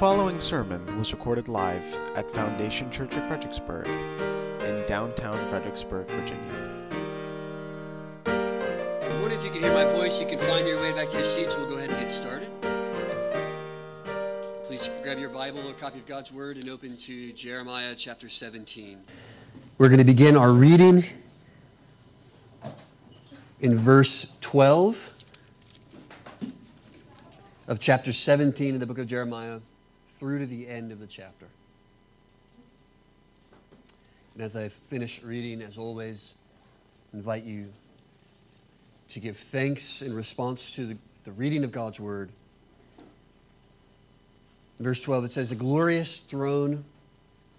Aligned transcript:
following 0.00 0.40
sermon 0.40 0.80
was 0.96 1.12
recorded 1.12 1.46
live 1.46 1.84
at 2.16 2.30
Foundation 2.30 2.90
Church 2.90 3.18
of 3.18 3.28
Fredericksburg 3.28 3.86
in 3.86 4.82
downtown 4.86 5.36
Fredericksburg, 5.50 6.08
Virginia. 6.08 6.94
Good 8.24 9.18
morning. 9.18 9.36
If 9.38 9.44
you 9.44 9.50
can 9.50 9.60
hear 9.60 9.74
my 9.74 9.84
voice, 9.92 10.18
you 10.18 10.26
can 10.26 10.38
find 10.38 10.66
your 10.66 10.80
way 10.80 10.92
back 10.92 11.08
to 11.10 11.16
your 11.16 11.24
seats. 11.24 11.58
We'll 11.58 11.68
go 11.68 11.76
ahead 11.76 11.90
and 11.90 11.98
get 11.98 12.10
started. 12.10 12.48
Please 14.64 14.88
grab 15.02 15.18
your 15.18 15.28
Bible 15.28 15.60
or 15.68 15.74
copy 15.74 15.98
of 15.98 16.06
God's 16.06 16.32
Word 16.32 16.56
and 16.56 16.70
open 16.70 16.96
to 16.96 17.32
Jeremiah 17.34 17.92
chapter 17.94 18.30
17. 18.30 19.00
We're 19.76 19.88
going 19.88 19.98
to 19.98 20.06
begin 20.06 20.34
our 20.34 20.54
reading 20.54 21.02
in 23.60 23.76
verse 23.76 24.34
12 24.40 25.12
of 27.68 27.78
chapter 27.78 28.14
17 28.14 28.72
of 28.72 28.80
the 28.80 28.86
book 28.86 28.98
of 28.98 29.06
Jeremiah 29.06 29.60
through 30.20 30.38
to 30.38 30.44
the 30.46 30.68
end 30.68 30.92
of 30.92 31.00
the 31.00 31.06
chapter. 31.06 31.46
And 34.34 34.42
as 34.42 34.54
I 34.54 34.68
finish 34.68 35.22
reading, 35.22 35.62
as 35.62 35.78
always, 35.78 36.34
invite 37.14 37.44
you 37.44 37.68
to 39.08 39.18
give 39.18 39.38
thanks 39.38 40.02
in 40.02 40.14
response 40.14 40.76
to 40.76 40.84
the, 40.84 40.96
the 41.24 41.32
reading 41.32 41.64
of 41.64 41.72
God's 41.72 41.98
word. 41.98 42.28
In 44.78 44.84
verse 44.84 45.02
12, 45.02 45.24
it 45.24 45.32
says, 45.32 45.52
A 45.52 45.56
glorious 45.56 46.20
throne 46.20 46.84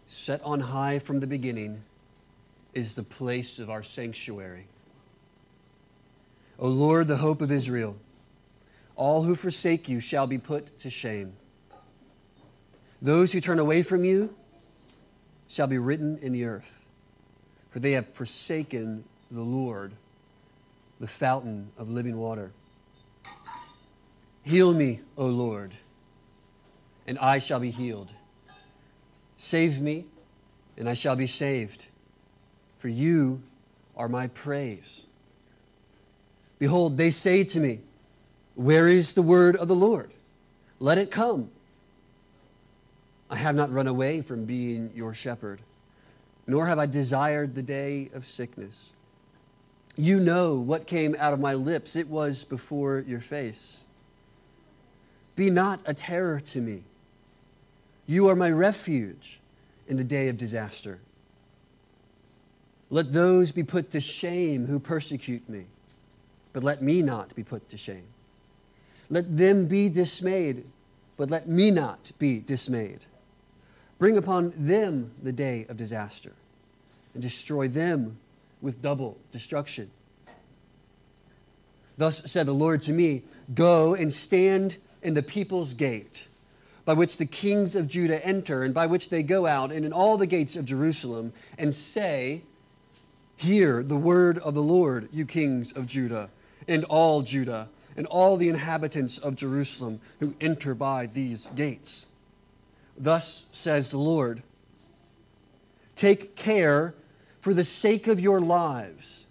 set 0.05 0.39
on 0.43 0.59
high 0.59 0.99
from 0.99 1.19
the 1.19 1.27
beginning 1.27 1.81
is 2.75 2.95
the 2.95 3.03
place 3.03 3.57
of 3.57 3.71
our 3.71 3.81
sanctuary. 3.81 4.67
O 6.59 6.67
Lord, 6.67 7.07
the 7.07 7.17
hope 7.17 7.41
of 7.41 7.51
Israel, 7.51 7.97
all 8.95 9.23
who 9.23 9.35
forsake 9.35 9.89
you 9.89 9.99
shall 9.99 10.27
be 10.27 10.37
put 10.37 10.77
to 10.77 10.91
shame. 10.91 11.33
Those 13.01 13.33
who 13.33 13.41
turn 13.41 13.57
away 13.57 13.81
from 13.81 14.03
you 14.03 14.33
shall 15.47 15.67
be 15.67 15.77
written 15.77 16.17
in 16.21 16.31
the 16.31 16.45
earth, 16.45 16.85
for 17.69 17.79
they 17.79 17.93
have 17.93 18.07
forsaken 18.07 19.03
the 19.31 19.41
Lord, 19.41 19.93
the 20.99 21.07
fountain 21.07 21.69
of 21.79 21.89
living 21.89 22.17
water. 22.17 22.51
Heal 24.43 24.73
me, 24.73 24.99
O 25.17 25.27
Lord, 25.27 25.71
and 27.07 27.17
I 27.19 27.39
shall 27.39 27.59
be 27.59 27.71
healed. 27.71 28.11
Save 29.37 29.81
me, 29.81 30.05
and 30.77 30.87
I 30.87 30.93
shall 30.93 31.15
be 31.15 31.27
saved, 31.27 31.87
for 32.77 32.87
you 32.87 33.41
are 33.97 34.07
my 34.07 34.27
praise. 34.27 35.05
Behold, 36.59 36.97
they 36.97 37.09
say 37.09 37.43
to 37.43 37.59
me, 37.59 37.79
Where 38.53 38.87
is 38.87 39.15
the 39.15 39.23
word 39.23 39.55
of 39.55 39.67
the 39.67 39.73
Lord? 39.73 40.11
Let 40.79 40.99
it 40.99 41.09
come. 41.09 41.49
I 43.31 43.37
have 43.37 43.55
not 43.55 43.71
run 43.71 43.87
away 43.87 44.21
from 44.21 44.43
being 44.43 44.91
your 44.93 45.13
shepherd, 45.13 45.61
nor 46.45 46.67
have 46.67 46.77
I 46.77 46.85
desired 46.85 47.55
the 47.55 47.63
day 47.63 48.09
of 48.13 48.25
sickness. 48.25 48.91
You 49.95 50.19
know 50.19 50.59
what 50.59 50.85
came 50.85 51.15
out 51.17 51.31
of 51.31 51.39
my 51.39 51.53
lips, 51.53 51.95
it 51.95 52.09
was 52.09 52.43
before 52.43 52.99
your 53.07 53.21
face. 53.21 53.85
Be 55.37 55.49
not 55.49 55.81
a 55.85 55.93
terror 55.93 56.41
to 56.41 56.59
me. 56.59 56.83
You 58.05 58.27
are 58.27 58.35
my 58.35 58.51
refuge 58.51 59.39
in 59.87 59.95
the 59.95 60.03
day 60.03 60.27
of 60.27 60.37
disaster. 60.37 60.99
Let 62.89 63.13
those 63.13 63.53
be 63.53 63.63
put 63.63 63.91
to 63.91 64.01
shame 64.01 64.65
who 64.65 64.77
persecute 64.77 65.47
me, 65.47 65.67
but 66.51 66.65
let 66.65 66.81
me 66.81 67.01
not 67.01 67.33
be 67.33 67.43
put 67.43 67.69
to 67.69 67.77
shame. 67.77 68.03
Let 69.09 69.37
them 69.37 69.67
be 69.67 69.87
dismayed, 69.87 70.65
but 71.15 71.31
let 71.31 71.47
me 71.47 71.71
not 71.71 72.11
be 72.19 72.41
dismayed. 72.41 73.05
Bring 74.01 74.17
upon 74.17 74.51
them 74.57 75.11
the 75.21 75.31
day 75.31 75.67
of 75.69 75.77
disaster 75.77 76.31
and 77.13 77.21
destroy 77.21 77.67
them 77.67 78.17
with 78.59 78.81
double 78.81 79.15
destruction. 79.31 79.91
Thus 81.99 82.23
said 82.31 82.47
the 82.47 82.51
Lord 82.51 82.81
to 82.81 82.93
me 82.93 83.21
Go 83.53 83.93
and 83.93 84.11
stand 84.11 84.79
in 85.03 85.13
the 85.13 85.21
people's 85.21 85.75
gate, 85.75 86.29
by 86.83 86.93
which 86.93 87.17
the 87.17 87.27
kings 87.27 87.75
of 87.75 87.87
Judah 87.87 88.25
enter, 88.25 88.63
and 88.63 88.73
by 88.73 88.87
which 88.87 89.11
they 89.11 89.21
go 89.21 89.45
out, 89.45 89.71
and 89.71 89.85
in 89.85 89.93
all 89.93 90.17
the 90.17 90.25
gates 90.25 90.57
of 90.57 90.65
Jerusalem, 90.65 91.31
and 91.59 91.71
say, 91.71 92.41
Hear 93.37 93.83
the 93.83 93.97
word 93.97 94.39
of 94.39 94.55
the 94.55 94.61
Lord, 94.61 95.09
you 95.13 95.27
kings 95.27 95.77
of 95.77 95.85
Judah, 95.85 96.31
and 96.67 96.85
all 96.85 97.21
Judah, 97.21 97.67
and 97.95 98.07
all 98.07 98.35
the 98.35 98.49
inhabitants 98.49 99.19
of 99.19 99.35
Jerusalem 99.35 99.99
who 100.19 100.33
enter 100.41 100.73
by 100.73 101.05
these 101.05 101.45
gates. 101.45 102.07
Thus 103.01 103.49
says 103.51 103.89
the 103.89 103.97
Lord 103.97 104.43
Take 105.95 106.35
care 106.35 106.93
for 107.41 107.51
the 107.51 107.63
sake 107.63 108.07
of 108.07 108.19
your 108.19 108.39
lives, 108.39 109.25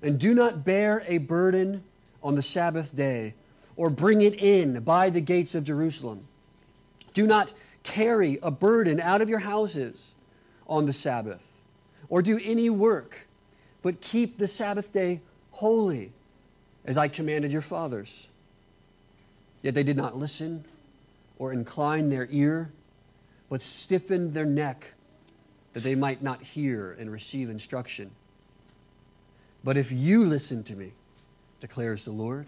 and 0.00 0.18
do 0.18 0.32
not 0.32 0.64
bear 0.64 1.02
a 1.08 1.18
burden 1.18 1.82
on 2.22 2.36
the 2.36 2.42
Sabbath 2.42 2.96
day, 2.96 3.34
or 3.76 3.90
bring 3.90 4.20
it 4.22 4.34
in 4.34 4.82
by 4.84 5.10
the 5.10 5.20
gates 5.20 5.56
of 5.56 5.64
Jerusalem. 5.64 6.26
Do 7.14 7.26
not 7.26 7.52
carry 7.82 8.38
a 8.44 8.52
burden 8.52 9.00
out 9.00 9.20
of 9.20 9.28
your 9.28 9.40
houses 9.40 10.14
on 10.68 10.86
the 10.86 10.92
Sabbath, 10.92 11.64
or 12.08 12.22
do 12.22 12.38
any 12.44 12.70
work, 12.70 13.26
but 13.82 14.00
keep 14.00 14.38
the 14.38 14.46
Sabbath 14.46 14.92
day 14.92 15.20
holy, 15.50 16.12
as 16.84 16.96
I 16.96 17.08
commanded 17.08 17.50
your 17.50 17.60
fathers. 17.60 18.30
Yet 19.62 19.74
they 19.74 19.82
did 19.82 19.96
not 19.96 20.16
listen 20.16 20.64
or 21.40 21.52
incline 21.52 22.08
their 22.08 22.28
ear, 22.30 22.70
but 23.48 23.62
stiffened 23.62 24.34
their 24.34 24.46
neck 24.46 24.92
that 25.72 25.82
they 25.82 25.94
might 25.94 26.22
not 26.22 26.42
hear 26.42 26.96
and 26.98 27.12
receive 27.12 27.50
instruction. 27.50 28.10
But 29.62 29.76
if 29.76 29.90
you 29.92 30.24
listen 30.24 30.62
to 30.64 30.76
me, 30.76 30.92
declares 31.60 32.04
the 32.04 32.12
Lord, 32.12 32.46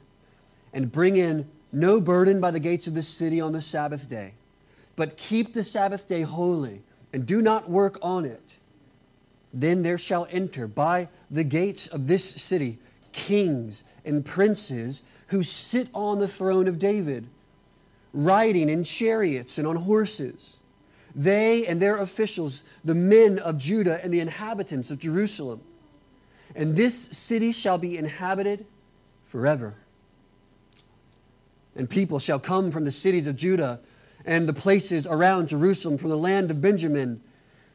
and 0.72 0.90
bring 0.90 1.16
in 1.16 1.46
no 1.72 2.00
burden 2.00 2.40
by 2.40 2.50
the 2.50 2.60
gates 2.60 2.86
of 2.86 2.94
this 2.94 3.08
city 3.08 3.40
on 3.40 3.52
the 3.52 3.60
Sabbath 3.60 4.08
day, 4.08 4.34
but 4.96 5.16
keep 5.16 5.52
the 5.52 5.64
Sabbath 5.64 6.08
day 6.08 6.22
holy 6.22 6.80
and 7.12 7.26
do 7.26 7.42
not 7.42 7.68
work 7.68 7.98
on 8.02 8.24
it, 8.24 8.58
then 9.52 9.82
there 9.82 9.98
shall 9.98 10.26
enter 10.30 10.66
by 10.66 11.08
the 11.30 11.44
gates 11.44 11.86
of 11.86 12.06
this 12.06 12.24
city 12.24 12.78
kings 13.12 13.84
and 14.04 14.24
princes 14.24 15.10
who 15.28 15.42
sit 15.42 15.88
on 15.92 16.18
the 16.18 16.28
throne 16.28 16.68
of 16.68 16.78
David, 16.78 17.26
riding 18.12 18.70
in 18.70 18.84
chariots 18.84 19.58
and 19.58 19.66
on 19.66 19.76
horses. 19.76 20.60
They 21.18 21.66
and 21.66 21.82
their 21.82 21.96
officials, 21.96 22.62
the 22.84 22.94
men 22.94 23.40
of 23.40 23.58
Judah 23.58 23.98
and 24.04 24.14
the 24.14 24.20
inhabitants 24.20 24.92
of 24.92 25.00
Jerusalem. 25.00 25.60
And 26.54 26.76
this 26.76 26.96
city 26.96 27.50
shall 27.50 27.76
be 27.76 27.98
inhabited 27.98 28.64
forever. 29.24 29.74
And 31.74 31.90
people 31.90 32.20
shall 32.20 32.38
come 32.38 32.70
from 32.70 32.84
the 32.84 32.92
cities 32.92 33.26
of 33.26 33.36
Judah 33.36 33.80
and 34.24 34.48
the 34.48 34.52
places 34.52 35.08
around 35.08 35.48
Jerusalem, 35.48 35.98
from 35.98 36.10
the 36.10 36.16
land 36.16 36.52
of 36.52 36.62
Benjamin, 36.62 37.20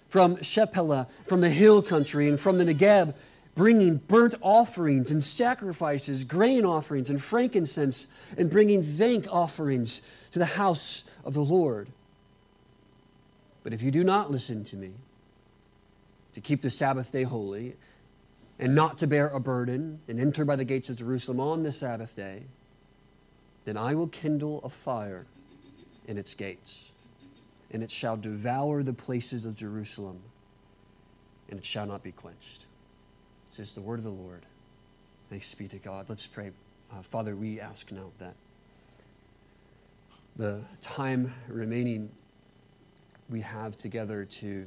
from 0.08 0.38
Shephelah, 0.38 1.10
from 1.28 1.42
the 1.42 1.50
hill 1.50 1.82
country, 1.82 2.30
and 2.30 2.40
from 2.40 2.60
the 2.60 2.64
Negeb, 2.64 3.14
bringing 3.56 3.98
burnt 3.98 4.36
offerings 4.40 5.12
and 5.12 5.22
sacrifices, 5.22 6.24
grain 6.24 6.64
offerings 6.64 7.10
and 7.10 7.22
frankincense, 7.22 8.08
and 8.38 8.50
bringing 8.50 8.84
thank 8.84 9.28
offerings 9.30 10.30
to 10.32 10.40
the 10.40 10.46
house 10.46 11.14
of 11.26 11.34
the 11.34 11.42
Lord. 11.42 11.90
But 13.64 13.74
if 13.74 13.82
you 13.82 13.92
do 13.92 14.04
not 14.04 14.30
listen 14.30 14.64
to 14.66 14.76
me, 14.76 14.92
to 16.34 16.42
keep 16.42 16.62
the 16.62 16.70
Sabbath 16.70 17.12
day 17.12 17.24
holy, 17.24 17.74
and 18.60 18.76
not 18.76 18.98
to 19.00 19.08
bear 19.08 19.30
a 19.30 19.40
burden, 19.40 20.00
and 20.08 20.20
enter 20.20 20.46
by 20.46 20.56
the 20.56 20.66
gates 20.66 20.90
of 20.90 20.98
Jerusalem 20.98 21.40
on 21.40 21.64
the 21.64 21.72
Sabbath 21.72 22.16
day, 22.16 22.44
then 23.66 23.78
I 23.78 23.96
will 23.96 24.08
kindle 24.08 24.60
a 24.64 24.70
fire 24.70 25.26
in 26.08 26.18
its 26.18 26.36
gates, 26.36 26.92
and 27.72 27.82
it 27.82 27.92
shall 27.92 28.18
devour 28.18 28.84
the 28.84 28.94
places 28.94 29.46
of 29.46 29.56
Jerusalem, 29.56 30.20
and 31.50 31.60
it 31.60 31.66
shall 31.66 31.86
not 31.86 32.04
be 32.04 32.12
quenched. 32.12 32.66
This 33.50 33.60
is 33.60 33.74
the 33.74 33.82
word 33.82 34.00
of 34.00 34.06
the 34.06 34.12
Lord. 34.12 34.42
Thanks 35.30 35.54
be 35.56 35.68
to 35.70 35.78
God. 35.78 36.08
Let's 36.10 36.28
pray. 36.28 36.52
Uh, 36.92 37.02
Father, 37.02 37.36
we 37.36 37.60
ask 37.60 37.92
now 37.92 38.12
that 38.20 38.36
the 40.36 40.64
time 40.82 41.32
remaining 41.48 42.10
we 43.30 43.42
have 43.42 43.78
together 43.78 44.26
to 44.26 44.66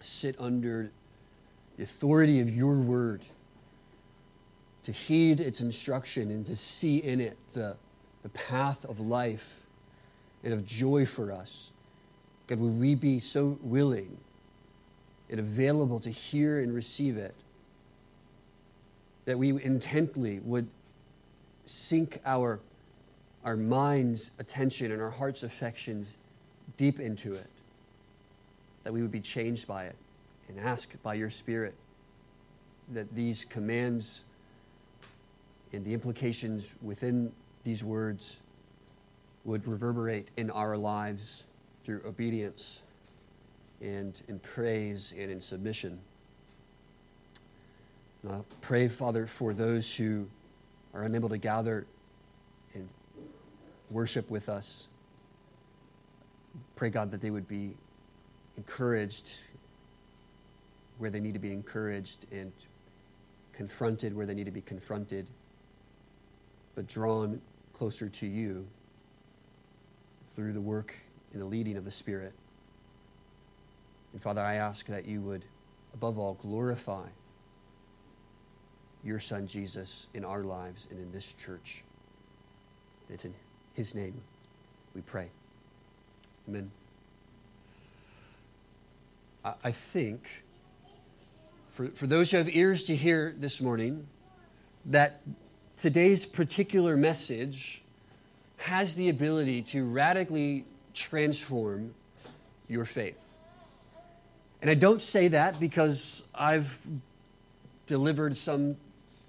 sit 0.00 0.36
under 0.38 0.90
the 1.76 1.82
authority 1.82 2.40
of 2.40 2.50
your 2.50 2.80
word, 2.80 3.20
to 4.82 4.92
heed 4.92 5.40
its 5.40 5.60
instruction 5.60 6.30
and 6.30 6.46
to 6.46 6.56
see 6.56 6.98
in 6.98 7.20
it 7.20 7.36
the, 7.54 7.76
the 8.22 8.28
path 8.30 8.84
of 8.84 9.00
life 9.00 9.60
and 10.42 10.52
of 10.52 10.66
joy 10.66 11.04
for 11.04 11.32
us. 11.32 11.72
God, 12.46 12.60
would 12.60 12.78
we 12.78 12.94
be 12.94 13.18
so 13.18 13.58
willing 13.62 14.16
and 15.30 15.38
available 15.38 16.00
to 16.00 16.10
hear 16.10 16.60
and 16.60 16.74
receive 16.74 17.16
it 17.16 17.34
that 19.26 19.38
we 19.38 19.62
intently 19.62 20.40
would 20.40 20.66
sink 21.66 22.18
our, 22.24 22.60
our 23.44 23.56
mind's 23.56 24.32
attention 24.38 24.90
and 24.90 25.02
our 25.02 25.10
heart's 25.10 25.42
affections 25.42 26.16
deep 26.78 26.98
into 26.98 27.34
it, 27.34 27.46
that 28.84 28.92
we 28.92 29.02
would 29.02 29.12
be 29.12 29.20
changed 29.20 29.68
by 29.68 29.84
it, 29.84 29.96
and 30.48 30.58
ask 30.58 31.00
by 31.02 31.12
your 31.12 31.28
Spirit 31.28 31.74
that 32.94 33.14
these 33.14 33.44
commands 33.44 34.24
and 35.74 35.84
the 35.84 35.92
implications 35.92 36.76
within 36.80 37.30
these 37.64 37.84
words 37.84 38.40
would 39.44 39.66
reverberate 39.66 40.30
in 40.38 40.50
our 40.50 40.76
lives 40.76 41.44
through 41.84 42.00
obedience 42.06 42.82
and 43.82 44.22
in 44.28 44.38
praise 44.38 45.14
and 45.18 45.30
in 45.30 45.40
submission. 45.40 45.98
And 48.22 48.32
I 48.32 48.40
pray, 48.62 48.88
Father, 48.88 49.26
for 49.26 49.52
those 49.52 49.94
who 49.96 50.26
are 50.94 51.04
unable 51.04 51.28
to 51.28 51.38
gather 51.38 51.86
and 52.74 52.88
worship 53.90 54.30
with 54.30 54.48
us. 54.48 54.87
Pray, 56.78 56.90
God, 56.90 57.10
that 57.10 57.20
they 57.20 57.32
would 57.32 57.48
be 57.48 57.72
encouraged 58.56 59.40
where 60.98 61.10
they 61.10 61.18
need 61.18 61.34
to 61.34 61.40
be 61.40 61.52
encouraged 61.52 62.32
and 62.32 62.52
confronted 63.52 64.14
where 64.14 64.26
they 64.26 64.34
need 64.34 64.46
to 64.46 64.52
be 64.52 64.60
confronted, 64.60 65.26
but 66.76 66.86
drawn 66.86 67.40
closer 67.72 68.08
to 68.08 68.26
you 68.28 68.64
through 70.28 70.52
the 70.52 70.60
work 70.60 70.94
and 71.32 71.42
the 71.42 71.46
leading 71.46 71.76
of 71.76 71.84
the 71.84 71.90
Spirit. 71.90 72.32
And 74.12 74.22
Father, 74.22 74.42
I 74.42 74.54
ask 74.54 74.86
that 74.86 75.04
you 75.04 75.20
would, 75.22 75.44
above 75.94 76.16
all, 76.16 76.34
glorify 76.34 77.08
your 79.02 79.18
Son 79.18 79.48
Jesus 79.48 80.06
in 80.14 80.24
our 80.24 80.44
lives 80.44 80.86
and 80.92 81.00
in 81.00 81.10
this 81.10 81.32
church. 81.32 81.82
And 83.08 83.16
it's 83.16 83.24
in 83.24 83.34
His 83.74 83.96
name 83.96 84.14
we 84.94 85.00
pray. 85.00 85.28
I 89.64 89.70
think, 89.70 90.42
for, 91.70 91.86
for 91.86 92.06
those 92.06 92.30
who 92.30 92.36
have 92.38 92.48
ears 92.54 92.84
to 92.84 92.96
hear 92.96 93.34
this 93.36 93.62
morning, 93.62 94.06
that 94.86 95.20
today's 95.76 96.26
particular 96.26 96.96
message 96.96 97.82
has 98.58 98.96
the 98.96 99.08
ability 99.08 99.62
to 99.62 99.84
radically 99.84 100.64
transform 100.92 101.94
your 102.68 102.84
faith. 102.84 103.36
And 104.60 104.70
I 104.70 104.74
don't 104.74 105.00
say 105.00 105.28
that 105.28 105.60
because 105.60 106.28
I've 106.34 106.86
delivered 107.86 108.36
some 108.36 108.76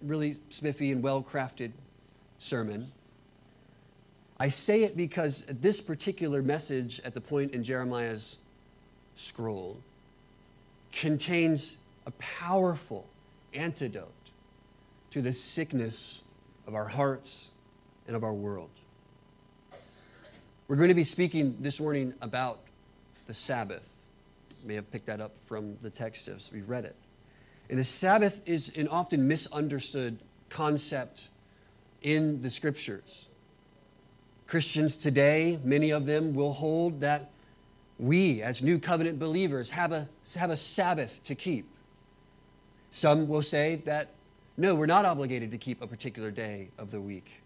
really 0.02 0.36
spiffy 0.50 0.92
and 0.92 1.04
well 1.04 1.22
crafted 1.22 1.72
sermon. 2.40 2.92
I 4.40 4.48
say 4.48 4.84
it 4.84 4.96
because 4.96 5.46
this 5.48 5.82
particular 5.82 6.42
message 6.42 7.02
at 7.02 7.14
the 7.14 7.20
point 7.20 7.54
in 7.54 7.64
Jeremiah's 7.64 8.38
scroll 9.16 9.78
contains 10.94 11.78
a 12.06 12.12
powerful 12.12 13.08
antidote 13.54 14.14
to 15.12 15.22
the 15.22 15.34
sickness 15.34 16.24
of 16.68 16.74
our 16.74 16.88
hearts 16.88 17.52
and 18.08 18.16
of 18.16 18.24
our 18.24 18.34
world. 18.34 18.70
We're 20.68 20.78
going 20.78 20.90
to 20.90 20.96
be 20.96 21.04
speaking 21.04 21.58
this 21.60 21.82
morning 21.82 22.14
about 22.22 22.60
the 23.28 23.34
Sabbath. 23.34 23.94
You 24.62 24.68
may 24.70 24.76
have 24.76 24.90
picked 24.92 25.08
that 25.08 25.20
up 25.20 25.32
from 25.46 25.78
the 25.82 25.90
text 25.90 26.28
as 26.28 26.52
we 26.54 26.62
read 26.62 26.86
it. 26.86 26.96
And 27.70 27.78
the 27.78 27.84
Sabbath 27.84 28.48
is 28.48 28.78
an 28.78 28.88
often 28.88 29.28
misunderstood 29.28 30.18
concept 30.50 31.28
in 32.02 32.42
the 32.42 32.50
scriptures. 32.50 33.26
Christians 34.50 34.98
today, 34.98 35.60
many 35.64 35.92
of 35.92 36.08
them 36.08 36.34
will 36.34 36.54
hold 36.54 37.02
that 37.02 37.30
we, 38.00 38.42
as 38.42 38.64
new 38.64 38.80
covenant 38.80 39.20
believers, 39.20 39.70
have 39.70 39.92
a, 39.92 40.08
have 40.40 40.50
a 40.50 40.58
Sabbath 40.58 41.24
to 41.26 41.36
keep. 41.36 41.68
Some 42.90 43.28
will 43.28 43.44
say 43.44 43.76
that 43.86 44.10
no, 44.58 44.74
we're 44.74 44.88
not 44.88 45.06
obligated 45.06 45.52
to 45.52 45.60
keep 45.60 45.84
a 45.84 45.88
particular 45.88 46.32
day 46.32 46.70
of 46.80 46.90
the 46.90 47.00
week, 47.00 47.42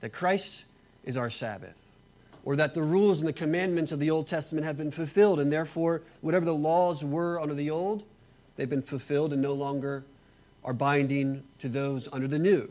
that 0.00 0.12
Christ 0.12 0.66
is 1.04 1.16
our 1.16 1.30
Sabbath 1.30 1.90
or 2.44 2.54
that 2.54 2.74
the 2.74 2.82
rules 2.82 3.18
and 3.18 3.26
the 3.26 3.32
commandments 3.32 3.90
of 3.90 3.98
the 3.98 4.08
Old 4.08 4.28
Testament 4.28 4.64
have 4.64 4.78
been 4.78 4.92
fulfilled, 4.92 5.40
and 5.40 5.52
therefore, 5.52 6.02
whatever 6.20 6.44
the 6.44 6.54
laws 6.54 7.04
were 7.04 7.40
under 7.40 7.54
the 7.54 7.70
Old, 7.70 8.04
they've 8.54 8.70
been 8.70 8.82
fulfilled 8.82 9.32
and 9.32 9.42
no 9.42 9.52
longer 9.52 10.04
are 10.64 10.72
binding 10.72 11.42
to 11.58 11.68
those 11.68 12.08
under 12.12 12.28
the 12.28 12.38
New. 12.38 12.70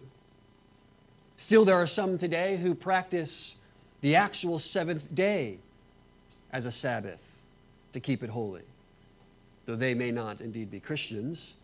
Still, 1.36 1.66
there 1.66 1.76
are 1.76 1.86
some 1.88 2.18
today 2.18 2.56
who 2.56 2.74
practice 2.74 3.62
the 4.06 4.16
actual 4.16 4.60
seventh 4.60 5.16
day 5.16 5.58
as 6.54 6.68
a 6.68 6.72
Sabbath 6.72 7.42
to 7.92 8.00
keep 8.00 8.22
it 8.22 8.30
holy, 8.30 8.62
though 9.66 9.76
they 9.76 9.96
may 9.96 10.12
not 10.12 10.42
indeed 10.42 10.70
be 10.70 10.80
Christians. 10.80 11.56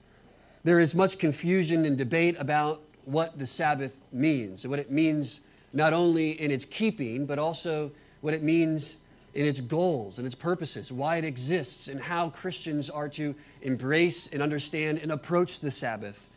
There 0.64 0.80
is 0.80 0.96
much 0.96 1.20
confusion 1.20 1.86
and 1.86 1.96
debate 1.96 2.36
about 2.40 2.82
what 3.06 3.38
the 3.38 3.46
Sabbath 3.46 4.02
means, 4.12 4.68
what 4.68 4.80
it 4.80 4.90
means 4.90 5.42
not 5.72 5.94
only 5.94 6.32
in 6.32 6.50
its 6.50 6.66
keeping, 6.66 7.28
but 7.28 7.38
also 7.38 7.92
what 8.22 8.34
it 8.34 8.42
means 8.42 9.04
in 9.36 9.46
its 9.46 9.62
goals 9.62 10.18
and 10.18 10.26
its 10.26 10.34
purposes, 10.34 10.92
why 10.92 11.18
it 11.18 11.24
exists, 11.24 11.88
and 11.88 12.02
how 12.02 12.32
Christians 12.32 12.90
are 12.90 13.10
to 13.10 13.36
embrace 13.62 14.34
and 14.34 14.42
understand 14.42 14.98
and 14.98 15.12
approach 15.12 15.60
the 15.60 15.70
Sabbath 15.70 16.28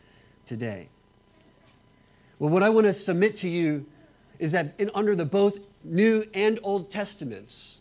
today. 0.45 0.89
Well, 2.39 2.51
what 2.51 2.63
I 2.63 2.69
want 2.69 2.85
to 2.89 2.93
submit 2.93 3.37
to 3.37 3.49
you 3.49 3.87
is 4.39 4.53
that 4.53 4.75
in, 4.79 4.91
under 4.95 5.17
the 5.17 5.25
both 5.25 5.59
New 5.85 6.27
and 6.33 6.59
Old 6.63 6.91
Testaments, 6.91 7.81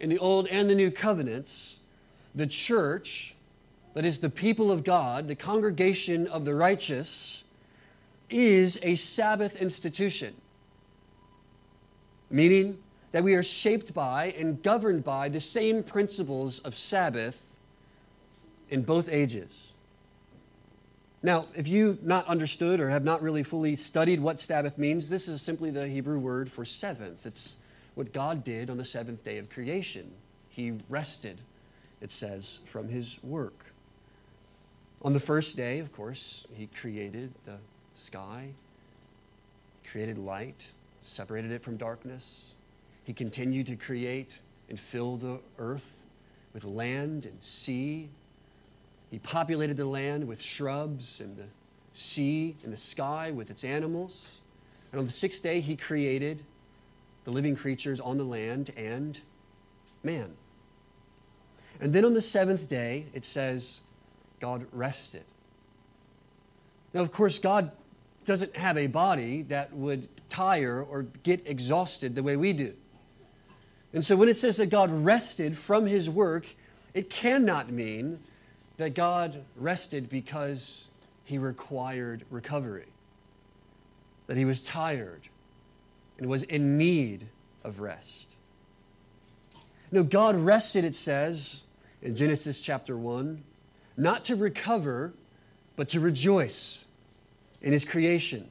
in 0.00 0.10
the 0.10 0.18
Old 0.18 0.46
and 0.48 0.68
the 0.68 0.74
New 0.74 0.90
Covenants, 0.90 1.78
the 2.34 2.46
church, 2.46 3.34
that 3.94 4.04
is 4.04 4.20
the 4.20 4.30
people 4.30 4.70
of 4.70 4.84
God, 4.84 5.28
the 5.28 5.34
congregation 5.34 6.26
of 6.26 6.44
the 6.44 6.54
righteous, 6.54 7.44
is 8.28 8.78
a 8.82 8.96
Sabbath 8.96 9.56
institution. 9.60 10.34
Meaning, 12.30 12.78
that 13.12 13.24
we 13.24 13.34
are 13.34 13.42
shaped 13.42 13.94
by 13.94 14.34
and 14.38 14.62
governed 14.62 15.02
by 15.04 15.28
the 15.28 15.40
same 15.40 15.82
principles 15.82 16.58
of 16.60 16.74
Sabbath 16.74 17.44
in 18.68 18.82
both 18.82 19.08
ages. 19.10 19.72
Now, 21.22 21.46
if 21.54 21.66
you've 21.66 22.04
not 22.04 22.26
understood 22.26 22.78
or 22.78 22.90
have 22.90 23.04
not 23.04 23.22
really 23.22 23.42
fully 23.42 23.74
studied 23.76 24.20
what 24.20 24.38
Sabbath 24.38 24.78
means, 24.78 25.10
this 25.10 25.26
is 25.26 25.42
simply 25.42 25.70
the 25.70 25.88
Hebrew 25.88 26.18
word 26.18 26.48
for 26.48 26.64
seventh. 26.64 27.26
It's 27.26 27.62
what 27.94 28.12
God 28.12 28.44
did 28.44 28.70
on 28.70 28.76
the 28.76 28.84
seventh 28.84 29.24
day 29.24 29.38
of 29.38 29.50
creation. 29.50 30.12
He 30.50 30.78
rested, 30.88 31.38
it 32.00 32.12
says, 32.12 32.60
from 32.64 32.88
his 32.88 33.18
work. 33.24 33.72
On 35.02 35.12
the 35.12 35.20
first 35.20 35.56
day, 35.56 35.80
of 35.80 35.92
course, 35.92 36.46
he 36.54 36.66
created 36.66 37.32
the 37.44 37.58
sky, 37.94 38.50
created 39.90 40.18
light, 40.18 40.72
separated 41.02 41.50
it 41.50 41.62
from 41.62 41.76
darkness, 41.76 42.54
he 43.04 43.12
continued 43.12 43.66
to 43.68 43.76
create 43.76 44.38
and 44.68 44.78
fill 44.78 45.16
the 45.16 45.40
earth 45.58 46.04
with 46.52 46.64
land 46.64 47.24
and 47.24 47.42
sea. 47.42 48.08
He 49.10 49.18
populated 49.18 49.76
the 49.76 49.84
land 49.84 50.26
with 50.28 50.40
shrubs 50.42 51.20
and 51.20 51.36
the 51.36 51.46
sea 51.92 52.56
and 52.62 52.72
the 52.72 52.78
sky 52.78 53.30
with 53.30 53.50
its 53.50 53.64
animals. 53.64 54.40
And 54.92 54.98
on 54.98 55.04
the 55.04 55.12
sixth 55.12 55.42
day, 55.42 55.60
he 55.60 55.76
created 55.76 56.42
the 57.24 57.30
living 57.30 57.56
creatures 57.56 58.00
on 58.00 58.18
the 58.18 58.24
land 58.24 58.70
and 58.76 59.20
man. 60.02 60.30
And 61.80 61.92
then 61.92 62.04
on 62.04 62.14
the 62.14 62.20
seventh 62.20 62.68
day, 62.68 63.06
it 63.14 63.24
says, 63.24 63.80
God 64.40 64.66
rested. 64.72 65.24
Now, 66.92 67.02
of 67.02 67.12
course, 67.12 67.38
God 67.38 67.70
doesn't 68.24 68.56
have 68.56 68.76
a 68.76 68.86
body 68.86 69.42
that 69.42 69.72
would 69.72 70.08
tire 70.28 70.82
or 70.82 71.02
get 71.22 71.46
exhausted 71.46 72.14
the 72.14 72.22
way 72.22 72.36
we 72.36 72.52
do. 72.52 72.72
And 73.92 74.04
so 74.04 74.16
when 74.16 74.28
it 74.28 74.34
says 74.34 74.58
that 74.58 74.70
God 74.70 74.90
rested 74.90 75.56
from 75.56 75.86
his 75.86 76.10
work, 76.10 76.46
it 76.94 77.08
cannot 77.08 77.70
mean 77.70 78.18
that 78.78 78.94
God 78.94 79.42
rested 79.56 80.08
because 80.08 80.88
he 81.24 81.36
required 81.36 82.22
recovery, 82.30 82.86
that 84.26 84.36
he 84.36 84.44
was 84.44 84.64
tired 84.64 85.20
and 86.18 86.28
was 86.28 86.44
in 86.44 86.78
need 86.78 87.26
of 87.64 87.80
rest. 87.80 88.28
No, 89.90 90.02
God 90.02 90.36
rested, 90.36 90.84
it 90.84 90.94
says 90.94 91.66
in 92.02 92.14
Genesis 92.14 92.60
chapter 92.60 92.96
1, 92.96 93.42
not 93.96 94.24
to 94.26 94.36
recover, 94.36 95.12
but 95.76 95.88
to 95.90 96.00
rejoice 96.00 96.86
in 97.60 97.72
his 97.72 97.84
creation. 97.84 98.46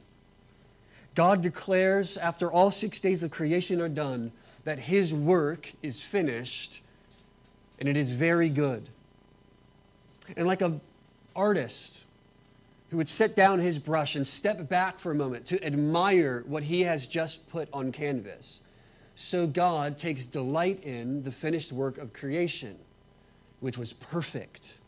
God 1.14 1.42
declares 1.42 2.16
after 2.16 2.52
all 2.52 2.70
six 2.70 3.00
days 3.00 3.24
of 3.24 3.30
creation 3.30 3.80
are 3.80 3.88
done, 3.88 4.30
that 4.64 4.78
his 4.78 5.14
work 5.14 5.72
is 5.82 6.02
finished 6.02 6.82
and 7.78 7.88
it 7.88 7.96
is 7.96 8.10
very 8.10 8.50
good. 8.50 8.88
And 10.36 10.46
like 10.46 10.60
an 10.60 10.80
artist 11.34 12.04
who 12.90 12.96
would 12.96 13.08
set 13.08 13.36
down 13.36 13.58
his 13.58 13.78
brush 13.78 14.16
and 14.16 14.26
step 14.26 14.68
back 14.68 14.98
for 14.98 15.12
a 15.12 15.14
moment 15.14 15.46
to 15.46 15.64
admire 15.64 16.42
what 16.46 16.64
he 16.64 16.82
has 16.82 17.06
just 17.06 17.50
put 17.50 17.68
on 17.72 17.92
canvas, 17.92 18.62
so 19.14 19.46
God 19.46 19.98
takes 19.98 20.26
delight 20.26 20.80
in 20.84 21.24
the 21.24 21.32
finished 21.32 21.72
work 21.72 21.98
of 21.98 22.12
creation, 22.12 22.76
which 23.60 23.76
was 23.76 23.92
perfect, 23.92 24.78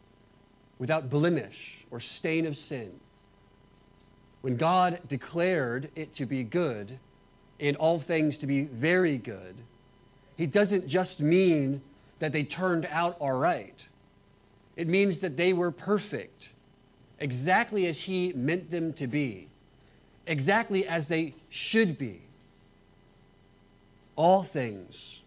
without 0.78 1.10
blemish 1.10 1.84
or 1.90 2.00
stain 2.00 2.46
of 2.46 2.56
sin. 2.56 2.90
When 4.40 4.56
God 4.56 4.98
declared 5.08 5.90
it 5.94 6.14
to 6.14 6.26
be 6.26 6.42
good 6.42 6.98
and 7.58 7.76
all 7.76 7.98
things 7.98 8.38
to 8.38 8.46
be 8.46 8.64
very 8.64 9.18
good, 9.18 9.56
He 10.36 10.46
doesn't 10.46 10.88
just 10.88 11.20
mean 11.20 11.82
that 12.20 12.32
they 12.32 12.44
turned 12.44 12.86
out 12.90 13.16
all 13.18 13.38
right. 13.38 13.86
It 14.76 14.88
means 14.88 15.20
that 15.20 15.36
they 15.36 15.52
were 15.52 15.70
perfect, 15.70 16.50
exactly 17.18 17.86
as 17.86 18.02
He 18.02 18.32
meant 18.32 18.70
them 18.70 18.92
to 18.94 19.06
be, 19.06 19.48
exactly 20.26 20.86
as 20.86 21.08
they 21.08 21.34
should 21.50 21.98
be. 21.98 22.20
All 24.16 24.42
things 24.42 25.22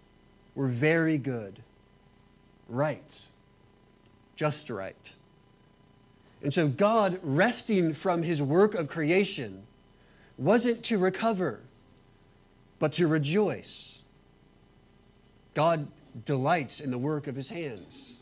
were 0.56 0.68
very 0.68 1.18
good, 1.18 1.60
right, 2.68 3.28
just 4.36 4.70
right. 4.70 5.16
And 6.42 6.54
so, 6.54 6.68
God, 6.68 7.20
resting 7.24 7.94
from 7.94 8.24
His 8.24 8.42
work 8.42 8.76
of 8.76 8.88
creation, 8.88 9.64
wasn't 10.38 10.84
to 10.86 10.98
recover, 10.98 11.60
but 12.80 12.94
to 12.94 13.08
rejoice. 13.08 14.02
God 15.54 15.88
delights 16.26 16.80
in 16.80 16.92
the 16.92 16.98
work 16.98 17.28
of 17.28 17.36
His 17.36 17.50
hands. 17.50 18.12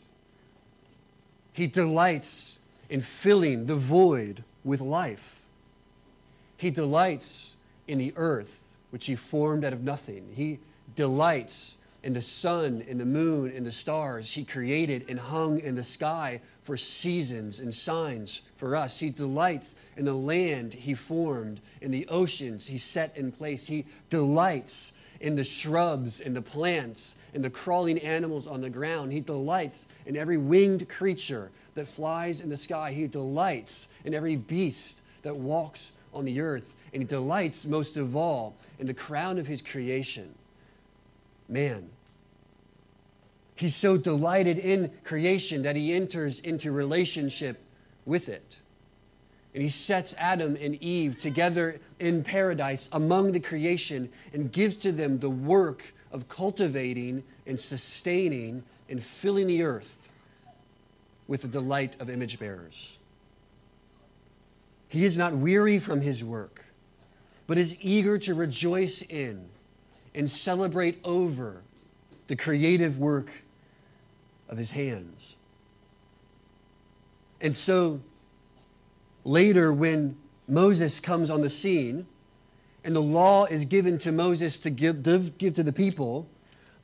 He 1.52 1.66
delights 1.66 2.60
in 2.88 3.00
filling 3.00 3.66
the 3.66 3.74
void 3.74 4.44
with 4.64 4.80
life. 4.80 5.42
He 6.56 6.70
delights 6.70 7.56
in 7.88 7.98
the 7.98 8.12
earth, 8.16 8.76
which 8.90 9.06
He 9.06 9.16
formed 9.16 9.64
out 9.64 9.72
of 9.72 9.82
nothing. 9.82 10.28
He 10.34 10.58
delights 10.94 11.82
in 12.02 12.14
the 12.14 12.20
sun 12.20 12.82
and 12.88 13.00
the 13.00 13.04
moon 13.04 13.52
and 13.54 13.64
the 13.64 13.72
stars 13.72 14.32
He 14.32 14.44
created 14.44 15.04
and 15.08 15.18
hung 15.18 15.58
in 15.58 15.74
the 15.74 15.84
sky 15.84 16.40
for 16.62 16.76
seasons 16.76 17.58
and 17.58 17.74
signs 17.74 18.48
for 18.56 18.76
us. 18.76 19.00
He 19.00 19.10
delights 19.10 19.84
in 19.96 20.04
the 20.04 20.14
land 20.14 20.74
He 20.74 20.94
formed, 20.94 21.60
in 21.80 21.90
the 21.90 22.06
oceans 22.08 22.68
He 22.68 22.78
set 22.78 23.16
in 23.16 23.32
place. 23.32 23.66
He 23.66 23.84
delights 24.10 24.92
in 25.22 25.36
the 25.36 25.44
shrubs 25.44 26.20
and 26.20 26.36
the 26.36 26.42
plants 26.42 27.18
and 27.32 27.42
the 27.44 27.50
crawling 27.50 27.98
animals 28.00 28.46
on 28.46 28.60
the 28.60 28.68
ground. 28.68 29.12
He 29.12 29.20
delights 29.20 29.92
in 30.04 30.16
every 30.16 30.36
winged 30.36 30.88
creature 30.88 31.50
that 31.74 31.86
flies 31.86 32.40
in 32.40 32.50
the 32.50 32.56
sky. 32.56 32.92
He 32.92 33.06
delights 33.06 33.94
in 34.04 34.12
every 34.12 34.36
beast 34.36 35.02
that 35.22 35.36
walks 35.36 35.92
on 36.12 36.24
the 36.24 36.40
earth. 36.40 36.74
And 36.92 37.02
he 37.02 37.08
delights 37.08 37.66
most 37.66 37.96
of 37.96 38.14
all 38.14 38.54
in 38.78 38.86
the 38.86 38.94
crown 38.94 39.38
of 39.38 39.46
his 39.46 39.62
creation, 39.62 40.34
man. 41.48 41.88
He's 43.56 43.76
so 43.76 43.96
delighted 43.96 44.58
in 44.58 44.90
creation 45.04 45.62
that 45.62 45.76
he 45.76 45.94
enters 45.94 46.40
into 46.40 46.72
relationship 46.72 47.62
with 48.04 48.28
it. 48.28 48.58
And 49.54 49.62
he 49.62 49.68
sets 49.68 50.14
Adam 50.18 50.56
and 50.60 50.82
Eve 50.82 51.18
together 51.18 51.78
in 52.00 52.24
paradise 52.24 52.88
among 52.92 53.32
the 53.32 53.40
creation 53.40 54.08
and 54.32 54.50
gives 54.50 54.76
to 54.76 54.92
them 54.92 55.18
the 55.18 55.30
work 55.30 55.92
of 56.10 56.28
cultivating 56.28 57.22
and 57.46 57.58
sustaining 57.60 58.62
and 58.88 59.02
filling 59.02 59.46
the 59.46 59.62
earth 59.62 60.10
with 61.28 61.42
the 61.42 61.48
delight 61.48 62.00
of 62.00 62.08
image 62.08 62.38
bearers. 62.38 62.98
He 64.88 65.04
is 65.04 65.16
not 65.16 65.34
weary 65.34 65.78
from 65.78 66.00
his 66.00 66.22
work, 66.22 66.64
but 67.46 67.58
is 67.58 67.82
eager 67.82 68.18
to 68.18 68.34
rejoice 68.34 69.02
in 69.02 69.46
and 70.14 70.30
celebrate 70.30 70.98
over 71.04 71.62
the 72.26 72.36
creative 72.36 72.98
work 72.98 73.42
of 74.48 74.58
his 74.58 74.72
hands. 74.72 75.36
And 77.40 77.56
so 77.56 78.00
later, 79.24 79.72
when 79.72 80.16
Moses 80.48 81.00
comes 81.00 81.30
on 81.30 81.40
the 81.40 81.48
scene 81.48 82.06
and 82.84 82.94
the 82.94 83.02
law 83.02 83.44
is 83.46 83.64
given 83.64 83.98
to 83.98 84.12
Moses 84.12 84.58
to 84.60 84.70
give, 84.70 85.02
give 85.38 85.54
to 85.54 85.62
the 85.62 85.72
people, 85.72 86.26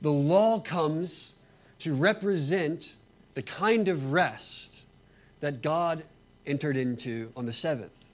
the 0.01 0.11
law 0.11 0.59
comes 0.59 1.37
to 1.79 1.93
represent 1.93 2.95
the 3.33 3.41
kind 3.41 3.87
of 3.87 4.11
rest 4.11 4.85
that 5.39 5.61
God 5.61 6.03
entered 6.45 6.77
into 6.77 7.31
on 7.35 7.45
the 7.45 7.53
seventh. 7.53 8.05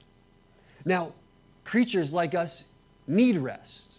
Now, 0.84 1.12
creatures 1.64 2.12
like 2.12 2.34
us 2.34 2.68
need 3.08 3.36
rest. 3.36 3.98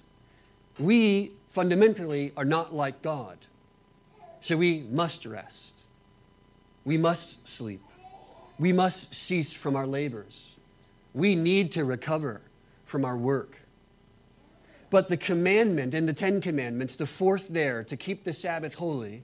We 0.79 1.31
fundamentally 1.49 2.31
are 2.37 2.45
not 2.45 2.73
like 2.73 3.01
God. 3.01 3.37
So 4.41 4.57
we 4.57 4.81
must 4.91 5.25
rest. 5.25 5.75
We 6.85 6.97
must 6.97 7.47
sleep. 7.47 7.81
We 8.59 8.73
must 8.73 9.13
cease 9.13 9.55
from 9.55 9.75
our 9.75 9.87
labors. 9.87 10.55
We 11.13 11.35
need 11.35 11.71
to 11.73 11.85
recover 11.85 12.41
from 12.85 13.05
our 13.05 13.17
work. 13.17 13.61
But 14.89 15.09
the 15.09 15.17
commandment 15.17 15.93
in 15.93 16.05
the 16.05 16.13
Ten 16.13 16.41
Commandments, 16.41 16.95
the 16.95 17.05
fourth 17.05 17.49
there, 17.49 17.83
to 17.83 17.97
keep 17.97 18.23
the 18.23 18.33
Sabbath 18.33 18.75
holy, 18.75 19.23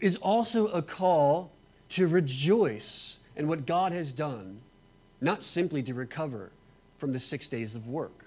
is 0.00 0.16
also 0.16 0.68
a 0.68 0.82
call 0.82 1.52
to 1.90 2.08
rejoice 2.08 3.22
in 3.36 3.46
what 3.46 3.66
God 3.66 3.92
has 3.92 4.12
done, 4.12 4.58
not 5.20 5.44
simply 5.44 5.82
to 5.82 5.94
recover 5.94 6.50
from 6.98 7.12
the 7.12 7.18
six 7.18 7.48
days 7.48 7.76
of 7.76 7.86
work. 7.86 8.24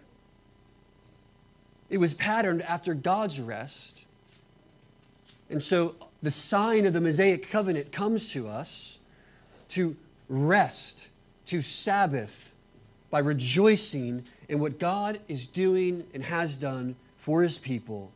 It 1.90 1.98
was 1.98 2.14
patterned 2.14 2.62
after 2.64 2.94
God's 2.94 3.42
rest. 3.42 4.06
And 5.50 5.62
so 5.62 5.96
the 6.22 6.32
sign 6.32 6.86
of 6.86 6.94
the 6.94 7.02
Mosaic 7.02 7.50
covenant 7.50 7.92
comes 7.92 8.32
to 8.34 8.48
us 8.48 9.00
to 9.76 9.96
rest, 10.30 11.10
to 11.48 11.62
Sabbath, 11.62 12.54
by 13.12 13.20
rejoicing 13.20 14.24
in 14.50 14.60
what 14.60 14.80
God 14.80 15.20
is 15.28 15.48
doing 15.48 16.06
and 16.14 16.24
has 16.24 16.58
done 16.58 16.96
for 17.18 17.44
his 17.44 17.58
people. 17.58 18.12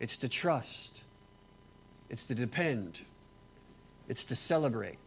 It's 0.00 0.16
to 0.18 0.28
trust, 0.28 1.04
it's 2.10 2.24
to 2.26 2.34
depend, 2.34 3.02
it's 4.08 4.24
to 4.24 4.36
celebrate. 4.36 4.98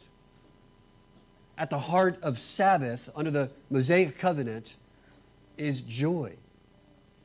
At 1.57 1.71
the 1.71 1.79
heart 1.79 2.19
of 2.21 2.37
Sabbath 2.37 3.09
under 3.15 3.31
the 3.31 3.49
Mosaic 3.71 4.19
covenant 4.19 4.75
is 5.57 5.81
joy, 5.81 6.33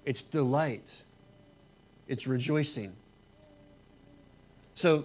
it's 0.07 0.23
delight, 0.23 1.05
it's 2.09 2.27
rejoicing. 2.27 2.95
So, 4.75 5.05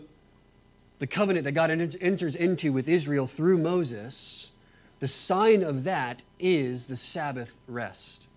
the 0.99 1.07
covenant 1.07 1.45
that 1.45 1.51
God 1.51 1.69
enters 1.69 2.35
into 2.35 2.73
with 2.73 2.87
Israel 2.87 3.27
through 3.27 3.59
Moses, 3.59 4.51
the 4.99 5.07
sign 5.07 5.61
of 5.61 5.83
that 5.83 6.23
is 6.39 6.87
the 6.87 6.95
Sabbath 6.95 7.59
rest 7.67 8.27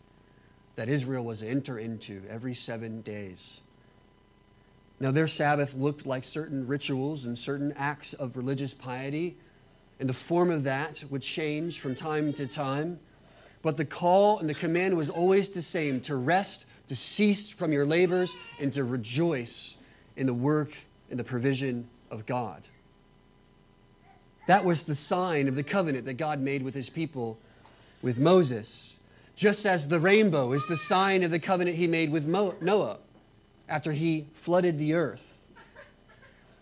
that 0.76 0.88
Israel 0.88 1.24
was 1.24 1.40
to 1.40 1.48
enter 1.48 1.78
into 1.78 2.22
every 2.28 2.54
seven 2.54 3.00
days. 3.02 3.60
Now, 4.98 5.10
their 5.10 5.26
Sabbath 5.26 5.74
looked 5.74 6.06
like 6.06 6.24
certain 6.24 6.66
rituals 6.66 7.24
and 7.24 7.36
certain 7.36 7.72
acts 7.76 8.12
of 8.12 8.36
religious 8.36 8.74
piety, 8.74 9.36
and 9.98 10.08
the 10.08 10.14
form 10.14 10.50
of 10.50 10.64
that 10.64 11.02
would 11.10 11.22
change 11.22 11.80
from 11.80 11.94
time 11.94 12.32
to 12.34 12.46
time. 12.46 12.98
But 13.62 13.78
the 13.78 13.84
call 13.84 14.38
and 14.38 14.48
the 14.48 14.54
command 14.54 14.96
was 14.96 15.08
always 15.08 15.50
the 15.50 15.62
same 15.62 16.00
to 16.02 16.16
rest, 16.16 16.70
to 16.88 16.96
cease 16.96 17.50
from 17.50 17.72
your 17.72 17.86
labors, 17.86 18.34
and 18.60 18.72
to 18.74 18.84
rejoice 18.84 19.82
in 20.16 20.26
the 20.26 20.34
work 20.34 20.72
and 21.10 21.18
the 21.18 21.24
provision 21.24 21.88
of 22.10 22.26
God. 22.26 22.68
That 24.46 24.64
was 24.64 24.84
the 24.84 24.94
sign 24.94 25.48
of 25.48 25.54
the 25.54 25.62
covenant 25.62 26.06
that 26.06 26.14
God 26.14 26.40
made 26.40 26.62
with 26.62 26.74
his 26.74 26.90
people 26.90 27.38
with 28.02 28.18
Moses, 28.18 28.98
just 29.36 29.64
as 29.66 29.88
the 29.88 30.00
rainbow 30.00 30.52
is 30.52 30.66
the 30.66 30.76
sign 30.76 31.22
of 31.22 31.30
the 31.30 31.38
covenant 31.38 31.76
he 31.76 31.86
made 31.86 32.10
with 32.10 32.26
Noah 32.26 32.98
after 33.68 33.92
he 33.92 34.26
flooded 34.34 34.78
the 34.78 34.94
earth. 34.94 35.46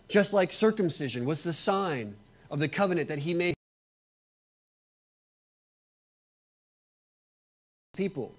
Just 0.07 0.33
like 0.33 0.51
circumcision 0.51 1.25
was 1.25 1.43
the 1.43 1.53
sign 1.53 2.15
of 2.51 2.59
the 2.59 2.67
covenant 2.67 3.07
that 3.07 3.19
he 3.19 3.33
made 3.33 3.55
with 7.93 7.97
people, 7.97 8.33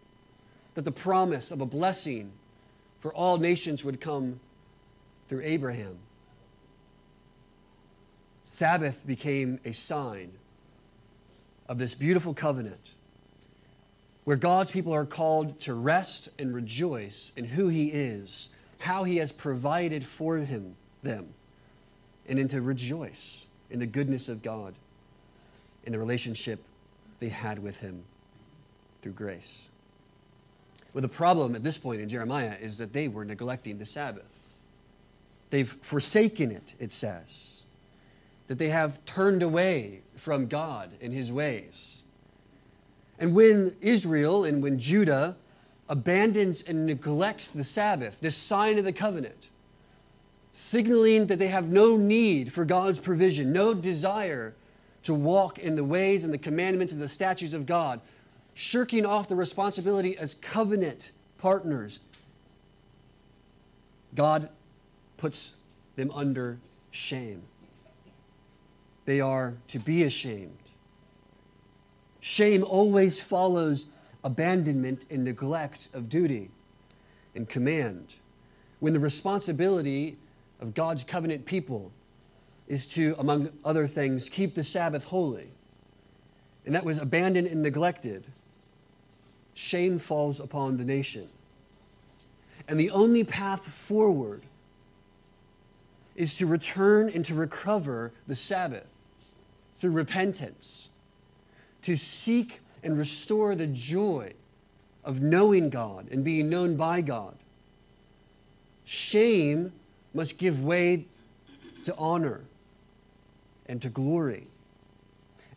that 0.75 0.85
the 0.85 0.93
promise 0.93 1.50
of 1.50 1.61
a 1.61 1.67
blessing 1.67 2.33
for 2.99 3.12
all 3.14 3.38
nations 3.38 3.85
would 3.85 4.00
come 4.00 4.40
through 5.29 5.43
Abraham. 5.43 5.97
Sabbath 8.52 9.07
became 9.07 9.61
a 9.64 9.73
sign 9.73 10.33
of 11.69 11.78
this 11.78 11.95
beautiful 11.95 12.35
covenant 12.35 12.95
where 14.25 14.37
God's 14.37 14.73
people 14.73 14.92
are 14.92 15.07
called 15.07 15.61
to 15.61 15.73
rest 15.73 16.30
and 16.37 16.52
rejoice 16.52 17.33
in 17.37 17.45
who 17.45 17.69
He 17.69 17.90
is, 17.90 18.52
how 18.80 19.04
He 19.04 19.19
has 19.19 19.30
provided 19.30 20.04
for 20.04 20.38
him, 20.38 20.75
them, 21.00 21.28
and 22.28 22.40
then 22.40 22.49
to 22.49 22.61
rejoice 22.61 23.47
in 23.71 23.78
the 23.78 23.87
goodness 23.87 24.28
of 24.28 24.42
God, 24.42 24.75
in 25.85 25.92
the 25.92 26.00
relationship 26.00 26.59
they 27.21 27.28
had 27.28 27.62
with 27.62 27.80
Him 27.80 28.02
through 29.00 29.12
grace. 29.12 29.69
Well, 30.92 31.02
the 31.02 31.09
problem 31.09 31.54
at 31.54 31.62
this 31.62 31.78
point 31.78 32.00
in 32.00 32.09
Jeremiah 32.09 32.57
is 32.61 32.78
that 32.78 32.92
they 32.92 33.07
were 33.07 33.25
neglecting 33.25 33.78
the 33.78 33.87
Sabbath. 33.87 34.50
They've 35.50 35.69
forsaken 35.69 36.50
it, 36.50 36.75
it 36.80 36.92
says. 36.92 37.60
That 38.50 38.59
they 38.59 38.71
have 38.71 39.04
turned 39.04 39.45
away 39.45 40.00
from 40.16 40.49
God 40.49 40.90
and 41.00 41.12
his 41.12 41.30
ways. 41.30 42.02
And 43.21 43.33
when 43.33 43.76
Israel 43.80 44.45
and 44.45 44.61
when 44.61 44.76
Judah 44.80 45.37
abandons 45.88 46.61
and 46.61 46.85
neglects 46.85 47.50
the 47.50 47.62
Sabbath, 47.62 48.19
this 48.19 48.37
sign 48.37 48.76
of 48.76 48.85
the 48.85 48.92
covenant, 48.92 49.50
signaling 50.50 51.28
that 51.28 51.38
they 51.38 51.47
have 51.47 51.69
no 51.69 51.97
need 51.97 52.52
for 52.52 52.64
God's 52.64 52.99
provision, 52.99 53.52
no 53.52 53.73
desire 53.73 54.52
to 55.04 55.14
walk 55.14 55.61
in 55.61 55.76
the 55.76 55.85
ways 55.85 56.25
and 56.25 56.35
the 56.35 56.38
commandments 56.38 56.92
and 56.92 57.00
the 57.00 57.07
statutes 57.07 57.54
of 57.54 57.66
God, 57.66 58.00
shirking 58.54 59.07
off 59.07 59.28
the 59.28 59.37
responsibility 59.37 60.19
as 60.19 60.35
covenant 60.35 61.12
partners, 61.38 62.00
God 64.16 64.49
puts 65.19 65.57
them 65.95 66.11
under 66.11 66.59
shame. 66.90 67.42
They 69.11 69.21
are 69.21 69.55
to 69.67 69.81
be 69.81 70.05
ashamed. 70.05 70.57
Shame 72.21 72.62
always 72.62 73.21
follows 73.21 73.87
abandonment 74.23 75.05
and 75.11 75.25
neglect 75.25 75.88
of 75.93 76.09
duty 76.09 76.50
and 77.35 77.49
command. 77.49 78.14
When 78.79 78.93
the 78.93 79.00
responsibility 79.00 80.14
of 80.61 80.75
God's 80.75 81.02
covenant 81.02 81.45
people 81.45 81.90
is 82.69 82.87
to, 82.95 83.17
among 83.19 83.49
other 83.64 83.88
things, 83.88 84.29
keep 84.29 84.55
the 84.55 84.62
Sabbath 84.62 85.07
holy, 85.07 85.49
and 86.64 86.73
that 86.76 86.85
was 86.85 87.00
abandoned 87.02 87.49
and 87.49 87.62
neglected, 87.62 88.23
shame 89.55 89.99
falls 89.99 90.38
upon 90.38 90.76
the 90.76 90.85
nation. 90.85 91.26
And 92.69 92.79
the 92.79 92.93
only 92.93 93.25
path 93.25 93.67
forward 93.67 94.43
is 96.14 96.38
to 96.38 96.47
return 96.47 97.11
and 97.12 97.25
to 97.25 97.35
recover 97.35 98.12
the 98.29 98.37
Sabbath 98.37 98.99
through 99.81 99.93
repentance, 99.93 100.91
to 101.83 101.97
seek 101.97 102.61
and 102.85 102.97
restore 102.97 103.55
the 103.55 103.67
joy 103.67 104.33
of 105.05 105.21
knowing 105.21 105.71
God 105.71 106.09
and 106.11 106.25
being 106.25 106.49
known 106.51 106.77
by 106.77 107.01
God. 107.01 107.35
Shame 108.85 109.73
must 110.13 110.39
give 110.39 110.63
way 110.63 111.07
to 111.85 111.95
honor 111.97 112.43
and 113.67 113.81
to 113.83 113.89
glory. 113.89 114.45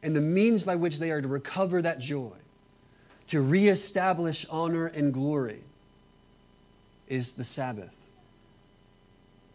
And 0.02 0.16
the 0.16 0.22
means 0.22 0.64
by 0.64 0.76
which 0.76 1.00
they 1.00 1.12
are 1.12 1.22
to 1.22 1.28
recover 1.28 1.82
that 1.82 2.00
joy, 2.00 2.34
to 3.28 3.42
reestablish 3.42 4.46
honor 4.50 4.88
and 4.88 5.14
glory, 5.14 5.62
is 7.08 7.34
the 7.34 7.44
Sabbath. 7.44 8.10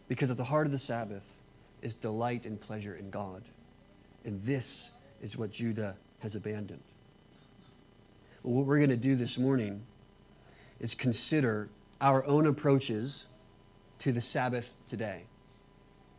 Because 0.07 0.31
at 0.31 0.37
the 0.37 0.43
heart 0.43 0.65
of 0.65 0.71
the 0.71 0.77
Sabbath 0.77 1.39
is 1.81 1.93
delight 1.93 2.45
and 2.45 2.59
pleasure 2.59 2.95
in 2.95 3.09
God. 3.09 3.43
And 4.25 4.41
this 4.41 4.91
is 5.21 5.37
what 5.37 5.51
Judah 5.51 5.95
has 6.21 6.35
abandoned. 6.35 6.81
Well, 8.43 8.55
what 8.55 8.65
we're 8.65 8.77
going 8.77 8.89
to 8.89 8.97
do 8.97 9.15
this 9.15 9.37
morning 9.37 9.81
is 10.79 10.95
consider 10.95 11.69
our 12.01 12.25
own 12.25 12.45
approaches 12.45 13.27
to 13.99 14.11
the 14.11 14.21
Sabbath 14.21 14.75
today. 14.87 15.23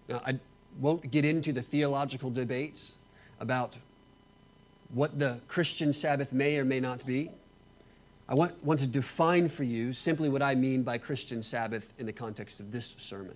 Now, 0.08 0.20
I 0.26 0.38
won't 0.78 1.10
get 1.10 1.24
into 1.24 1.52
the 1.52 1.62
theological 1.62 2.30
debates 2.30 2.98
about 3.40 3.78
what 4.92 5.18
the 5.18 5.40
Christian 5.48 5.92
Sabbath 5.92 6.32
may 6.32 6.58
or 6.58 6.64
may 6.64 6.80
not 6.80 7.06
be. 7.06 7.30
I 8.28 8.34
want, 8.34 8.62
want 8.64 8.80
to 8.80 8.86
define 8.86 9.48
for 9.48 9.64
you 9.64 9.92
simply 9.92 10.28
what 10.28 10.42
I 10.42 10.54
mean 10.54 10.82
by 10.82 10.98
Christian 10.98 11.42
Sabbath 11.42 11.94
in 11.98 12.06
the 12.06 12.12
context 12.12 12.60
of 12.60 12.70
this 12.70 12.90
sermon. 12.96 13.34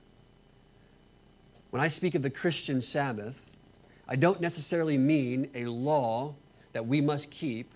When 1.70 1.82
I 1.82 1.88
speak 1.88 2.14
of 2.14 2.22
the 2.22 2.30
Christian 2.30 2.80
Sabbath, 2.80 3.53
I 4.08 4.16
don't 4.16 4.40
necessarily 4.40 4.98
mean 4.98 5.50
a 5.54 5.66
law 5.66 6.34
that 6.72 6.86
we 6.86 7.00
must 7.00 7.32
keep 7.32 7.70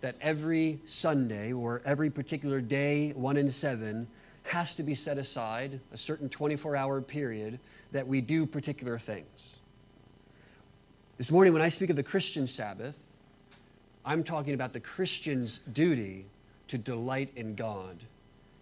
that 0.00 0.16
every 0.20 0.78
Sunday 0.86 1.52
or 1.52 1.82
every 1.84 2.10
particular 2.10 2.60
day, 2.60 3.12
one 3.12 3.36
in 3.36 3.50
seven, 3.50 4.06
has 4.44 4.74
to 4.74 4.82
be 4.82 4.94
set 4.94 5.18
aside, 5.18 5.80
a 5.92 5.96
certain 5.96 6.28
24 6.28 6.76
hour 6.76 7.00
period, 7.00 7.58
that 7.92 8.06
we 8.06 8.20
do 8.20 8.46
particular 8.46 8.98
things. 8.98 9.56
This 11.16 11.30
morning, 11.30 11.52
when 11.52 11.62
I 11.62 11.68
speak 11.68 11.90
of 11.90 11.96
the 11.96 12.02
Christian 12.02 12.46
Sabbath, 12.46 13.16
I'm 14.04 14.24
talking 14.24 14.52
about 14.54 14.72
the 14.72 14.80
Christian's 14.80 15.58
duty 15.58 16.24
to 16.68 16.78
delight 16.78 17.30
in 17.36 17.54
God 17.54 17.96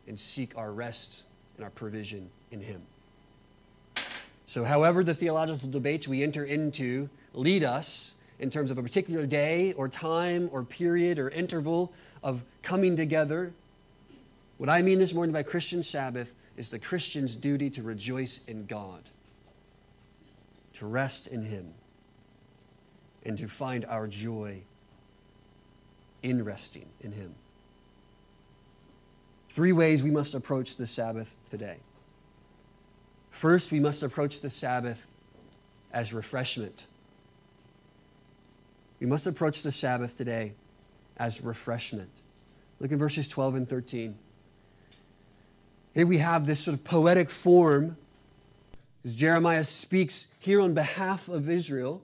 and 0.06 0.18
seek 0.18 0.56
our 0.56 0.72
rest 0.72 1.24
and 1.56 1.64
our 1.64 1.70
provision 1.70 2.28
in 2.50 2.60
Him. 2.60 2.82
So, 4.52 4.64
however, 4.64 5.02
the 5.02 5.14
theological 5.14 5.70
debates 5.70 6.06
we 6.06 6.22
enter 6.22 6.44
into 6.44 7.08
lead 7.32 7.64
us 7.64 8.20
in 8.38 8.50
terms 8.50 8.70
of 8.70 8.76
a 8.76 8.82
particular 8.82 9.24
day 9.24 9.72
or 9.72 9.88
time 9.88 10.50
or 10.52 10.62
period 10.62 11.18
or 11.18 11.30
interval 11.30 11.90
of 12.22 12.42
coming 12.62 12.94
together, 12.94 13.54
what 14.58 14.68
I 14.68 14.82
mean 14.82 14.98
this 14.98 15.14
morning 15.14 15.32
by 15.32 15.42
Christian 15.42 15.82
Sabbath 15.82 16.34
is 16.58 16.70
the 16.70 16.78
Christian's 16.78 17.34
duty 17.34 17.70
to 17.70 17.82
rejoice 17.82 18.44
in 18.44 18.66
God, 18.66 19.00
to 20.74 20.86
rest 20.86 21.28
in 21.28 21.44
Him, 21.44 21.68
and 23.24 23.38
to 23.38 23.48
find 23.48 23.86
our 23.86 24.06
joy 24.06 24.60
in 26.22 26.44
resting 26.44 26.90
in 27.00 27.12
Him. 27.12 27.34
Three 29.48 29.72
ways 29.72 30.04
we 30.04 30.10
must 30.10 30.34
approach 30.34 30.76
the 30.76 30.86
Sabbath 30.86 31.38
today. 31.48 31.78
First, 33.32 33.72
we 33.72 33.80
must 33.80 34.02
approach 34.02 34.40
the 34.40 34.50
Sabbath 34.50 35.10
as 35.90 36.12
refreshment. 36.12 36.86
We 39.00 39.06
must 39.06 39.26
approach 39.26 39.62
the 39.62 39.72
Sabbath 39.72 40.16
today 40.16 40.52
as 41.16 41.42
refreshment. 41.42 42.10
Look 42.78 42.92
at 42.92 42.98
verses 42.98 43.26
12 43.26 43.54
and 43.54 43.68
13. 43.68 44.14
Here 45.94 46.06
we 46.06 46.18
have 46.18 46.46
this 46.46 46.60
sort 46.60 46.76
of 46.76 46.84
poetic 46.84 47.30
form 47.30 47.96
as 49.02 49.14
Jeremiah 49.16 49.64
speaks 49.64 50.34
here 50.38 50.60
on 50.60 50.74
behalf 50.74 51.28
of 51.28 51.48
Israel. 51.48 52.02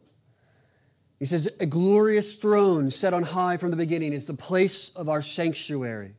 He 1.19 1.27
says, 1.27 1.55
A 1.61 1.67
glorious 1.67 2.37
throne 2.37 2.91
set 2.91 3.13
on 3.13 3.23
high 3.23 3.59
from 3.59 3.71
the 3.71 3.77
beginning 3.77 4.15
is 4.15 4.27
the 4.27 4.35
place 4.35 4.97
of 4.97 5.11
our 5.11 5.21
sanctuary. 5.21 6.15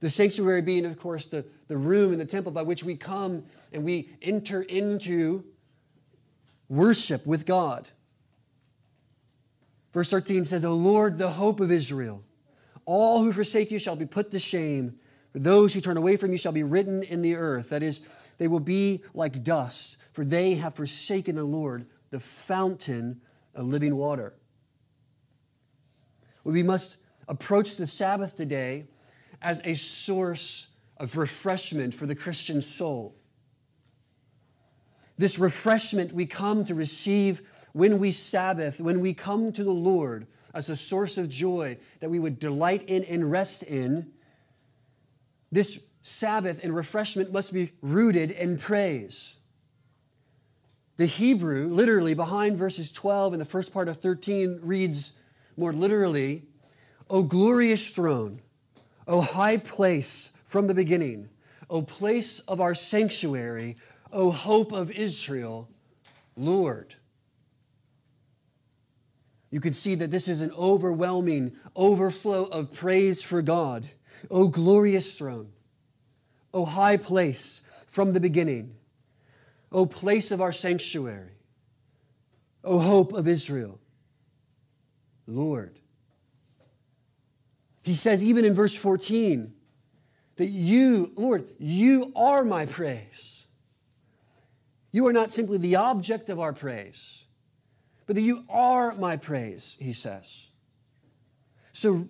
The 0.00 0.10
sanctuary 0.10 0.60
being, 0.60 0.84
of 0.84 0.98
course, 0.98 1.26
the, 1.26 1.46
the 1.68 1.78
room 1.78 2.12
in 2.12 2.18
the 2.18 2.26
temple 2.26 2.52
by 2.52 2.62
which 2.62 2.84
we 2.84 2.96
come 2.96 3.44
and 3.72 3.84
we 3.84 4.10
enter 4.20 4.62
into 4.62 5.44
worship 6.68 7.26
with 7.26 7.46
God. 7.46 7.90
Verse 9.92 10.08
13 10.08 10.44
says, 10.44 10.64
O 10.64 10.74
Lord, 10.74 11.18
the 11.18 11.30
hope 11.30 11.60
of 11.60 11.70
Israel, 11.70 12.24
all 12.86 13.22
who 13.22 13.32
forsake 13.32 13.70
you 13.70 13.78
shall 13.78 13.96
be 13.96 14.06
put 14.06 14.30
to 14.30 14.38
shame. 14.38 14.98
For 15.32 15.38
those 15.38 15.74
who 15.74 15.80
turn 15.80 15.96
away 15.96 16.16
from 16.16 16.32
you 16.32 16.38
shall 16.38 16.52
be 16.52 16.62
written 16.62 17.02
in 17.02 17.22
the 17.22 17.36
earth. 17.36 17.70
That 17.70 17.82
is, 17.82 18.08
they 18.38 18.48
will 18.48 18.60
be 18.60 19.02
like 19.14 19.44
dust, 19.44 19.98
for 20.12 20.24
they 20.24 20.54
have 20.54 20.74
forsaken 20.74 21.36
the 21.36 21.44
Lord, 21.44 21.86
the 22.10 22.20
fountain 22.20 23.20
of 23.54 23.66
living 23.66 23.96
water. 23.96 24.34
We 26.44 26.62
must 26.62 26.98
approach 27.28 27.76
the 27.76 27.86
Sabbath 27.86 28.36
today 28.36 28.86
as 29.40 29.60
a 29.64 29.74
source 29.74 30.76
of 30.98 31.16
refreshment 31.16 31.94
for 31.94 32.06
the 32.06 32.14
Christian 32.14 32.60
soul. 32.60 33.14
This 35.22 35.38
refreshment 35.38 36.10
we 36.10 36.26
come 36.26 36.64
to 36.64 36.74
receive 36.74 37.42
when 37.72 38.00
we 38.00 38.10
Sabbath, 38.10 38.80
when 38.80 38.98
we 38.98 39.14
come 39.14 39.52
to 39.52 39.62
the 39.62 39.70
Lord 39.70 40.26
as 40.52 40.68
a 40.68 40.74
source 40.74 41.16
of 41.16 41.28
joy 41.28 41.78
that 42.00 42.10
we 42.10 42.18
would 42.18 42.40
delight 42.40 42.82
in 42.88 43.04
and 43.04 43.30
rest 43.30 43.62
in 43.62 44.10
this 45.52 45.86
Sabbath 46.00 46.64
and 46.64 46.74
refreshment 46.74 47.32
must 47.32 47.52
be 47.52 47.70
rooted 47.82 48.32
in 48.32 48.58
praise. 48.58 49.36
The 50.96 51.06
Hebrew, 51.06 51.68
literally 51.68 52.14
behind 52.14 52.56
verses 52.56 52.90
12 52.90 53.34
and 53.34 53.40
the 53.40 53.46
first 53.46 53.72
part 53.72 53.88
of 53.88 53.98
13, 53.98 54.58
reads 54.60 55.20
more 55.56 55.72
literally, 55.72 56.46
O 57.08 57.22
glorious 57.22 57.94
throne, 57.94 58.40
O 59.06 59.20
high 59.20 59.58
place 59.58 60.36
from 60.44 60.66
the 60.66 60.74
beginning, 60.74 61.28
O 61.70 61.80
place 61.80 62.40
of 62.40 62.60
our 62.60 62.74
sanctuary, 62.74 63.76
O 64.12 64.30
hope 64.30 64.72
of 64.72 64.90
Israel, 64.90 65.68
Lord. 66.36 66.94
You 69.50 69.60
could 69.60 69.74
see 69.74 69.94
that 69.96 70.10
this 70.10 70.28
is 70.28 70.40
an 70.40 70.50
overwhelming 70.56 71.52
overflow 71.76 72.44
of 72.44 72.72
praise 72.72 73.22
for 73.22 73.42
God. 73.42 73.86
O 74.30 74.48
glorious 74.48 75.16
throne, 75.16 75.48
O 76.54 76.64
high 76.64 76.96
place 76.96 77.68
from 77.86 78.12
the 78.12 78.20
beginning, 78.20 78.76
O 79.70 79.86
place 79.86 80.30
of 80.30 80.40
our 80.40 80.52
sanctuary, 80.52 81.32
O 82.64 82.78
hope 82.78 83.12
of 83.12 83.26
Israel, 83.26 83.80
Lord. 85.26 85.78
He 87.82 87.94
says, 87.94 88.24
even 88.24 88.44
in 88.44 88.54
verse 88.54 88.80
14, 88.80 89.52
that 90.36 90.46
you, 90.46 91.12
Lord, 91.16 91.46
you 91.58 92.12
are 92.14 92.44
my 92.44 92.66
praise. 92.66 93.46
You 94.92 95.06
are 95.06 95.12
not 95.12 95.32
simply 95.32 95.58
the 95.58 95.76
object 95.76 96.28
of 96.28 96.38
our 96.38 96.52
praise, 96.52 97.24
but 98.06 98.14
that 98.16 98.22
you 98.22 98.44
are 98.50 98.94
my 98.94 99.16
praise, 99.16 99.76
he 99.80 99.92
says. 99.92 100.50
So, 101.72 102.08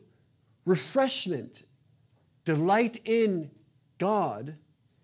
refreshment, 0.67 1.63
delight 2.45 2.99
in 3.05 3.51
God, 3.99 4.57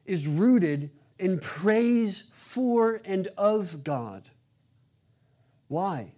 is 0.05 0.27
rooted 0.27 0.91
in 1.19 1.39
praise 1.39 2.31
for 2.33 3.01
and 3.05 3.29
of 3.37 3.85
God. 3.85 4.29
Why? 5.69 6.13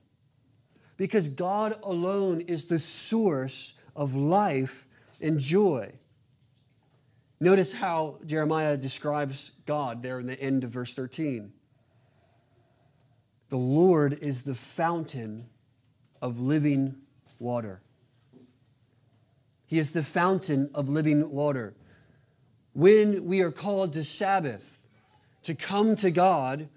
Because 0.97 1.29
God 1.29 1.75
alone 1.83 2.41
is 2.41 2.69
the 2.69 2.79
source 2.79 3.79
of 3.95 4.15
life 4.15 4.87
and 5.21 5.39
joy. 5.39 6.00
Notice 7.43 7.73
how 7.73 8.19
Jeremiah 8.27 8.77
describes 8.77 9.53
God 9.65 10.03
there 10.03 10.21
in 10.21 10.27
the 10.27 10.39
end 10.39 10.63
of 10.63 10.71
verse 10.71 10.93
13. 10.93 11.53
The 13.49 13.57
Lord 13.57 14.19
is 14.21 14.43
the 14.43 14.55
fountain 14.55 15.47
of 16.21 16.39
living 16.39 16.97
water. 17.39 17.81
He 19.67 19.79
is 19.79 19.95
the 19.95 20.03
fountain 20.03 20.71
of 20.75 20.91
living 20.91 21.31
water. 21.31 21.75
When 22.75 23.25
we 23.25 23.41
are 23.41 23.51
called 23.51 23.95
to 23.95 24.05
Sabbath, 24.05 24.87
to 25.45 25.55
come 25.55 25.97
to 25.97 26.11
God, 26.11 26.69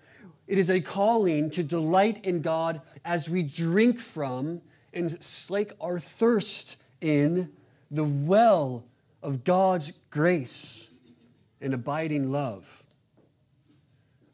it 0.47 0.57
is 0.57 0.69
a 0.69 0.79
calling 0.79 1.49
to 1.51 1.63
delight 1.63 2.23
in 2.23 2.41
God 2.41 2.81
as 3.03 3.29
we 3.29 3.43
drink 3.43 3.99
from 3.99 4.61
and 4.93 5.21
slake 5.21 5.73
our 5.81 5.99
thirst 5.99 6.81
in 7.01 7.51
the 7.91 8.05
well 8.05 8.85
of 9.23 9.43
God's 9.43 9.91
grace 10.09 10.91
and 11.61 11.73
abiding 11.73 12.31
love. 12.31 12.83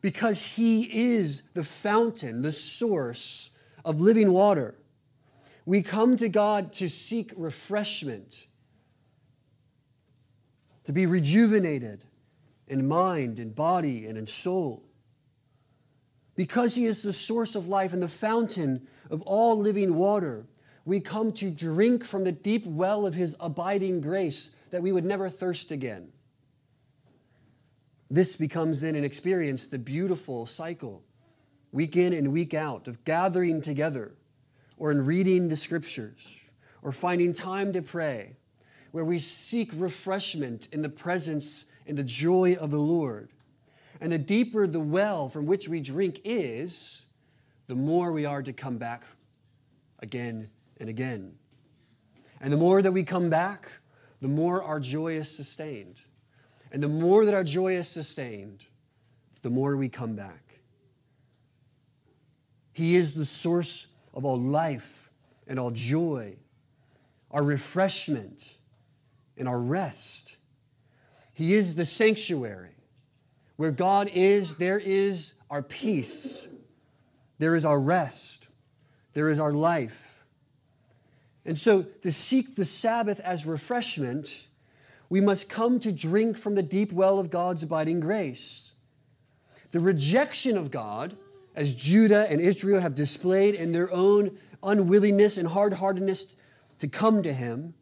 Because 0.01 0.55
He 0.55 0.83
is 1.13 1.51
the 1.51 1.63
fountain, 1.63 2.41
the 2.41 2.51
source 2.51 3.57
of 3.85 4.01
living 4.01 4.33
water. 4.33 4.75
We 5.65 5.83
come 5.83 6.17
to 6.17 6.29
God 6.29 6.73
to 6.73 6.89
seek 6.89 7.31
refreshment, 7.37 8.47
to 10.85 10.91
be 10.91 11.05
rejuvenated 11.05 12.05
in 12.67 12.87
mind 12.87 13.39
and 13.39 13.55
body 13.55 14.05
and 14.05 14.17
in 14.17 14.25
soul. 14.25 14.83
Because 16.35 16.75
He 16.75 16.85
is 16.85 17.03
the 17.03 17.13
source 17.13 17.55
of 17.55 17.67
life 17.67 17.93
and 17.93 18.01
the 18.01 18.07
fountain 18.07 18.87
of 19.11 19.21
all 19.23 19.59
living 19.59 19.95
water, 19.95 20.47
we 20.85 20.99
come 20.99 21.33
to 21.33 21.51
drink 21.51 22.03
from 22.03 22.23
the 22.23 22.31
deep 22.31 22.65
well 22.65 23.05
of 23.05 23.13
His 23.13 23.35
abiding 23.39 24.01
grace 24.01 24.55
that 24.71 24.81
we 24.81 24.91
would 24.91 25.05
never 25.05 25.29
thirst 25.29 25.71
again. 25.71 26.11
This 28.09 28.35
becomes 28.35 28.81
then 28.81 28.95
an 28.95 29.03
experience, 29.03 29.67
the 29.67 29.77
beautiful 29.77 30.45
cycle, 30.45 31.03
week 31.71 31.95
in 31.95 32.13
and 32.13 32.31
week 32.31 32.53
out, 32.53 32.87
of 32.87 33.03
gathering 33.05 33.61
together 33.61 34.15
or 34.77 34.91
in 34.91 35.05
reading 35.05 35.49
the 35.49 35.55
scriptures 35.55 36.51
or 36.81 36.91
finding 36.91 37.33
time 37.33 37.73
to 37.73 37.81
pray, 37.81 38.37
where 38.91 39.05
we 39.05 39.19
seek 39.19 39.69
refreshment 39.75 40.67
in 40.71 40.81
the 40.81 40.89
presence 40.89 41.71
and 41.85 41.97
the 41.97 42.03
joy 42.03 42.55
of 42.59 42.71
the 42.71 42.79
Lord. 42.79 43.29
And 44.01 44.11
the 44.11 44.17
deeper 44.17 44.65
the 44.65 44.79
well 44.79 45.29
from 45.29 45.45
which 45.45 45.67
we 45.67 45.81
drink 45.81 46.21
is, 46.23 47.07
the 47.67 47.75
more 47.75 48.11
we 48.11 48.25
are 48.25 48.41
to 48.41 48.53
come 48.53 48.77
back 48.77 49.03
again 49.99 50.49
and 50.79 50.89
again. 50.89 51.33
And 52.41 52.51
the 52.51 52.57
more 52.57 52.81
that 52.81 52.93
we 52.93 53.03
come 53.03 53.29
back, 53.29 53.69
the 54.21 54.27
more 54.27 54.61
our 54.63 54.79
joy 54.79 55.13
is 55.13 55.33
sustained. 55.33 56.01
And 56.71 56.83
the 56.83 56.87
more 56.87 57.25
that 57.25 57.33
our 57.33 57.43
joy 57.43 57.73
is 57.73 57.87
sustained, 57.87 58.65
the 59.41 59.49
more 59.49 59.75
we 59.75 59.89
come 59.89 60.15
back. 60.15 60.59
He 62.73 62.95
is 62.95 63.15
the 63.15 63.25
source 63.25 63.87
of 64.13 64.25
all 64.25 64.39
life 64.39 65.09
and 65.47 65.59
all 65.59 65.71
joy, 65.71 66.37
our 67.31 67.43
refreshment 67.43 68.57
and 69.37 69.47
our 69.47 69.59
rest. 69.59 70.37
He 71.33 71.53
is 71.53 71.75
the 71.75 71.85
sanctuary. 71.85 72.75
Where 73.55 73.71
God 73.71 74.09
is, 74.13 74.57
there 74.57 74.79
is 74.79 75.39
our 75.49 75.61
peace, 75.61 76.47
there 77.39 77.55
is 77.55 77.65
our 77.65 77.79
rest, 77.79 78.49
there 79.13 79.29
is 79.29 79.39
our 79.39 79.51
life. 79.51 80.18
And 81.49 81.57
so, 81.57 81.81
to 82.03 82.11
seek 82.11 82.55
the 82.55 82.63
Sabbath 82.63 83.19
as 83.21 83.47
refreshment, 83.47 84.49
we 85.09 85.19
must 85.19 85.49
come 85.49 85.79
to 85.79 85.91
drink 85.91 86.37
from 86.37 86.53
the 86.53 86.61
deep 86.61 86.91
well 86.91 87.17
of 87.19 87.31
God's 87.31 87.63
abiding 87.63 88.01
grace. 88.01 88.75
The 89.71 89.79
rejection 89.79 90.57
of 90.57 90.69
God, 90.69 91.17
as 91.55 91.73
Judah 91.73 92.27
and 92.29 92.39
Israel 92.39 92.81
have 92.81 92.93
displayed 92.93 93.55
in 93.55 93.71
their 93.71 93.91
own 93.91 94.37
unwillingness 94.61 95.39
and 95.39 95.47
hard 95.47 95.73
heartedness 95.73 96.35
to 96.77 96.87
come 96.87 97.23
to 97.23 97.33
Him, 97.33 97.73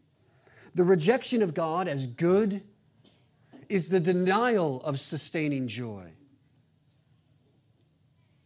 the 0.74 0.86
rejection 0.86 1.42
of 1.42 1.54
God 1.54 1.90
as 1.90 2.08
good 2.08 2.62
is 3.68 3.90
the 3.90 4.00
denial 4.00 4.82
of 4.84 4.98
sustaining 4.98 5.68
joy. 5.68 6.14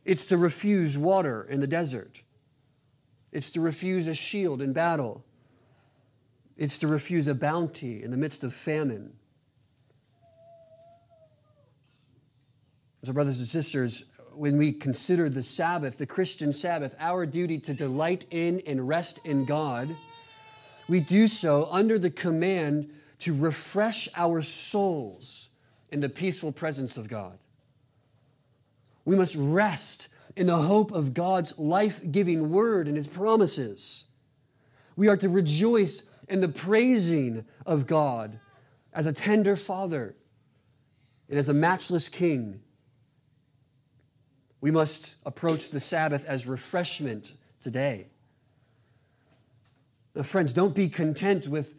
It's 0.03 0.25
to 0.25 0.37
refuse 0.37 0.97
water 0.97 1.45
in 1.47 1.59
the 1.59 1.67
desert. 1.67 2.23
It's 3.31 3.51
to 3.51 3.61
refuse 3.61 4.07
a 4.07 4.15
shield 4.15 4.61
in 4.61 4.73
battle. 4.73 5.23
It's 6.57 6.77
to 6.79 6.87
refuse 6.87 7.27
a 7.27 7.35
bounty 7.35 8.03
in 8.03 8.11
the 8.11 8.17
midst 8.17 8.43
of 8.43 8.53
famine. 8.53 9.13
So, 13.03 13.13
brothers 13.13 13.39
and 13.39 13.47
sisters, 13.47 14.05
when 14.35 14.57
we 14.57 14.71
consider 14.71 15.29
the 15.29 15.43
Sabbath, 15.43 15.97
the 15.97 16.05
Christian 16.05 16.53
Sabbath, 16.53 16.95
our 16.99 17.25
duty 17.25 17.57
to 17.59 17.73
delight 17.73 18.25
in 18.29 18.61
and 18.67 18.87
rest 18.87 19.25
in 19.25 19.45
God, 19.45 19.89
we 20.87 20.99
do 20.99 21.25
so 21.25 21.67
under 21.71 21.97
the 21.97 22.11
command 22.11 22.89
to 23.19 23.35
refresh 23.35 24.07
our 24.15 24.41
souls 24.41 25.49
in 25.89 25.99
the 25.99 26.09
peaceful 26.09 26.51
presence 26.51 26.97
of 26.97 27.09
God. 27.09 27.39
We 29.03 29.15
must 29.15 29.35
rest 29.37 30.09
in 30.35 30.47
the 30.47 30.57
hope 30.57 30.91
of 30.91 31.13
God's 31.13 31.57
life 31.59 32.01
giving 32.11 32.49
word 32.49 32.87
and 32.87 32.95
his 32.95 33.07
promises. 33.07 34.05
We 34.95 35.07
are 35.07 35.17
to 35.17 35.29
rejoice 35.29 36.09
in 36.29 36.41
the 36.41 36.49
praising 36.49 37.45
of 37.65 37.87
God 37.87 38.39
as 38.93 39.07
a 39.07 39.13
tender 39.13 39.55
father 39.55 40.15
and 41.29 41.37
as 41.37 41.49
a 41.49 41.53
matchless 41.53 42.09
king. 42.09 42.61
We 44.61 44.71
must 44.71 45.17
approach 45.25 45.71
the 45.71 45.79
Sabbath 45.79 46.25
as 46.25 46.45
refreshment 46.45 47.33
today. 47.59 48.07
Now, 50.15 50.23
friends, 50.23 50.53
don't 50.53 50.75
be 50.75 50.89
content 50.89 51.47
with 51.47 51.75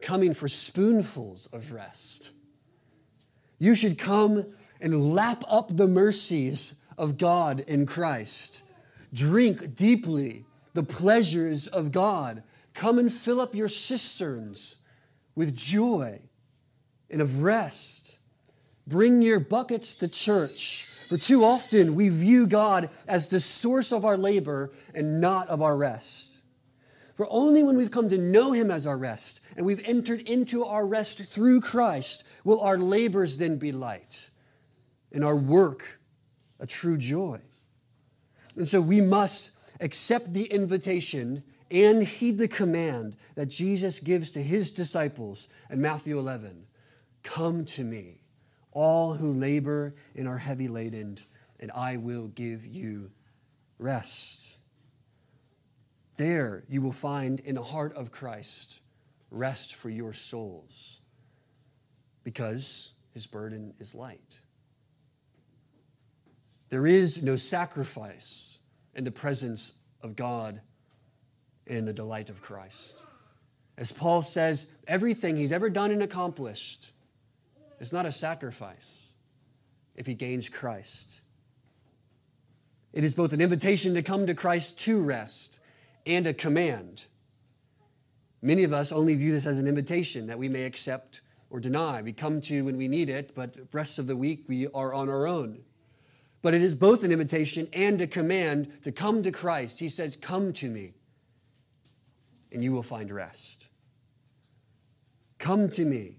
coming 0.00 0.34
for 0.34 0.48
spoonfuls 0.48 1.46
of 1.52 1.72
rest. 1.72 2.30
You 3.58 3.74
should 3.74 3.98
come 3.98 4.46
and 4.80 5.14
lap 5.14 5.44
up 5.48 5.76
the 5.76 5.86
mercies 5.86 6.81
of 7.02 7.18
God 7.18 7.58
in 7.66 7.84
Christ. 7.84 8.62
Drink 9.12 9.74
deeply 9.74 10.44
the 10.72 10.84
pleasures 10.84 11.66
of 11.66 11.90
God. 11.90 12.44
Come 12.74 13.00
and 13.00 13.12
fill 13.12 13.40
up 13.40 13.56
your 13.56 13.68
cisterns 13.68 14.76
with 15.34 15.56
joy 15.56 16.20
and 17.10 17.20
of 17.20 17.42
rest. 17.42 18.20
Bring 18.86 19.20
your 19.20 19.40
buckets 19.40 19.96
to 19.96 20.08
church. 20.08 20.84
For 21.08 21.18
too 21.18 21.42
often 21.42 21.96
we 21.96 22.08
view 22.08 22.46
God 22.46 22.88
as 23.08 23.28
the 23.30 23.40
source 23.40 23.90
of 23.90 24.04
our 24.04 24.16
labor 24.16 24.70
and 24.94 25.20
not 25.20 25.48
of 25.48 25.60
our 25.60 25.76
rest. 25.76 26.44
For 27.16 27.26
only 27.30 27.64
when 27.64 27.76
we've 27.76 27.90
come 27.90 28.10
to 28.10 28.16
know 28.16 28.52
Him 28.52 28.70
as 28.70 28.86
our 28.86 28.96
rest 28.96 29.44
and 29.56 29.66
we've 29.66 29.82
entered 29.84 30.20
into 30.20 30.64
our 30.64 30.86
rest 30.86 31.18
through 31.18 31.62
Christ 31.62 32.24
will 32.44 32.60
our 32.60 32.78
labors 32.78 33.38
then 33.38 33.56
be 33.56 33.72
light 33.72 34.30
and 35.10 35.24
our 35.24 35.36
work 35.36 35.98
a 36.62 36.66
true 36.66 36.96
joy. 36.96 37.40
And 38.56 38.66
so 38.66 38.80
we 38.80 39.00
must 39.00 39.58
accept 39.80 40.32
the 40.32 40.44
invitation 40.44 41.42
and 41.70 42.02
heed 42.02 42.38
the 42.38 42.48
command 42.48 43.16
that 43.34 43.46
Jesus 43.46 43.98
gives 43.98 44.30
to 44.30 44.38
His 44.38 44.70
disciples 44.70 45.48
in 45.68 45.82
Matthew 45.82 46.18
11 46.18 46.66
Come 47.24 47.64
to 47.66 47.84
me, 47.84 48.20
all 48.72 49.14
who 49.14 49.32
labor 49.32 49.94
and 50.16 50.28
are 50.28 50.38
heavy 50.38 50.68
laden, 50.68 51.18
and 51.60 51.70
I 51.72 51.96
will 51.96 52.28
give 52.28 52.64
you 52.64 53.10
rest. 53.78 54.58
There 56.16 56.64
you 56.68 56.82
will 56.82 56.92
find 56.92 57.40
in 57.40 57.54
the 57.54 57.62
heart 57.62 57.94
of 57.94 58.10
Christ 58.10 58.82
rest 59.30 59.74
for 59.74 59.88
your 59.88 60.12
souls 60.12 61.00
because 62.22 62.92
his 63.14 63.26
burden 63.26 63.74
is 63.78 63.94
light. 63.94 64.41
There 66.72 66.86
is 66.86 67.22
no 67.22 67.36
sacrifice 67.36 68.58
in 68.94 69.04
the 69.04 69.10
presence 69.10 69.78
of 70.00 70.16
God 70.16 70.62
and 71.66 71.76
in 71.76 71.84
the 71.84 71.92
delight 71.92 72.30
of 72.30 72.40
Christ. 72.40 72.96
As 73.76 73.92
Paul 73.92 74.22
says, 74.22 74.74
everything 74.88 75.36
he's 75.36 75.52
ever 75.52 75.68
done 75.68 75.90
and 75.90 76.02
accomplished 76.02 76.92
is 77.78 77.92
not 77.92 78.06
a 78.06 78.10
sacrifice 78.10 79.10
if 79.96 80.06
he 80.06 80.14
gains 80.14 80.48
Christ. 80.48 81.20
It 82.94 83.04
is 83.04 83.14
both 83.14 83.34
an 83.34 83.42
invitation 83.42 83.92
to 83.92 84.02
come 84.02 84.26
to 84.26 84.32
Christ 84.32 84.80
to 84.80 85.02
rest 85.02 85.60
and 86.06 86.26
a 86.26 86.32
command. 86.32 87.04
Many 88.40 88.64
of 88.64 88.72
us 88.72 88.92
only 88.92 89.14
view 89.14 89.32
this 89.32 89.44
as 89.44 89.58
an 89.58 89.68
invitation 89.68 90.26
that 90.28 90.38
we 90.38 90.48
may 90.48 90.64
accept 90.64 91.20
or 91.50 91.60
deny. 91.60 92.00
We 92.00 92.14
come 92.14 92.40
to 92.40 92.64
when 92.64 92.78
we 92.78 92.88
need 92.88 93.10
it, 93.10 93.34
but 93.34 93.58
rest 93.74 93.98
of 93.98 94.06
the 94.06 94.16
week 94.16 94.44
we 94.48 94.68
are 94.68 94.94
on 94.94 95.10
our 95.10 95.26
own. 95.26 95.64
But 96.42 96.54
it 96.54 96.62
is 96.62 96.74
both 96.74 97.04
an 97.04 97.12
invitation 97.12 97.68
and 97.72 98.00
a 98.00 98.06
command 98.06 98.82
to 98.82 98.90
come 98.90 99.22
to 99.22 99.30
Christ. 99.30 99.78
He 99.78 99.88
says, 99.88 100.16
Come 100.16 100.52
to 100.54 100.68
me, 100.68 100.94
and 102.50 102.62
you 102.62 102.72
will 102.72 102.82
find 102.82 103.10
rest. 103.10 103.68
Come 105.38 105.68
to 105.70 105.84
me, 105.84 106.16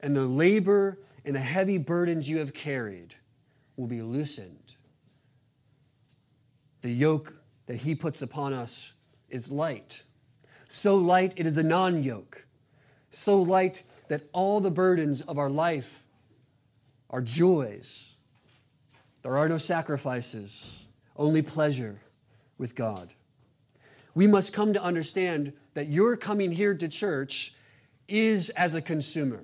and 0.00 0.14
the 0.14 0.26
labor 0.26 0.98
and 1.24 1.34
the 1.34 1.40
heavy 1.40 1.78
burdens 1.78 2.28
you 2.28 2.38
have 2.38 2.54
carried 2.54 3.14
will 3.76 3.86
be 3.86 4.02
loosened. 4.02 4.74
The 6.82 6.92
yoke 6.92 7.34
that 7.66 7.76
he 7.76 7.94
puts 7.94 8.22
upon 8.22 8.52
us 8.52 8.94
is 9.28 9.50
light. 9.50 10.04
So 10.68 10.96
light 10.96 11.34
it 11.36 11.46
is 11.46 11.58
a 11.58 11.62
non 11.62 12.02
yoke. 12.02 12.46
So 13.10 13.40
light 13.40 13.82
that 14.08 14.22
all 14.32 14.60
the 14.60 14.70
burdens 14.70 15.20
of 15.20 15.38
our 15.38 15.50
life 15.50 16.04
are 17.10 17.22
joys. 17.22 18.15
There 19.26 19.36
are 19.36 19.48
no 19.48 19.58
sacrifices, 19.58 20.86
only 21.16 21.42
pleasure 21.42 22.00
with 22.58 22.76
God. 22.76 23.12
We 24.14 24.28
must 24.28 24.52
come 24.52 24.72
to 24.72 24.80
understand 24.80 25.52
that 25.74 25.88
your 25.88 26.16
coming 26.16 26.52
here 26.52 26.76
to 26.76 26.86
church 26.86 27.52
is 28.06 28.50
as 28.50 28.76
a 28.76 28.80
consumer. 28.80 29.42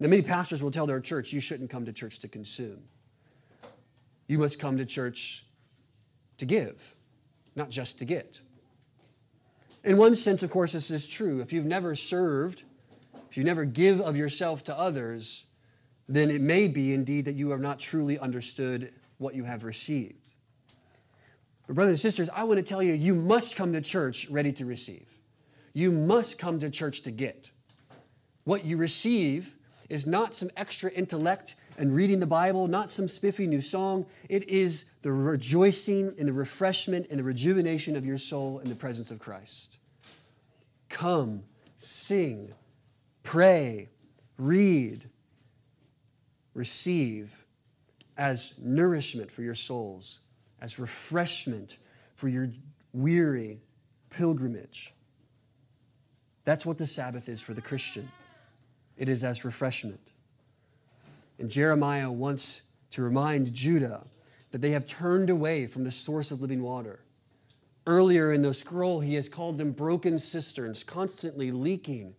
Now, 0.00 0.08
many 0.08 0.22
pastors 0.22 0.60
will 0.60 0.72
tell 0.72 0.86
their 0.86 0.98
church, 0.98 1.32
you 1.32 1.38
shouldn't 1.38 1.70
come 1.70 1.84
to 1.84 1.92
church 1.92 2.18
to 2.18 2.26
consume. 2.26 2.82
You 4.26 4.38
must 4.38 4.58
come 4.58 4.76
to 4.78 4.84
church 4.84 5.44
to 6.38 6.44
give, 6.44 6.96
not 7.54 7.70
just 7.70 8.00
to 8.00 8.04
get. 8.04 8.40
In 9.84 9.98
one 9.98 10.16
sense, 10.16 10.42
of 10.42 10.50
course, 10.50 10.72
this 10.72 10.90
is 10.90 11.08
true. 11.08 11.40
If 11.40 11.52
you've 11.52 11.64
never 11.64 11.94
served, 11.94 12.64
if 13.30 13.36
you 13.36 13.44
never 13.44 13.64
give 13.64 14.00
of 14.00 14.16
yourself 14.16 14.64
to 14.64 14.76
others, 14.76 15.46
then 16.16 16.30
it 16.30 16.40
may 16.40 16.68
be 16.68 16.92
indeed 16.92 17.24
that 17.26 17.34
you 17.34 17.50
have 17.50 17.60
not 17.60 17.78
truly 17.78 18.18
understood 18.18 18.90
what 19.18 19.34
you 19.34 19.44
have 19.44 19.64
received. 19.64 20.14
But, 21.66 21.74
brothers 21.74 21.90
and 21.90 22.00
sisters, 22.00 22.28
I 22.34 22.44
want 22.44 22.58
to 22.58 22.64
tell 22.64 22.82
you, 22.82 22.94
you 22.94 23.14
must 23.14 23.56
come 23.56 23.72
to 23.72 23.80
church 23.80 24.28
ready 24.30 24.52
to 24.52 24.64
receive. 24.64 25.18
You 25.72 25.92
must 25.92 26.38
come 26.38 26.58
to 26.60 26.70
church 26.70 27.02
to 27.02 27.10
get. 27.10 27.50
What 28.44 28.64
you 28.64 28.76
receive 28.76 29.54
is 29.88 30.06
not 30.06 30.34
some 30.34 30.50
extra 30.56 30.90
intellect 30.90 31.56
and 31.76 31.94
reading 31.94 32.20
the 32.20 32.26
Bible, 32.26 32.68
not 32.68 32.90
some 32.90 33.08
spiffy 33.08 33.46
new 33.46 33.60
song. 33.60 34.06
It 34.28 34.48
is 34.48 34.86
the 35.02 35.12
rejoicing 35.12 36.14
and 36.18 36.26
the 36.26 36.32
refreshment 36.32 37.06
and 37.10 37.18
the 37.18 37.24
rejuvenation 37.24 37.96
of 37.96 38.04
your 38.04 38.18
soul 38.18 38.58
in 38.60 38.68
the 38.68 38.74
presence 38.74 39.10
of 39.10 39.18
Christ. 39.18 39.78
Come, 40.88 41.44
sing, 41.76 42.52
pray, 43.22 43.88
read, 44.38 45.09
receive 46.60 47.46
as 48.18 48.54
nourishment 48.62 49.30
for 49.30 49.40
your 49.40 49.54
souls, 49.54 50.20
as 50.60 50.78
refreshment 50.78 51.78
for 52.16 52.28
your 52.28 52.50
weary 52.92 53.62
pilgrimage. 54.10 54.92
That's 56.44 56.66
what 56.66 56.76
the 56.76 56.84
Sabbath 56.84 57.30
is 57.30 57.42
for 57.42 57.54
the 57.54 57.62
Christian. 57.62 58.06
It 58.98 59.08
is 59.08 59.24
as 59.24 59.42
refreshment. 59.42 60.00
And 61.38 61.48
Jeremiah 61.50 62.12
wants 62.12 62.64
to 62.90 63.00
remind 63.00 63.54
Judah 63.54 64.04
that 64.50 64.60
they 64.60 64.72
have 64.72 64.84
turned 64.84 65.30
away 65.30 65.66
from 65.66 65.84
the 65.84 65.90
source 65.90 66.30
of 66.30 66.42
living 66.42 66.62
water. 66.62 67.00
Earlier 67.86 68.34
in 68.34 68.42
the 68.42 68.52
scroll, 68.52 69.00
he 69.00 69.14
has 69.14 69.30
called 69.30 69.56
them 69.56 69.72
broken 69.72 70.18
cisterns, 70.18 70.84
constantly 70.84 71.52
leaking 71.52 72.16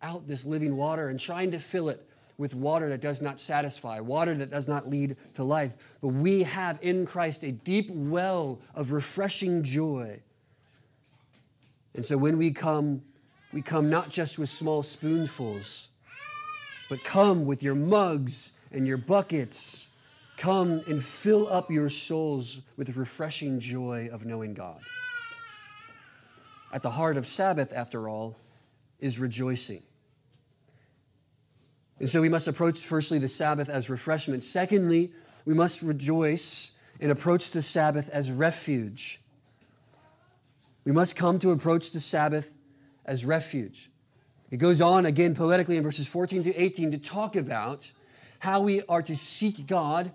out 0.00 0.28
this 0.28 0.46
living 0.46 0.78
water 0.78 1.10
and 1.10 1.20
trying 1.20 1.50
to 1.50 1.58
fill 1.58 1.90
it 1.90 2.08
with 2.38 2.54
water 2.54 2.88
that 2.88 3.00
does 3.00 3.22
not 3.22 3.40
satisfy, 3.40 4.00
water 4.00 4.34
that 4.34 4.50
does 4.50 4.68
not 4.68 4.88
lead 4.88 5.16
to 5.34 5.44
life. 5.44 5.76
But 6.00 6.08
we 6.08 6.42
have 6.42 6.78
in 6.82 7.06
Christ 7.06 7.42
a 7.44 7.52
deep 7.52 7.90
well 7.90 8.60
of 8.74 8.92
refreshing 8.92 9.62
joy. 9.62 10.20
And 11.94 12.04
so 12.04 12.16
when 12.16 12.38
we 12.38 12.50
come, 12.50 13.02
we 13.52 13.62
come 13.62 13.90
not 13.90 14.10
just 14.10 14.38
with 14.38 14.48
small 14.48 14.82
spoonfuls, 14.82 15.88
but 16.88 17.04
come 17.04 17.44
with 17.44 17.62
your 17.62 17.74
mugs 17.74 18.58
and 18.70 18.86
your 18.86 18.96
buckets. 18.96 19.90
Come 20.38 20.80
and 20.88 21.02
fill 21.02 21.46
up 21.48 21.70
your 21.70 21.88
souls 21.88 22.62
with 22.76 22.88
the 22.88 22.98
refreshing 22.98 23.60
joy 23.60 24.08
of 24.12 24.26
knowing 24.26 24.54
God. 24.54 24.80
At 26.72 26.82
the 26.82 26.90
heart 26.90 27.16
of 27.16 27.26
Sabbath, 27.26 27.72
after 27.76 28.08
all, 28.08 28.38
is 28.98 29.18
rejoicing. 29.18 29.82
And 32.02 32.10
so 32.10 32.20
we 32.20 32.28
must 32.28 32.48
approach, 32.48 32.80
firstly, 32.80 33.20
the 33.20 33.28
Sabbath 33.28 33.68
as 33.68 33.88
refreshment. 33.88 34.42
Secondly, 34.42 35.12
we 35.44 35.54
must 35.54 35.82
rejoice 35.82 36.72
and 37.00 37.12
approach 37.12 37.52
the 37.52 37.62
Sabbath 37.62 38.10
as 38.10 38.28
refuge. 38.28 39.20
We 40.84 40.90
must 40.90 41.14
come 41.14 41.38
to 41.38 41.52
approach 41.52 41.92
the 41.92 42.00
Sabbath 42.00 42.56
as 43.04 43.24
refuge. 43.24 43.88
It 44.50 44.56
goes 44.56 44.80
on 44.80 45.06
again 45.06 45.36
poetically 45.36 45.76
in 45.76 45.84
verses 45.84 46.08
14 46.08 46.42
to 46.42 46.56
18 46.60 46.90
to 46.90 46.98
talk 46.98 47.36
about 47.36 47.92
how 48.40 48.62
we 48.62 48.82
are 48.88 49.02
to 49.02 49.14
seek 49.14 49.68
God, 49.68 50.10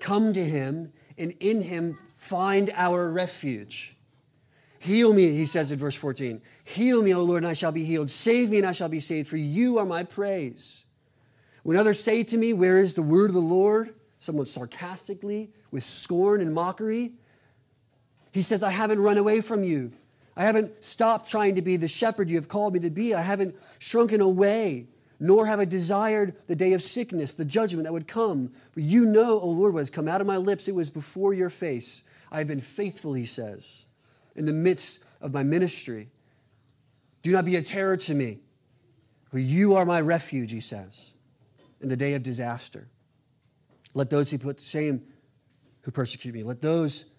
come 0.00 0.34
to 0.34 0.44
Him, 0.44 0.92
and 1.16 1.32
in 1.40 1.62
Him 1.62 1.96
find 2.16 2.70
our 2.74 3.10
refuge. 3.10 3.96
Heal 4.78 5.14
me, 5.14 5.32
he 5.32 5.46
says 5.46 5.72
in 5.72 5.78
verse 5.78 5.96
14. 5.96 6.42
Heal 6.64 7.02
me, 7.02 7.14
O 7.14 7.22
Lord, 7.22 7.44
and 7.44 7.50
I 7.50 7.54
shall 7.54 7.72
be 7.72 7.86
healed. 7.86 8.10
Save 8.10 8.50
me, 8.50 8.58
and 8.58 8.66
I 8.66 8.72
shall 8.72 8.90
be 8.90 9.00
saved, 9.00 9.26
for 9.26 9.38
you 9.38 9.78
are 9.78 9.86
my 9.86 10.02
praise. 10.02 10.83
When 11.64 11.78
others 11.78 11.98
say 11.98 12.22
to 12.24 12.36
me, 12.36 12.52
Where 12.52 12.78
is 12.78 12.94
the 12.94 13.02
word 13.02 13.30
of 13.30 13.34
the 13.34 13.40
Lord? 13.40 13.94
Someone 14.18 14.46
sarcastically, 14.46 15.50
with 15.70 15.82
scorn 15.82 16.40
and 16.40 16.54
mockery, 16.54 17.14
he 18.32 18.42
says, 18.42 18.62
I 18.62 18.70
haven't 18.70 19.00
run 19.00 19.18
away 19.18 19.40
from 19.40 19.64
you. 19.64 19.92
I 20.36 20.44
haven't 20.44 20.84
stopped 20.84 21.28
trying 21.28 21.54
to 21.54 21.62
be 21.62 21.76
the 21.76 21.88
shepherd 21.88 22.28
you 22.28 22.36
have 22.36 22.48
called 22.48 22.74
me 22.74 22.80
to 22.80 22.90
be. 22.90 23.14
I 23.14 23.22
haven't 23.22 23.54
shrunken 23.78 24.20
away, 24.20 24.88
nor 25.18 25.46
have 25.46 25.58
I 25.58 25.64
desired 25.64 26.34
the 26.48 26.56
day 26.56 26.74
of 26.74 26.82
sickness, 26.82 27.34
the 27.34 27.44
judgment 27.44 27.84
that 27.84 27.92
would 27.92 28.08
come. 28.08 28.52
For 28.72 28.80
you 28.80 29.06
know, 29.06 29.40
O 29.40 29.48
Lord, 29.48 29.72
what 29.72 29.80
has 29.80 29.90
come 29.90 30.08
out 30.08 30.20
of 30.20 30.26
my 30.26 30.36
lips. 30.36 30.68
It 30.68 30.74
was 30.74 30.90
before 30.90 31.32
your 31.32 31.50
face. 31.50 32.02
I 32.30 32.38
have 32.38 32.48
been 32.48 32.60
faithful, 32.60 33.14
he 33.14 33.24
says, 33.24 33.86
in 34.36 34.44
the 34.44 34.52
midst 34.52 35.04
of 35.22 35.32
my 35.32 35.44
ministry. 35.44 36.08
Do 37.22 37.32
not 37.32 37.46
be 37.46 37.56
a 37.56 37.62
terror 37.62 37.96
to 37.96 38.14
me, 38.14 38.40
for 39.30 39.38
you 39.38 39.74
are 39.74 39.86
my 39.86 40.00
refuge, 40.00 40.52
he 40.52 40.60
says 40.60 41.13
in 41.80 41.88
the 41.88 41.96
day 41.96 42.14
of 42.14 42.22
disaster. 42.22 42.88
Let 43.94 44.10
those 44.10 44.30
who 44.30 44.38
put 44.38 44.58
to 44.58 44.64
shame 44.64 45.02
who 45.82 45.90
persecute 45.90 46.34
me, 46.34 46.42
let 46.42 46.62
those 46.62 47.10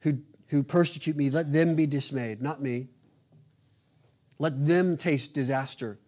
who, 0.00 0.18
who 0.48 0.62
persecute 0.62 1.16
me, 1.16 1.30
let 1.30 1.52
them 1.52 1.76
be 1.76 1.86
dismayed, 1.86 2.40
not 2.40 2.62
me. 2.62 2.88
Let 4.38 4.66
them 4.66 4.96
taste 4.96 5.34
disaster 5.34 5.98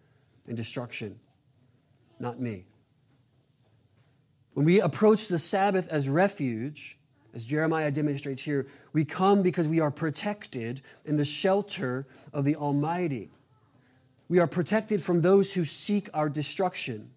and 0.46 0.56
destruction, 0.56 1.20
not 2.18 2.40
me. 2.40 2.64
When 4.54 4.64
we 4.64 4.80
approach 4.80 5.28
the 5.28 5.38
Sabbath 5.38 5.86
as 5.88 6.08
refuge, 6.08 6.98
as 7.34 7.44
Jeremiah 7.44 7.90
demonstrates 7.90 8.42
here, 8.42 8.66
we 8.94 9.04
come 9.04 9.42
because 9.42 9.68
we 9.68 9.80
are 9.80 9.90
protected 9.90 10.80
in 11.04 11.16
the 11.16 11.24
shelter 11.26 12.06
of 12.32 12.44
the 12.44 12.56
Almighty. 12.56 13.30
We 14.28 14.40
are 14.40 14.46
protected 14.46 15.02
from 15.02 15.20
those 15.20 15.54
who 15.54 15.64
seek 15.64 16.08
our 16.14 16.30
destruction. 16.30 17.10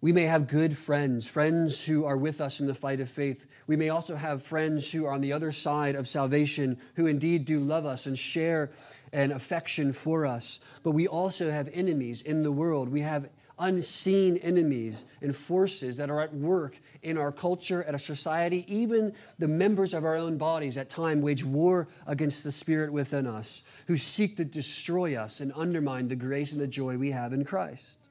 We 0.00 0.12
may 0.12 0.24
have 0.24 0.46
good 0.46 0.76
friends, 0.76 1.28
friends 1.28 1.84
who 1.84 2.04
are 2.04 2.16
with 2.16 2.40
us 2.40 2.60
in 2.60 2.68
the 2.68 2.74
fight 2.74 3.00
of 3.00 3.08
faith. 3.08 3.46
We 3.66 3.74
may 3.74 3.88
also 3.88 4.14
have 4.14 4.44
friends 4.44 4.92
who 4.92 5.04
are 5.06 5.12
on 5.12 5.22
the 5.22 5.32
other 5.32 5.50
side 5.50 5.96
of 5.96 6.06
salvation, 6.06 6.78
who 6.94 7.06
indeed 7.06 7.44
do 7.44 7.58
love 7.58 7.84
us 7.84 8.06
and 8.06 8.16
share 8.16 8.70
an 9.12 9.32
affection 9.32 9.92
for 9.92 10.24
us. 10.24 10.80
But 10.84 10.92
we 10.92 11.08
also 11.08 11.50
have 11.50 11.68
enemies 11.72 12.22
in 12.22 12.44
the 12.44 12.52
world. 12.52 12.90
We 12.90 13.00
have 13.00 13.28
unseen 13.58 14.36
enemies 14.36 15.04
and 15.20 15.34
forces 15.34 15.96
that 15.96 16.10
are 16.10 16.20
at 16.20 16.32
work 16.32 16.78
in 17.02 17.18
our 17.18 17.32
culture, 17.32 17.82
at 17.82 17.92
our 17.92 17.98
society. 17.98 18.64
Even 18.72 19.12
the 19.40 19.48
members 19.48 19.94
of 19.94 20.04
our 20.04 20.16
own 20.16 20.38
bodies 20.38 20.78
at 20.78 20.88
time 20.88 21.20
wage 21.22 21.44
war 21.44 21.88
against 22.06 22.44
the 22.44 22.52
spirit 22.52 22.92
within 22.92 23.26
us, 23.26 23.82
who 23.88 23.96
seek 23.96 24.36
to 24.36 24.44
destroy 24.44 25.16
us 25.16 25.40
and 25.40 25.50
undermine 25.56 26.06
the 26.06 26.14
grace 26.14 26.52
and 26.52 26.60
the 26.60 26.68
joy 26.68 26.96
we 26.96 27.10
have 27.10 27.32
in 27.32 27.44
Christ 27.44 28.07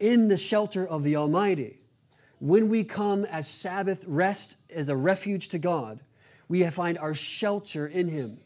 in 0.00 0.28
the 0.28 0.36
shelter 0.36 0.86
of 0.86 1.04
the 1.04 1.14
Almighty. 1.14 1.78
When 2.40 2.70
we 2.70 2.84
come 2.84 3.24
as 3.26 3.46
Sabbath 3.46 4.04
rest 4.08 4.56
as 4.74 4.88
a 4.88 4.96
refuge 4.96 5.48
to 5.48 5.58
God, 5.58 6.00
we 6.48 6.64
find 6.64 6.98
our 6.98 7.14
shelter 7.14 7.86
in 7.86 8.08
Him 8.08 8.38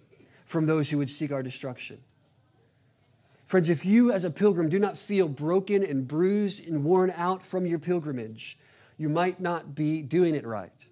from 0.44 0.66
those 0.66 0.90
who 0.90 0.98
would 0.98 1.08
seek 1.08 1.32
our 1.32 1.42
destruction. 1.42 2.00
Friends, 3.46 3.70
if 3.70 3.84
you 3.84 4.10
as 4.10 4.24
a 4.24 4.30
pilgrim 4.30 4.68
do 4.68 4.78
not 4.78 4.98
feel 4.98 5.28
broken 5.28 5.84
and 5.84 6.08
bruised 6.08 6.66
and 6.68 6.82
worn 6.82 7.12
out 7.16 7.42
from 7.42 7.66
your 7.66 7.78
pilgrimage, 7.78 8.58
you 8.98 9.08
might 9.08 9.40
not 9.40 9.74
be 9.74 10.02
doing 10.02 10.34
it 10.34 10.46
right. 10.46 10.88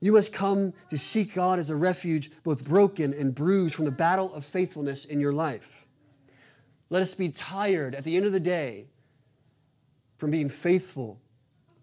You 0.00 0.12
must 0.12 0.32
come 0.32 0.74
to 0.90 0.98
seek 0.98 1.34
God 1.34 1.58
as 1.58 1.70
a 1.70 1.76
refuge, 1.76 2.30
both 2.44 2.64
broken 2.64 3.12
and 3.12 3.34
bruised 3.34 3.74
from 3.74 3.84
the 3.84 3.90
battle 3.90 4.32
of 4.34 4.44
faithfulness 4.44 5.04
in 5.04 5.18
your 5.18 5.32
life. 5.32 5.86
Let 6.90 7.02
us 7.02 7.14
be 7.14 7.30
tired 7.30 7.94
at 7.94 8.04
the 8.04 8.16
end 8.16 8.26
of 8.26 8.32
the 8.32 8.40
day 8.40 8.86
from 10.18 10.30
being 10.30 10.50
faithful 10.50 11.20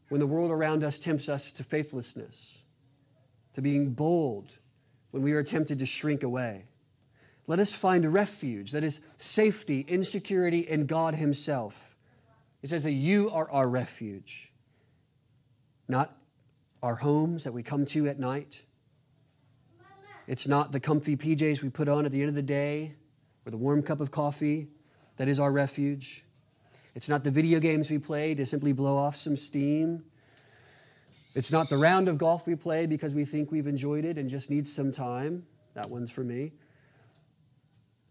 when 0.09 0.19
the 0.19 0.27
world 0.27 0.51
around 0.51 0.83
us 0.83 0.99
tempts 0.99 1.27
us 1.27 1.51
to 1.53 1.63
faithlessness, 1.63 2.61
to 3.53 3.61
being 3.61 3.93
bold 3.93 4.59
when 5.09 5.23
we 5.23 5.31
are 5.31 5.41
tempted 5.41 5.79
to 5.79 5.85
shrink 5.85 6.21
away. 6.21 6.65
Let 7.47 7.59
us 7.59 7.75
find 7.75 8.11
refuge, 8.13 8.71
that 8.73 8.83
is, 8.83 8.99
safety 9.17 9.85
insecurity 9.87 10.59
in 10.59 10.85
God 10.85 11.15
Himself. 11.15 11.95
It 12.61 12.69
says 12.69 12.83
that 12.83 12.91
you 12.91 13.29
are 13.31 13.49
our 13.49 13.69
refuge, 13.69 14.51
not 15.87 16.15
our 16.83 16.95
homes 16.95 17.45
that 17.45 17.53
we 17.53 17.63
come 17.63 17.85
to 17.85 18.07
at 18.07 18.19
night. 18.19 18.65
It's 20.27 20.47
not 20.47 20.71
the 20.71 20.79
comfy 20.79 21.15
PJs 21.15 21.63
we 21.63 21.69
put 21.69 21.87
on 21.87 22.05
at 22.05 22.11
the 22.11 22.19
end 22.19 22.29
of 22.29 22.35
the 22.35 22.41
day 22.41 22.95
or 23.45 23.51
the 23.51 23.57
warm 23.57 23.81
cup 23.81 24.01
of 24.01 24.11
coffee 24.11 24.67
that 25.17 25.29
is 25.29 25.39
our 25.39 25.53
refuge. 25.53 26.24
It's 26.95 27.09
not 27.09 27.25
the 27.25 27.31
video 27.31 27.59
games 27.59 27.91
we 27.91 27.99
play 27.99 28.33
to 28.35 28.45
simply 28.45 28.71
blow 28.71 28.95
off 28.95 29.17
some 29.17 29.35
steam. 29.35 30.05
It's 31.35 31.51
not 31.51 31.69
the 31.69 31.75
round 31.77 32.07
of 32.07 32.17
golf 32.17 32.47
we 32.47 32.55
play 32.55 32.87
because 32.87 33.13
we 33.13 33.25
think 33.25 33.51
we've 33.51 33.67
enjoyed 33.67 34.05
it 34.05 34.17
and 34.17 34.29
just 34.29 34.49
need 34.49 34.65
some 34.67 34.93
time. 34.93 35.45
That 35.73 35.89
one's 35.89 36.09
for 36.09 36.23
me. 36.23 36.53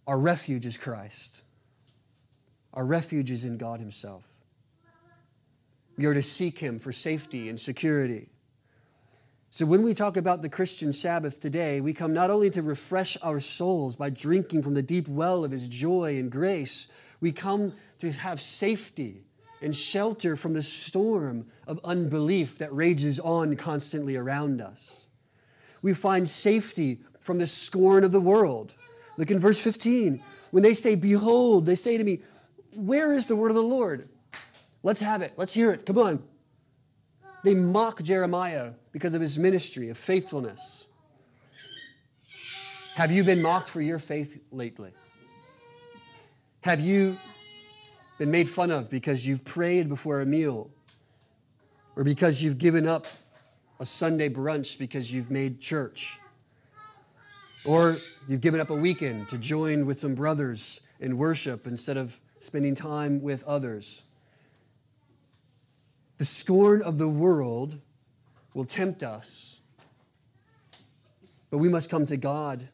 Our 0.07 0.19
refuge 0.19 0.67
is 0.67 0.77
Christ. 0.77 1.45
Our 2.75 2.85
refuge 2.85 3.31
is 3.31 3.47
in 3.47 3.57
God 3.57 3.81
Himself. 3.81 4.41
We 5.97 6.05
are 6.05 6.13
to 6.13 6.23
seek 6.23 6.59
Him 6.59 6.79
for 6.79 6.93
safety 6.93 7.49
and 7.49 7.59
security. 7.59 8.29
So, 9.49 9.65
when 9.65 9.83
we 9.83 9.95
talk 9.95 10.17
about 10.17 10.43
the 10.43 10.49
Christian 10.49 10.93
Sabbath 10.93 11.41
today, 11.41 11.81
we 11.81 11.95
come 11.95 12.13
not 12.13 12.29
only 12.29 12.51
to 12.51 12.61
refresh 12.61 13.17
our 13.23 13.39
souls 13.39 13.95
by 13.95 14.11
drinking 14.11 14.63
from 14.63 14.75
the 14.75 14.83
deep 14.83 15.07
well 15.07 15.45
of 15.45 15.53
His 15.53 15.69
joy 15.69 16.19
and 16.19 16.31
grace, 16.31 16.89
we 17.21 17.31
come 17.31 17.73
to 17.99 18.13
have 18.13 18.41
safety 18.41 19.23
and 19.63 19.75
shelter 19.75 20.37
from 20.37 20.53
the 20.53 20.63
storm 20.63 21.47
of 21.67 21.81
unbelief 21.85 22.59
that 22.59 22.73
rages 22.73 23.19
on 23.21 23.57
constantly 23.57 24.17
around 24.17 24.61
us. 24.61 25.07
We 25.83 25.95
find 25.95 26.29
safety 26.29 27.01
from 27.21 27.39
the 27.39 27.47
scorn 27.47 28.05
of 28.05 28.13
the 28.13 28.21
world 28.21 28.75
Look 29.17 29.31
in 29.31 29.39
verse 29.39 29.63
15. 29.63 30.23
When 30.51 30.63
they 30.63 30.75
say, 30.75 30.95
Behold, 30.95 31.67
they 31.67 31.75
say 31.75 31.99
to 31.99 32.05
me, 32.05 32.21
Where 32.75 33.13
is 33.13 33.27
the 33.27 33.37
word 33.37 33.51
of 33.51 33.55
the 33.55 33.63
Lord? 33.63 34.09
Let's 34.83 35.01
have 35.01 35.23
it. 35.23 35.33
Let's 35.37 35.55
hear 35.55 35.73
it. 35.73 35.87
Come 35.87 35.99
on. 35.99 36.23
They 37.45 37.55
mock 37.55 38.03
Jeremiah 38.03 38.73
because 38.93 39.15
of 39.15 39.21
his 39.21 39.39
ministry 39.39 39.89
of 39.91 39.99
faithfulness. 39.99 40.89
Have 42.97 43.11
you 43.11 43.25
been 43.25 43.43
mocked 43.43 43.69
for 43.69 43.81
your 43.81 43.99
faith 43.99 44.43
lately? 44.51 44.93
Have 46.63 46.81
you 46.81 47.17
been 48.19 48.31
made 48.31 48.49
fun 48.49 48.71
of 48.71 48.91
because 48.91 49.27
you've 49.27 49.45
prayed 49.45 49.89
before 49.89 50.21
a 50.21 50.27
meal? 50.27 50.71
Or 51.97 52.05
because 52.05 52.43
you've 52.43 52.59
given 52.59 52.87
up 52.87 53.07
a 53.81 53.87
Sunday 53.87 54.29
brunch 54.29 54.79
because 54.79 55.13
you've 55.13 55.31
made 55.31 55.61
church? 55.61 56.19
Or 57.69 57.95
you've 58.29 58.41
given 58.41 58.61
up 58.61 58.71
a 58.71 58.75
weekend 58.75 59.29
to 59.29 59.39
join 59.39 59.87
with 59.87 59.99
some 59.99 60.15
brothers 60.15 60.81
in 61.01 61.17
worship 61.17 61.67
instead 61.67 61.97
of 61.97 62.21
spending 62.39 62.75
time 62.75 63.23
with 63.23 63.43
others. 63.45 64.03
The 66.19 66.25
scorn 66.25 66.83
of 66.83 66.99
the 66.99 67.09
world 67.09 67.81
will 68.53 68.65
tempt 68.65 69.03
us, 69.03 69.61
but 71.51 71.59
we 71.59 71.69
must 71.69 71.91
come 71.91 72.07
to 72.07 72.17
God 72.17 72.69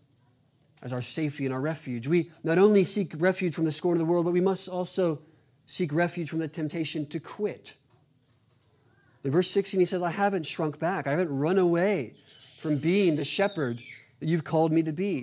as 0.83 0.93
our 0.93 1.01
safety 1.01 1.45
and 1.45 1.55
our 1.55 1.61
refuge. 1.61 2.09
We 2.09 2.31
not 2.43 2.59
only 2.59 2.85
seek 2.85 3.13
refuge 3.19 3.55
from 3.55 3.65
the 3.65 3.73
scorn 3.73 3.97
of 3.97 3.99
the 3.99 4.11
world, 4.11 4.25
but 4.25 4.33
we 4.33 4.41
must 4.41 4.69
also 4.69 5.21
seek 5.71 5.95
refuge 5.95 6.29
from 6.29 6.41
the 6.41 6.49
temptation 6.49 7.07
to 7.07 7.21
quit. 7.21 7.77
In 9.23 9.31
verse 9.31 9.49
16, 9.49 9.79
he 9.79 9.87
says, 9.87 10.03
I 10.03 10.11
haven't 10.11 10.45
shrunk 10.45 10.81
back, 10.81 11.07
I 11.07 11.11
haven't 11.11 11.39
run 11.39 11.59
away 11.59 12.13
from 12.59 12.79
being 12.79 13.15
the 13.15 13.25
shepherd 13.25 13.79
that 14.19 14.29
you've 14.29 14.43
called 14.43 14.73
me 14.73 14.83
to 14.83 14.93
be. 14.93 15.23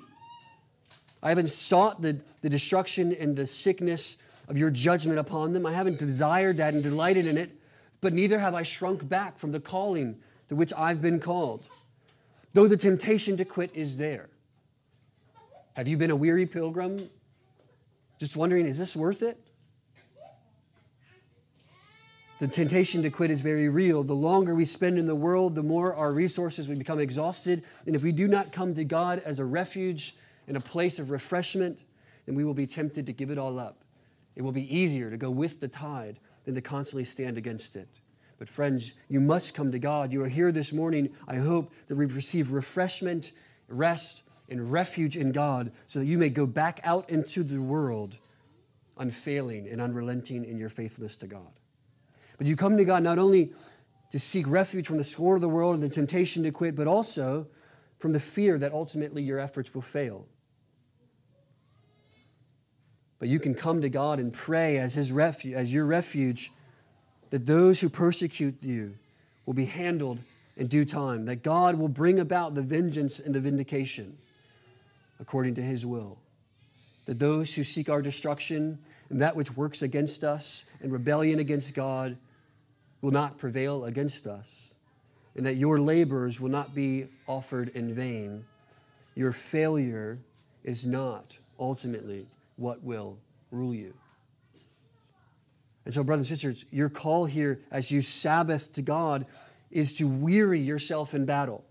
I 1.22 1.30
haven't 1.30 1.50
sought 1.50 2.02
the, 2.02 2.22
the 2.42 2.50
destruction 2.50 3.14
and 3.20 3.36
the 3.36 3.46
sickness 3.46 4.24
of 4.48 4.58
your 4.58 4.72
judgment 4.72 5.20
upon 5.20 5.52
them. 5.52 5.66
I 5.66 5.74
haven't 5.74 6.00
desired 6.00 6.58
that 6.58 6.74
and 6.74 6.82
delighted 6.82 7.28
in 7.28 7.38
it, 7.38 7.52
but 8.00 8.14
neither 8.14 8.40
have 8.40 8.54
I 8.54 8.64
shrunk 8.64 9.10
back 9.10 9.38
from 9.38 9.52
the 9.52 9.60
calling 9.60 10.16
to 10.48 10.56
which 10.56 10.72
I've 10.78 11.02
been 11.02 11.20
called. 11.20 11.68
Though 12.54 12.70
the 12.70 12.78
temptation 12.78 13.36
to 13.36 13.44
quit 13.44 13.72
is 13.74 13.98
there. 13.98 14.30
Have 15.76 15.90
you 15.90 15.98
been 15.98 16.10
a 16.10 16.16
weary 16.16 16.46
pilgrim? 16.46 16.98
Just 18.18 18.38
wondering, 18.38 18.66
is 18.66 18.80
this 18.80 18.96
worth 18.96 19.22
it? 19.22 19.38
The 22.40 22.48
temptation 22.48 23.02
to 23.02 23.10
quit 23.10 23.32
is 23.32 23.42
very 23.42 23.68
real. 23.68 24.04
The 24.04 24.14
longer 24.14 24.54
we 24.54 24.66
spend 24.66 25.00
in 25.00 25.08
the 25.08 25.16
world, 25.16 25.56
the 25.56 25.64
more 25.64 25.96
our 25.96 26.14
resources 26.14 26.68
we 26.68 26.76
become 26.76 27.00
exhausted. 27.00 27.64
And 27.88 27.96
if 27.96 28.04
we 28.04 28.12
do 28.12 28.28
not 28.28 28.52
come 28.52 28.76
to 28.76 28.84
God 28.84 29.20
as 29.26 29.40
a 29.40 29.46
refuge 29.46 30.14
and 30.48 30.56
a 30.56 30.60
place 30.60 31.00
of 31.00 31.10
refreshment, 31.10 31.80
then 32.28 32.36
we 32.36 32.44
will 32.44 32.54
be 32.54 32.68
tempted 32.68 33.08
to 33.08 33.14
give 33.14 33.32
it 33.32 33.40
all 33.40 33.58
up. 33.58 33.84
It 34.36 34.44
will 34.44 34.52
be 34.52 34.76
easier 34.76 35.10
to 35.10 35.18
go 35.18 35.32
with 35.32 35.62
the 35.62 35.68
tide 35.68 36.20
than 36.46 36.54
to 36.54 36.62
constantly 36.62 37.06
stand 37.06 37.40
against 37.40 37.76
it. 37.76 37.88
But, 38.38 38.48
friends, 38.48 38.94
you 39.10 39.20
must 39.20 39.56
come 39.56 39.72
to 39.72 39.80
God. 39.80 40.14
You 40.14 40.22
are 40.22 40.30
here 40.30 40.52
this 40.52 40.72
morning, 40.72 41.10
I 41.28 41.38
hope, 41.38 41.74
that 41.88 41.96
we've 41.96 42.16
received 42.16 42.52
refreshment, 42.52 43.32
rest, 43.68 44.22
and 44.48 44.72
refuge 44.72 45.18
in 45.18 45.32
God 45.32 45.72
so 45.88 46.00
that 46.00 46.06
you 46.06 46.20
may 46.20 46.30
go 46.30 46.46
back 46.46 46.80
out 46.84 47.10
into 47.10 47.42
the 47.42 47.60
world 47.60 48.18
unfailing 48.96 49.68
and 49.68 49.82
unrelenting 49.82 50.46
in 50.46 50.60
your 50.60 50.70
faithfulness 50.70 51.18
to 51.18 51.28
God. 51.28 51.57
But 52.38 52.48
you 52.48 52.56
come 52.56 52.78
to 52.78 52.86
God 52.86 53.04
not 53.04 53.20
only 53.20 53.52
to 54.12 54.20
seek 54.20 54.48
refuge 54.48 54.88
from 54.88 54.98
the 54.98 55.04
scorn 55.04 55.36
of 55.36 55.42
the 55.42 55.50
world 55.50 55.76
and 55.76 55.84
the 55.84 55.90
temptation 55.90 56.44
to 56.44 56.52
quit, 56.52 56.76
but 56.76 56.88
also 56.88 57.48
from 58.00 58.14
the 58.14 58.20
fear 58.20 58.58
that 58.58 58.72
ultimately 58.72 59.24
your 59.24 59.40
efforts 59.40 59.74
will 59.74 59.82
fail. 59.82 60.28
But 63.20 63.30
you 63.30 63.40
can 63.40 63.56
come 63.56 63.82
to 63.82 63.90
God 63.90 64.20
and 64.20 64.32
pray 64.32 64.78
as 64.78 64.94
his 64.94 65.12
refuge, 65.12 65.56
as 65.56 65.74
your 65.74 65.86
refuge, 65.86 66.52
that 67.32 67.46
those 67.46 67.82
who 67.82 67.90
persecute 67.90 68.58
you 68.62 68.94
will 69.46 69.56
be 69.56 69.66
handled 69.66 70.20
in 70.56 70.68
due 70.68 70.86
time, 70.86 71.26
that 71.26 71.44
God 71.44 71.76
will 71.76 71.90
bring 71.90 72.20
about 72.20 72.56
the 72.56 72.62
vengeance 72.62 73.20
and 73.20 73.34
the 73.34 73.40
vindication 73.40 74.16
according 75.20 75.56
to 75.56 75.62
his 75.62 75.86
will. 75.86 76.20
That 77.06 77.20
those 77.20 77.56
who 77.56 77.64
seek 77.64 77.90
our 77.90 78.02
destruction 78.02 78.80
and 79.10 79.22
that 79.22 79.36
which 79.36 79.56
works 79.56 79.82
against 79.82 80.24
us 80.24 80.66
and 80.82 80.92
rebellion 80.92 81.40
against 81.40 81.76
God 81.76 82.18
will 83.02 83.12
not 83.12 83.38
prevail 83.38 83.86
against 83.86 84.28
us, 84.28 84.74
and 85.36 85.46
that 85.46 85.56
your 85.56 85.80
labors 85.80 86.42
will 86.42 86.50
not 86.50 86.74
be 86.74 87.06
offered 87.28 87.70
in 87.70 87.94
vain. 87.94 88.46
Your 89.16 89.32
failure 89.32 90.20
is 90.64 90.86
not 90.86 91.38
ultimately 91.60 92.28
what 92.56 92.84
will 92.84 93.20
rule 93.52 93.74
you. 93.74 93.94
And 95.86 95.94
so, 95.94 96.04
brothers 96.04 96.30
and 96.30 96.38
sisters, 96.38 96.66
your 96.72 96.90
call 96.90 97.26
here 97.26 97.62
as 97.72 97.92
you 97.92 98.02
Sabbath 98.02 98.74
to 98.74 98.82
God 98.82 99.26
is 99.72 99.94
to 99.94 100.08
weary 100.08 100.60
yourself 100.60 101.14
in 101.14 101.26
battle. 101.26 101.64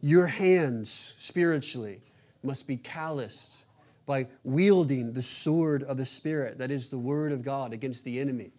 Your 0.00 0.28
hands 0.28 1.14
spiritually 1.16 2.00
must 2.44 2.68
be 2.68 2.76
calloused 2.76 3.64
by 4.06 4.28
wielding 4.44 5.14
the 5.14 5.22
sword 5.22 5.82
of 5.82 5.96
the 5.96 6.04
Spirit, 6.04 6.58
that 6.58 6.70
is 6.70 6.90
the 6.90 6.98
Word 6.98 7.32
of 7.32 7.42
God, 7.42 7.72
against 7.72 8.04
the 8.04 8.20
enemy. 8.20 8.52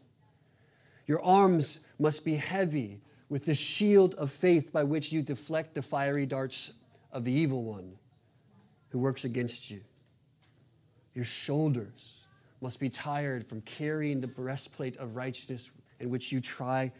Your 1.07 1.23
arms 1.23 1.85
must 1.97 2.25
be 2.25 2.35
heavy 2.35 2.99
with 3.29 3.45
the 3.45 3.55
shield 3.55 4.13
of 4.15 4.29
faith 4.29 4.71
by 4.71 4.83
which 4.83 5.11
you 5.11 5.21
deflect 5.21 5.73
the 5.73 5.81
fiery 5.81 6.25
darts 6.25 6.77
of 7.11 7.23
the 7.23 7.31
evil 7.31 7.63
one 7.63 7.93
who 8.89 8.99
works 8.99 9.25
against 9.25 9.71
you. 9.71 9.81
Your 11.13 11.25
shoulders 11.25 12.25
must 12.61 12.79
be 12.79 12.89
tired 12.89 13.47
from 13.47 13.61
carrying 13.61 14.21
the 14.21 14.27
breastplate 14.27 14.97
of 14.97 15.15
righteousness 15.15 15.71
in 15.99 16.09
which 16.09 16.31
you 16.31 16.41
try 16.41 16.91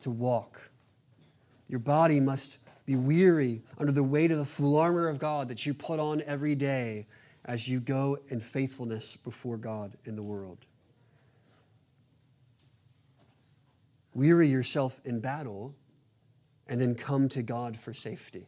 to 0.00 0.10
walk. 0.10 0.70
Your 1.68 1.80
body 1.80 2.20
must 2.20 2.58
be 2.86 2.96
weary 2.96 3.62
under 3.78 3.92
the 3.92 4.04
weight 4.04 4.30
of 4.30 4.38
the 4.38 4.44
full 4.44 4.76
armor 4.76 5.08
of 5.08 5.18
God 5.18 5.48
that 5.48 5.64
you 5.64 5.72
put 5.72 5.98
on 5.98 6.22
every 6.26 6.54
day 6.54 7.06
as 7.44 7.68
you 7.68 7.80
go 7.80 8.18
in 8.28 8.40
faithfulness 8.40 9.16
before 9.16 9.56
God 9.56 9.94
in 10.04 10.16
the 10.16 10.22
world. 10.22 10.66
Weary 14.14 14.48
yourself 14.48 15.00
in 15.04 15.20
battle, 15.20 15.74
and 16.66 16.80
then 16.80 16.94
come 16.94 17.28
to 17.30 17.42
God 17.42 17.76
for 17.76 17.92
safety. 17.92 18.46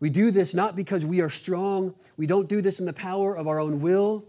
We 0.00 0.10
do 0.10 0.30
this 0.30 0.54
not 0.54 0.76
because 0.76 1.04
we 1.04 1.20
are 1.20 1.28
strong. 1.28 1.94
We 2.16 2.26
don't 2.26 2.48
do 2.48 2.60
this 2.60 2.80
in 2.80 2.86
the 2.86 2.92
power 2.92 3.36
of 3.36 3.46
our 3.46 3.60
own 3.60 3.80
will 3.80 4.26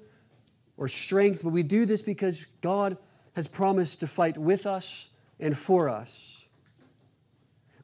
or 0.78 0.88
strength, 0.88 1.42
but 1.44 1.50
we 1.50 1.64
do 1.64 1.86
this 1.86 2.02
because 2.02 2.46
God 2.62 2.98
has 3.36 3.48
promised 3.48 4.00
to 4.00 4.08
fight 4.08 4.38
with 4.38 4.66
us 4.66 5.12
and 5.40 5.58
for 5.58 5.90
us. 5.90 6.48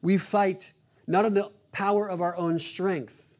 We 0.00 0.18
fight 0.18 0.72
not 1.06 1.24
in 1.24 1.34
the 1.34 1.50
power 1.72 2.08
of 2.08 2.20
our 2.20 2.36
own 2.36 2.58
strength, 2.58 3.36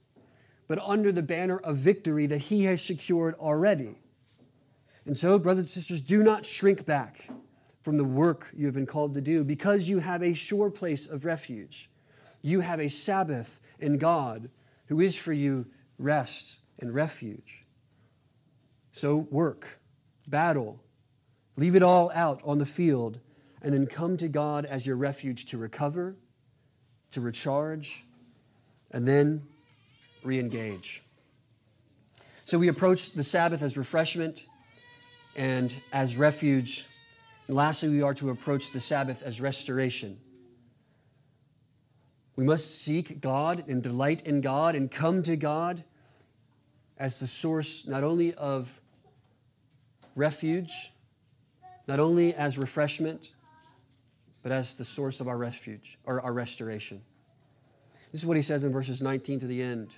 but 0.69 0.79
under 0.79 1.13
the 1.13 1.23
banner 1.23 1.59
of 1.59 1.77
victory 1.77 2.27
that 2.27 2.39
He 2.39 2.65
has 2.65 2.83
secured 2.83 3.35
already. 3.35 3.97
And 5.05 5.19
so, 5.19 5.39
brothers 5.39 5.61
and 5.61 5.69
sisters, 5.69 6.01
do 6.01 6.23
not 6.23 6.45
shrink 6.45 6.87
back 6.87 7.29
from 7.83 7.97
the 7.97 8.05
work 8.05 8.51
you 8.57 8.67
have 8.67 8.75
been 8.75 8.87
called 8.87 9.13
to 9.15 9.21
do 9.21 9.45
because 9.45 9.89
you 9.89 9.99
have 9.99 10.23
a 10.23 10.35
sure 10.35 10.71
place 10.71 11.11
of 11.11 11.25
refuge. 11.25 11.91
You 12.41 12.61
have 12.61 12.81
a 12.81 12.89
Sabbath 12.89 13.61
in 13.79 13.99
God 13.99 14.49
who 14.87 15.01
is 15.01 15.19
for 15.19 15.33
you 15.33 15.67
rest 15.99 16.63
and 16.79 16.95
refuge. 16.95 17.65
So, 18.91 19.27
work, 19.31 19.79
battle, 20.27 20.81
leave 21.57 21.75
it 21.75 21.83
all 21.83 22.11
out 22.15 22.41
on 22.45 22.59
the 22.59 22.67
field, 22.67 23.21
and 23.63 23.73
then 23.73 23.87
come 23.87 24.17
to 24.19 24.29
God 24.29 24.65
as 24.65 24.87
your 24.87 24.97
refuge 24.97 25.47
to 25.47 25.59
recover, 25.59 26.17
to 27.13 27.21
recharge, 27.21 28.05
and 28.91 29.07
then 29.07 29.43
re 30.25 30.39
engage. 30.39 31.03
So, 32.45 32.59
we 32.59 32.69
approach 32.69 33.13
the 33.13 33.23
Sabbath 33.23 33.63
as 33.63 33.79
refreshment 33.79 34.47
and 35.37 35.81
as 35.93 36.19
refuge. 36.19 36.85
And 37.53 37.59
lastly, 37.59 37.91
we 37.91 38.01
are 38.01 38.15
to 38.15 38.31
approach 38.31 38.71
the 38.71 38.81
Sabbath 38.81 39.23
as 39.23 39.39
restoration. 39.39 40.17
We 42.35 42.45
must 42.45 42.81
seek 42.81 43.21
God 43.21 43.69
and 43.69 43.83
delight 43.83 44.23
in 44.27 44.41
God 44.41 44.75
and 44.75 44.91
come 44.91 45.23
to 45.25 45.37
God 45.37 45.85
as 46.97 47.21
the 47.21 47.27
source 47.27 47.87
not 47.87 48.05
only 48.05 48.33
of 48.37 48.81
refuge, 50.17 50.93
not 51.87 52.01
only 52.01 52.33
as 52.33 52.57
refreshment, 52.57 53.35
but 54.43 54.51
as 54.51 54.79
the 54.79 54.85
source 54.87 55.21
of 55.21 55.29
our 55.29 55.37
refuge 55.37 55.99
or 56.07 56.23
our 56.23 56.33
restoration. 56.33 57.03
This 58.13 58.23
is 58.23 58.27
what 58.27 58.39
he 58.39 58.43
says 58.43 58.65
in 58.65 58.73
verses 58.73 59.03
19 59.03 59.41
to 59.41 59.47
the 59.47 59.61
end. 59.61 59.95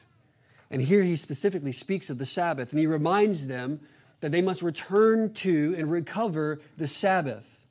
And 0.73 0.83
here 0.83 1.05
he 1.05 1.15
specifically 1.15 1.71
speaks 1.71 2.11
of 2.11 2.19
the 2.19 2.27
Sabbath, 2.27 2.73
and 2.73 2.81
he 2.81 2.89
reminds 2.89 3.47
them 3.47 3.79
that 4.25 4.33
they 4.33 4.41
must 4.41 4.63
return 4.63 5.35
to 5.35 5.75
and 5.77 5.91
recover 5.91 6.59
the 6.79 6.87
Sabbath. 6.87 7.67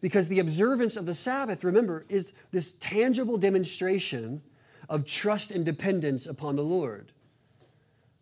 Because 0.00 0.28
the 0.28 0.38
observance 0.38 0.96
of 0.96 1.04
the 1.04 1.12
Sabbath, 1.12 1.64
remember, 1.64 2.06
is 2.08 2.32
this 2.50 2.72
tangible 2.72 3.36
demonstration 3.36 4.40
of 4.88 5.04
trust 5.04 5.50
and 5.50 5.66
dependence 5.66 6.26
upon 6.26 6.56
the 6.56 6.62
Lord, 6.62 7.12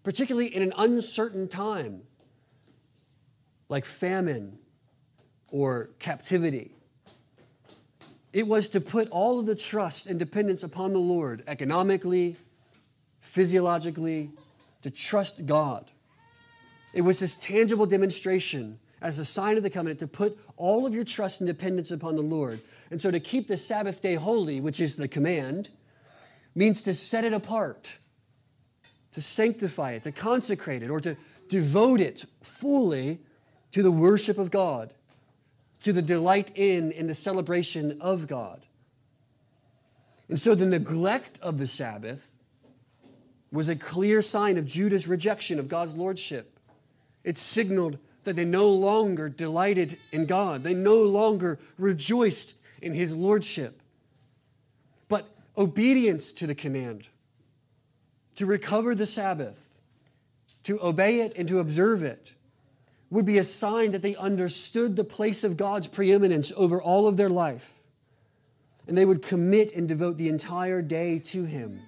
particularly 0.03 0.53
in 0.53 0.65
an 0.65 0.73
uncertain 0.77 1.47
time 1.47 2.03
like 3.69 3.85
famine 3.85 4.59
or 5.47 5.91
captivity. 6.01 6.73
It 8.33 8.49
was 8.49 8.69
to 8.71 8.81
put 8.81 9.09
all 9.11 9.39
of 9.39 9.47
the 9.47 9.55
trust 9.55 10.09
and 10.09 10.19
dependence 10.19 10.65
upon 10.65 10.93
the 10.93 10.99
Lord 10.99 11.45
economically, 11.47 12.35
physiologically, 13.21 14.31
to 14.83 14.91
trust 14.91 15.47
God. 15.47 15.89
It 16.93 17.03
was 17.03 17.21
this 17.21 17.37
tangible 17.37 17.87
demonstration 17.87 18.79
as 19.01 19.19
a 19.19 19.25
sign 19.25 19.57
of 19.57 19.63
the 19.63 19.71
covenant 19.71 20.01
to 20.01 20.07
put 20.07 20.39
all 20.57 20.87
of 20.87 20.95
your 20.95 21.05
trust 21.05 21.41
and 21.41 21.49
dependence 21.49 21.91
upon 21.91 22.17
the 22.17 22.23
Lord. 22.23 22.61
And 22.91 23.01
so 23.01 23.11
to 23.11 23.21
keep 23.21 23.49
the 23.49 23.57
Sabbath 23.57 24.03
day 24.03 24.15
holy, 24.15 24.61
which 24.61 24.81
is 24.81 24.97
the 24.97 25.09
command, 25.09 25.71
means 26.55 26.83
to 26.83 26.95
set 26.95 27.25
it 27.25 27.33
apart, 27.33 27.99
to 29.13 29.23
sanctify 29.23 29.93
it, 29.93 30.03
to 30.03 30.13
consecrate 30.13 30.83
it, 30.83 30.91
or 30.91 31.01
to 31.01 31.17
devote 31.49 32.01
it 32.01 32.25
fully 32.43 33.19
to 33.73 33.83
the 33.83 33.91
worship 33.91 34.37
of 34.39 34.51
God, 34.51 34.93
to 35.83 35.93
the 35.93 36.03
delight 36.03 36.51
in 36.55 36.93
and 36.93 37.09
the 37.09 37.15
celebration 37.15 37.99
of 38.01 38.27
God. 38.27 38.67
And 40.29 40.39
so 40.39 40.55
the 40.55 40.67
neglect 40.67 41.39
of 41.43 41.59
the 41.59 41.67
Sabbath 41.67 42.33
was 43.51 43.69
a 43.69 43.77
clear 43.77 44.23
sign 44.23 44.57
of 44.57 44.67
Judah's 44.67 45.09
rejection 45.09 45.59
of 45.59 45.69
God's 45.69 45.97
lordship. 45.97 46.60
It 47.25 47.39
signaled 47.39 47.99
that 48.25 48.37
they 48.37 48.45
no 48.45 48.69
longer 48.69 49.29
delighted 49.29 49.97
in 50.13 50.27
God, 50.27 50.63
they 50.63 50.75
no 50.75 51.03
longer 51.03 51.59
rejoiced 51.79 52.61
in 52.83 52.95
his 52.95 53.17
lordship. 53.17 53.81
But 55.09 55.29
obedience 55.57 56.33
to 56.35 56.47
the 56.47 56.55
command, 56.55 57.09
to 58.37 58.47
recover 58.47 58.95
the 58.95 59.07
Sabbath, 59.07 59.81
to 60.65 60.79
obey 60.83 61.21
it 61.21 61.35
and 61.37 61.49
to 61.49 61.59
observe 61.59 62.03
it, 62.03 62.35
would 63.11 63.27
be 63.27 63.39
a 63.39 63.45
sign 63.45 63.91
that 63.91 64.03
they 64.03 64.15
understood 64.17 64.97
the 64.97 65.05
place 65.05 65.43
of 65.43 65.57
God's 65.57 65.89
preeminence 65.89 66.53
over 66.57 66.81
all 66.81 67.09
of 67.09 67.17
their 67.17 67.29
life. 67.29 67.79
And 68.87 68.97
they 68.97 69.05
would 69.05 69.23
commit 69.23 69.75
and 69.75 69.89
devote 69.89 70.17
the 70.17 70.29
entire 70.29 70.81
day 70.81 71.19
to 71.19 71.45
Him. 71.45 71.81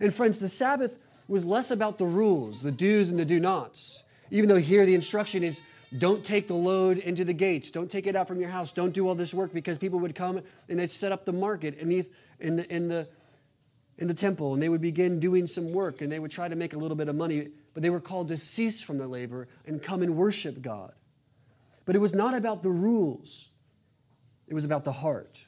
And 0.00 0.14
friends, 0.14 0.38
the 0.38 0.48
Sabbath 0.48 0.98
was 1.28 1.44
less 1.44 1.70
about 1.70 1.98
the 1.98 2.06
rules, 2.06 2.62
the 2.62 2.72
do's 2.72 3.08
and 3.10 3.18
the 3.18 3.24
do 3.24 3.40
nots. 3.40 4.04
Even 4.32 4.48
though 4.48 4.56
here 4.56 4.86
the 4.86 4.94
instruction 4.94 5.42
is 5.42 5.94
don't 5.98 6.24
take 6.24 6.48
the 6.48 6.54
load 6.54 6.96
into 6.96 7.22
the 7.22 7.34
gates, 7.34 7.70
don't 7.70 7.90
take 7.90 8.06
it 8.06 8.16
out 8.16 8.26
from 8.26 8.40
your 8.40 8.48
house, 8.48 8.72
don't 8.72 8.94
do 8.94 9.06
all 9.06 9.14
this 9.14 9.34
work 9.34 9.52
because 9.52 9.76
people 9.76 10.00
would 10.00 10.14
come 10.14 10.40
and 10.70 10.78
they'd 10.78 10.90
set 10.90 11.12
up 11.12 11.26
the 11.26 11.34
market 11.34 11.76
in 11.76 11.90
the, 11.90 12.06
in 12.40 12.56
the, 12.56 12.74
in 12.74 12.88
the, 12.88 13.06
in 13.98 14.08
the 14.08 14.14
temple 14.14 14.54
and 14.54 14.62
they 14.62 14.70
would 14.70 14.80
begin 14.80 15.20
doing 15.20 15.46
some 15.46 15.70
work 15.70 16.00
and 16.00 16.10
they 16.10 16.18
would 16.18 16.30
try 16.30 16.48
to 16.48 16.56
make 16.56 16.72
a 16.72 16.78
little 16.78 16.96
bit 16.96 17.08
of 17.08 17.14
money 17.14 17.48
but 17.74 17.82
they 17.82 17.90
were 17.90 18.00
called 18.00 18.28
to 18.28 18.38
cease 18.38 18.82
from 18.82 18.96
their 18.96 19.06
labor 19.06 19.48
and 19.66 19.82
come 19.82 20.00
and 20.00 20.16
worship 20.16 20.62
God. 20.62 20.94
But 21.84 21.94
it 21.94 21.98
was 21.98 22.14
not 22.14 22.34
about 22.34 22.62
the 22.62 22.70
rules, 22.70 23.50
it 24.48 24.54
was 24.54 24.64
about 24.64 24.84
the 24.84 24.92
heart. 24.92 25.44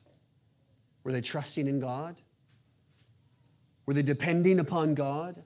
Were 1.05 1.13
they 1.13 1.23
trusting 1.23 1.69
in 1.69 1.81
God? 1.81 2.17
Were 3.87 3.95
they 3.95 4.03
depending 4.03 4.61
upon 4.61 4.95
God? 4.95 5.43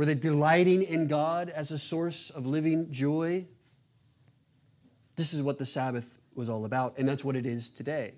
Were 0.00 0.06
they 0.06 0.14
delighting 0.14 0.82
in 0.82 1.08
God 1.08 1.50
as 1.50 1.70
a 1.70 1.76
source 1.76 2.30
of 2.30 2.46
living 2.46 2.90
joy? 2.90 3.46
This 5.16 5.34
is 5.34 5.42
what 5.42 5.58
the 5.58 5.66
Sabbath 5.66 6.18
was 6.34 6.48
all 6.48 6.64
about, 6.64 6.96
and 6.96 7.06
that's 7.06 7.22
what 7.22 7.36
it 7.36 7.44
is 7.44 7.68
today. 7.68 8.14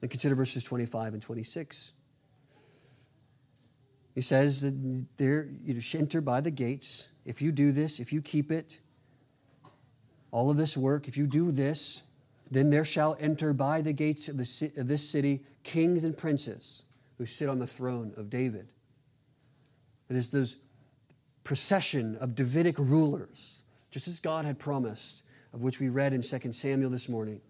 And 0.00 0.08
consider 0.08 0.36
verses 0.36 0.62
25 0.62 1.14
and 1.14 1.20
26. 1.20 1.92
He 4.14 4.20
says 4.20 4.60
that 4.60 5.06
there 5.16 5.48
you 5.64 5.80
enter 5.98 6.20
by 6.20 6.40
the 6.40 6.52
gates. 6.52 7.08
If 7.24 7.42
you 7.42 7.50
do 7.50 7.72
this, 7.72 7.98
if 7.98 8.12
you 8.12 8.22
keep 8.22 8.52
it, 8.52 8.78
all 10.30 10.52
of 10.52 10.56
this 10.56 10.76
work, 10.76 11.08
if 11.08 11.16
you 11.16 11.26
do 11.26 11.50
this, 11.50 12.04
then 12.48 12.70
there 12.70 12.84
shall 12.84 13.16
enter 13.18 13.52
by 13.52 13.82
the 13.82 13.92
gates 13.92 14.28
of, 14.28 14.36
the, 14.36 14.72
of 14.80 14.86
this 14.86 15.10
city 15.10 15.40
kings 15.64 16.04
and 16.04 16.16
princes 16.16 16.84
who 17.20 17.26
sit 17.26 17.50
on 17.50 17.58
the 17.58 17.66
throne 17.66 18.14
of 18.16 18.30
David. 18.30 18.66
It 20.08 20.16
is 20.16 20.30
this 20.30 20.56
procession 21.44 22.16
of 22.18 22.34
Davidic 22.34 22.78
rulers, 22.78 23.62
just 23.90 24.08
as 24.08 24.20
God 24.20 24.46
had 24.46 24.58
promised, 24.58 25.22
of 25.52 25.60
which 25.60 25.80
we 25.80 25.90
read 25.90 26.14
in 26.14 26.22
2 26.22 26.52
Samuel 26.54 26.88
this 26.88 27.10
morning. 27.10 27.42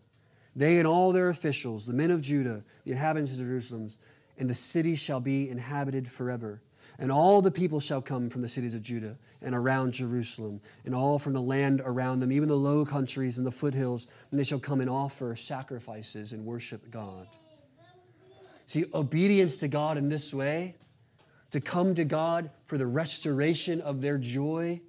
They 0.57 0.79
and 0.79 0.89
all 0.89 1.13
their 1.13 1.29
officials, 1.29 1.87
the 1.87 1.93
men 1.93 2.11
of 2.11 2.21
Judah, 2.21 2.65
the 2.85 2.91
inhabitants 2.91 3.35
of 3.35 3.47
Jerusalem, 3.47 3.91
and 4.39 4.51
the 4.51 4.55
city 4.55 4.97
shall 4.97 5.21
be 5.21 5.49
inhabited 5.49 6.09
forever. 6.09 6.61
And 6.99 7.13
all 7.13 7.41
the 7.41 7.53
people 7.53 7.79
shall 7.79 8.03
come 8.03 8.29
from 8.29 8.41
the 8.41 8.49
cities 8.49 8.75
of 8.75 8.83
Judah 8.83 9.19
and 9.41 9.55
around 9.55 9.93
Jerusalem, 9.93 10.61
and 10.85 10.97
all 10.97 11.21
from 11.21 11.33
the 11.33 11.41
land 11.41 11.81
around 11.85 12.19
them, 12.19 12.33
even 12.33 12.49
the 12.49 12.57
low 12.57 12.85
countries 12.85 13.39
and 13.39 13.47
the 13.47 13.53
foothills, 13.53 14.13
and 14.33 14.41
they 14.41 14.45
shall 14.45 14.59
come 14.59 14.81
and 14.81 14.91
offer 14.91 15.37
sacrifices 15.37 16.33
and 16.33 16.45
worship 16.45 16.91
God. 16.91 17.29
See, 18.71 18.85
obedience 18.95 19.57
to 19.57 19.67
God 19.67 19.99
in 19.99 20.11
this 20.11 20.33
way, 20.33 20.77
to 21.51 21.61
come 21.61 21.93
to 21.97 22.05
God 22.05 22.51
for 22.67 22.79
the 22.79 22.87
restoration 22.87 23.81
of 23.81 24.01
their 24.01 24.17
joy, 24.17 24.81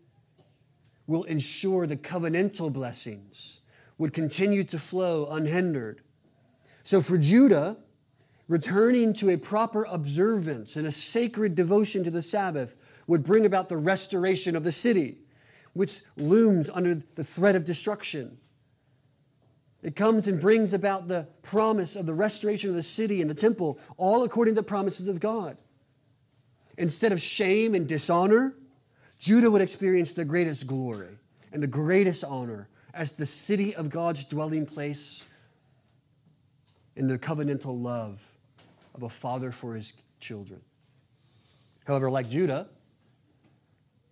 will 1.07 1.23
ensure 1.23 1.87
the 1.87 1.97
covenantal 1.97 2.71
blessings 2.71 3.61
would 3.97 4.13
continue 4.13 4.63
to 4.65 4.77
flow 4.77 5.31
unhindered. 5.31 6.01
So 6.83 7.01
for 7.01 7.17
Judah, 7.17 7.77
returning 8.47 9.13
to 9.13 9.31
a 9.31 9.37
proper 9.37 9.85
observance 9.85 10.77
and 10.77 10.85
a 10.85 10.91
sacred 10.91 11.55
devotion 11.55 12.03
to 12.03 12.11
the 12.11 12.21
Sabbath 12.21 13.01
would 13.07 13.23
bring 13.23 13.47
about 13.47 13.67
the 13.67 13.77
restoration 13.77 14.55
of 14.55 14.63
the 14.63 14.71
city, 14.71 15.17
which 15.73 16.01
looms 16.17 16.69
under 16.69 16.93
the 16.93 17.23
threat 17.23 17.55
of 17.55 17.65
destruction. 17.65 18.37
It 19.83 19.95
comes 19.95 20.27
and 20.27 20.39
brings 20.39 20.73
about 20.73 21.07
the 21.07 21.27
promise 21.41 21.95
of 21.95 22.05
the 22.05 22.13
restoration 22.13 22.69
of 22.69 22.75
the 22.75 22.83
city 22.83 23.21
and 23.21 23.29
the 23.29 23.35
temple, 23.35 23.79
all 23.97 24.23
according 24.23 24.55
to 24.55 24.61
the 24.61 24.67
promises 24.67 25.07
of 25.07 25.19
God. 25.19 25.57
Instead 26.77 27.11
of 27.11 27.19
shame 27.19 27.73
and 27.73 27.87
dishonor, 27.87 28.55
Judah 29.19 29.49
would 29.49 29.61
experience 29.61 30.13
the 30.13 30.25
greatest 30.25 30.67
glory 30.67 31.17
and 31.51 31.61
the 31.61 31.67
greatest 31.67 32.23
honor 32.23 32.69
as 32.93 33.13
the 33.13 33.25
city 33.25 33.75
of 33.75 33.89
God's 33.89 34.23
dwelling 34.23 34.65
place 34.65 35.33
in 36.95 37.07
the 37.07 37.17
covenantal 37.17 37.81
love 37.81 38.31
of 38.93 39.03
a 39.03 39.09
father 39.09 39.51
for 39.51 39.75
his 39.75 40.03
children. 40.19 40.61
However, 41.87 42.11
like 42.11 42.29
Judah, 42.29 42.67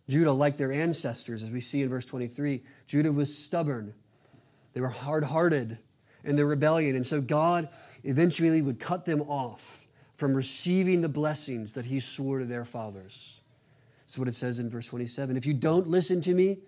Judah, 0.07 0.31
like 0.31 0.57
their 0.57 0.71
ancestors, 0.71 1.43
as 1.43 1.51
we 1.51 1.61
see 1.61 1.83
in 1.83 1.89
verse 1.89 2.05
23, 2.05 2.63
Judah 2.87 3.11
was 3.11 3.35
stubborn. 3.37 3.93
They 4.79 4.81
were 4.81 4.87
hard 4.87 5.25
hearted 5.25 5.77
in 6.23 6.37
their 6.37 6.45
rebellion. 6.45 6.95
And 6.95 7.05
so 7.05 7.19
God 7.19 7.67
eventually 8.05 8.61
would 8.61 8.79
cut 8.79 9.05
them 9.05 9.19
off 9.23 9.85
from 10.15 10.33
receiving 10.33 11.01
the 11.01 11.09
blessings 11.09 11.73
that 11.73 11.87
He 11.87 11.99
swore 11.99 12.39
to 12.39 12.45
their 12.45 12.63
fathers. 12.63 13.41
That's 14.03 14.17
what 14.17 14.29
it 14.29 14.35
says 14.35 14.57
in 14.57 14.69
verse 14.69 14.87
27. 14.87 15.35
If 15.35 15.45
you 15.45 15.53
don't 15.53 15.89
listen 15.89 16.21
to 16.21 16.33
me, 16.33 16.51
if 16.51 16.59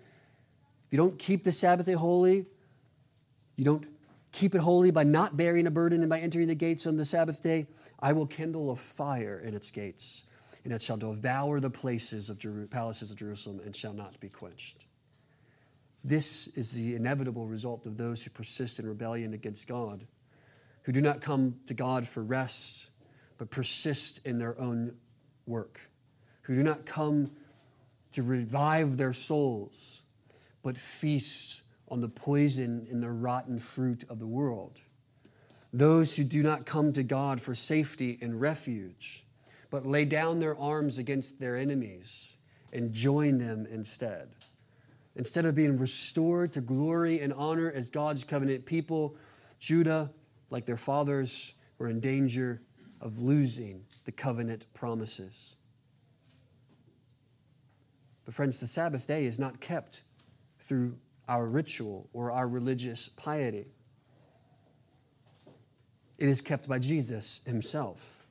you 0.90 0.98
don't 0.98 1.18
keep 1.18 1.42
the 1.42 1.52
Sabbath 1.52 1.86
day 1.86 1.94
holy, 1.94 2.44
you 3.56 3.64
don't 3.64 3.86
keep 4.30 4.54
it 4.54 4.60
holy 4.60 4.90
by 4.90 5.04
not 5.04 5.38
bearing 5.38 5.66
a 5.66 5.70
burden 5.70 6.02
and 6.02 6.10
by 6.10 6.18
entering 6.18 6.48
the 6.48 6.54
gates 6.54 6.86
on 6.86 6.98
the 6.98 7.06
Sabbath 7.06 7.42
day, 7.42 7.66
I 7.98 8.12
will 8.12 8.26
kindle 8.26 8.72
a 8.72 8.76
fire 8.76 9.40
in 9.42 9.54
its 9.54 9.70
gates 9.70 10.26
and 10.64 10.72
it 10.74 10.82
shall 10.82 10.98
devour 10.98 11.60
the 11.60 11.70
places 11.70 12.28
of 12.28 12.38
Jeru- 12.38 12.66
palaces 12.66 13.10
of 13.10 13.16
Jerusalem 13.16 13.62
and 13.64 13.74
shall 13.74 13.94
not 13.94 14.20
be 14.20 14.28
quenched. 14.28 14.84
This 16.04 16.48
is 16.56 16.74
the 16.74 16.96
inevitable 16.96 17.46
result 17.46 17.86
of 17.86 17.96
those 17.96 18.24
who 18.24 18.30
persist 18.30 18.78
in 18.78 18.86
rebellion 18.86 19.34
against 19.34 19.68
God, 19.68 20.06
who 20.82 20.92
do 20.92 21.00
not 21.00 21.20
come 21.20 21.56
to 21.66 21.74
God 21.74 22.06
for 22.06 22.22
rest, 22.22 22.90
but 23.38 23.50
persist 23.50 24.26
in 24.26 24.38
their 24.38 24.58
own 24.60 24.96
work, 25.46 25.80
who 26.42 26.54
do 26.54 26.62
not 26.62 26.86
come 26.86 27.30
to 28.12 28.22
revive 28.22 28.96
their 28.96 29.12
souls, 29.12 30.02
but 30.62 30.76
feast 30.76 31.62
on 31.88 32.00
the 32.00 32.08
poison 32.08 32.86
and 32.90 33.02
the 33.02 33.10
rotten 33.10 33.58
fruit 33.58 34.04
of 34.08 34.18
the 34.18 34.26
world. 34.26 34.80
Those 35.72 36.16
who 36.16 36.24
do 36.24 36.42
not 36.42 36.66
come 36.66 36.92
to 36.92 37.02
God 37.02 37.40
for 37.40 37.54
safety 37.54 38.18
and 38.20 38.40
refuge, 38.40 39.24
but 39.70 39.86
lay 39.86 40.04
down 40.04 40.40
their 40.40 40.56
arms 40.56 40.98
against 40.98 41.40
their 41.40 41.56
enemies 41.56 42.36
and 42.72 42.92
join 42.92 43.38
them 43.38 43.66
instead. 43.70 44.28
Instead 45.14 45.44
of 45.44 45.54
being 45.54 45.78
restored 45.78 46.52
to 46.52 46.60
glory 46.60 47.20
and 47.20 47.32
honor 47.34 47.70
as 47.70 47.88
God's 47.88 48.24
covenant 48.24 48.64
people, 48.64 49.14
Judah, 49.58 50.10
like 50.50 50.64
their 50.64 50.76
fathers, 50.76 51.54
were 51.78 51.88
in 51.88 52.00
danger 52.00 52.62
of 53.00 53.18
losing 53.18 53.84
the 54.04 54.12
covenant 54.12 54.66
promises. 54.72 55.56
But, 58.24 58.34
friends, 58.34 58.60
the 58.60 58.66
Sabbath 58.66 59.06
day 59.06 59.24
is 59.24 59.38
not 59.38 59.60
kept 59.60 60.02
through 60.60 60.96
our 61.28 61.46
ritual 61.46 62.08
or 62.12 62.30
our 62.30 62.48
religious 62.48 63.08
piety, 63.08 63.66
it 66.18 66.28
is 66.28 66.40
kept 66.40 66.68
by 66.68 66.78
Jesus 66.78 67.42
himself. 67.44 68.24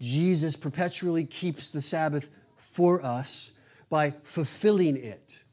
Jesus 0.00 0.56
perpetually 0.56 1.24
keeps 1.24 1.70
the 1.70 1.82
Sabbath 1.82 2.30
for 2.56 3.04
us 3.04 3.57
by 3.90 4.14
fulfilling 4.22 4.96
it. 4.96 5.44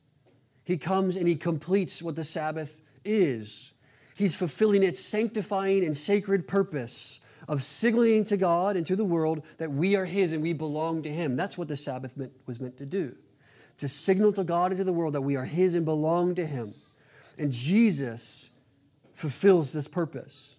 He 0.66 0.78
comes 0.78 1.16
and 1.16 1.28
he 1.28 1.36
completes 1.36 2.02
what 2.02 2.16
the 2.16 2.24
Sabbath 2.24 2.82
is. 3.04 3.74
He's 4.16 4.36
fulfilling 4.36 4.84
its 4.84 5.00
sanctifying 5.00 5.84
and 5.84 5.96
sacred 5.96 6.48
purpose 6.48 7.20
of 7.48 7.62
signaling 7.62 8.26
to 8.26 8.38
God 8.38 8.76
and 8.76 8.86
to 8.88 8.96
the 8.96 9.06
world 9.06 9.46
that 9.58 9.72
we 9.72 9.96
are 9.96 10.06
His 10.06 10.34
and 10.34 10.42
we 10.42 10.54
belong 10.54 11.04
to 11.04 11.10
Him. 11.10 11.36
That's 11.36 11.58
what 11.58 11.68
the 11.68 11.78
Sabbath 11.78 12.18
meant, 12.18 12.34
was 12.46 12.60
meant 12.60 12.78
to 12.78 12.86
do 12.86 13.16
to 13.78 13.88
signal 13.88 14.32
to 14.34 14.44
God 14.44 14.72
and 14.72 14.78
to 14.80 14.84
the 14.84 14.94
world 14.94 15.14
that 15.14 15.22
we 15.22 15.36
are 15.36 15.46
His 15.46 15.76
and 15.76 15.86
belong 15.86 16.36
to 16.36 16.46
Him. 16.46 16.74
And 17.38 17.52
Jesus 17.52 18.52
fulfills 19.14 19.74
this 19.74 19.88
purpose. 19.88 20.58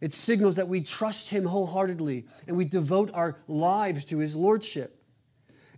It 0.00 0.12
signals 0.12 0.56
that 0.56 0.68
we 0.68 0.80
trust 0.80 1.30
Him 1.30 1.44
wholeheartedly 1.44 2.24
and 2.46 2.56
we 2.56 2.64
devote 2.64 3.10
our 3.12 3.36
lives 3.48 4.04
to 4.06 4.18
His 4.18 4.34
Lordship. 4.34 4.93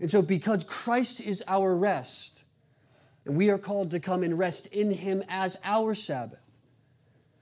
And 0.00 0.10
so, 0.10 0.22
because 0.22 0.64
Christ 0.64 1.20
is 1.20 1.42
our 1.48 1.74
rest, 1.74 2.44
and 3.24 3.36
we 3.36 3.50
are 3.50 3.58
called 3.58 3.90
to 3.92 4.00
come 4.00 4.22
and 4.22 4.38
rest 4.38 4.66
in 4.68 4.90
Him 4.90 5.24
as 5.28 5.58
our 5.64 5.94
Sabbath, 5.94 6.40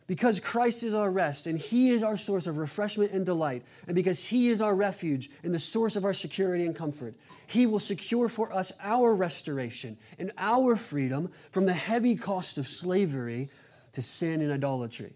because 0.07 0.38
Christ 0.38 0.82
is 0.82 0.94
our 0.94 1.11
rest 1.11 1.46
and 1.46 1.59
He 1.59 1.88
is 1.88 2.02
our 2.02 2.16
source 2.16 2.46
of 2.46 2.59
refreshment 2.59 3.12
and 3.12 3.26
delight, 3.26 3.64
and 3.86 3.96
because 3.96 4.28
He 4.28 4.48
is 4.48 4.61
our 4.61 4.74
refuge 4.74 5.30
and 5.42 5.52
the 5.52 5.59
source 5.59 5.96
of 5.96 6.05
our 6.05 6.12
security 6.12 6.64
and 6.64 6.76
comfort, 6.76 7.14
He 7.48 7.66
will 7.66 7.80
secure 7.80 8.28
for 8.28 8.52
us 8.52 8.72
our 8.80 9.16
restoration 9.16 9.96
and 10.18 10.30
our 10.38 10.76
freedom 10.76 11.30
from 11.50 11.66
the 11.66 11.72
heavy 11.72 12.14
cost 12.14 12.57
of 12.57 12.66
slavery 12.66 13.48
to 13.92 14.02
sin 14.02 14.42
and 14.42 14.52
idolatry. 14.52 15.14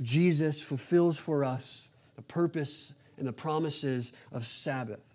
Jesus 0.00 0.62
fulfills 0.62 1.18
for 1.18 1.44
us 1.44 1.92
the 2.16 2.22
purpose 2.22 2.94
and 3.18 3.26
the 3.26 3.32
promises 3.32 4.16
of 4.32 4.44
Sabbath 4.44 5.11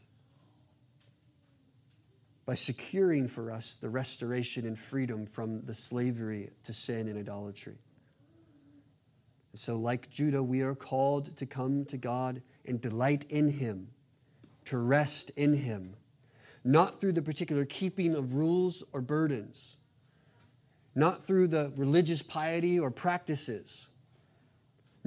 by 2.48 2.56
securing 2.56 3.28
for 3.28 3.52
us 3.52 3.76
the 3.76 3.89
restoration 3.89 4.66
and 4.66 4.80
freedom 4.80 5.28
from 5.28 5.60
the 5.60 5.74
slavery 5.76 6.50
to 6.64 6.74
sin 6.74 7.08
and 7.08 7.20
idolatry. 7.20 7.76
And 9.52 9.60
so, 9.60 9.78
like 9.78 10.10
Judah, 10.10 10.41
we 10.41 10.64
are 10.64 10.74
called 10.74 11.38
to 11.38 11.45
come 11.45 11.86
to 11.86 11.98
God 11.98 12.41
and 12.66 12.82
delight 12.82 13.26
in 13.30 13.50
Him, 13.50 13.89
to 14.66 14.80
rest 14.80 15.30
in 15.38 15.54
Him, 15.54 15.95
not 16.64 17.00
through 17.00 17.12
the 17.12 17.22
particular 17.22 17.66
keeping 17.66 18.16
of 18.16 18.34
rules 18.34 18.84
or 18.91 19.02
burdens, 19.02 19.78
not 20.95 21.22
through 21.22 21.50
the 21.50 21.72
religious 21.78 22.24
piety 22.24 22.80
or 22.80 22.89
practices 22.89 23.89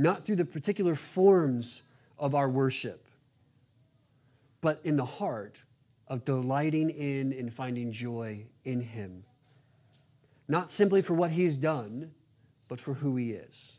not 0.00 0.24
through 0.24 0.36
the 0.36 0.44
particular 0.46 0.94
forms 0.94 1.82
of 2.18 2.34
our 2.34 2.48
worship, 2.48 3.06
but 4.60 4.80
in 4.82 4.96
the 4.96 5.04
heart 5.04 5.62
of 6.10 6.26
delighting 6.26 6.90
in 6.90 7.32
and 7.32 7.50
finding 7.50 7.90
joy 7.90 8.44
in 8.64 8.82
Him. 8.82 9.24
Not 10.46 10.70
simply 10.70 11.00
for 11.00 11.14
what 11.14 11.30
He's 11.30 11.56
done, 11.56 12.10
but 12.68 12.78
for 12.78 12.92
who 12.92 13.16
He 13.16 13.30
is. 13.30 13.78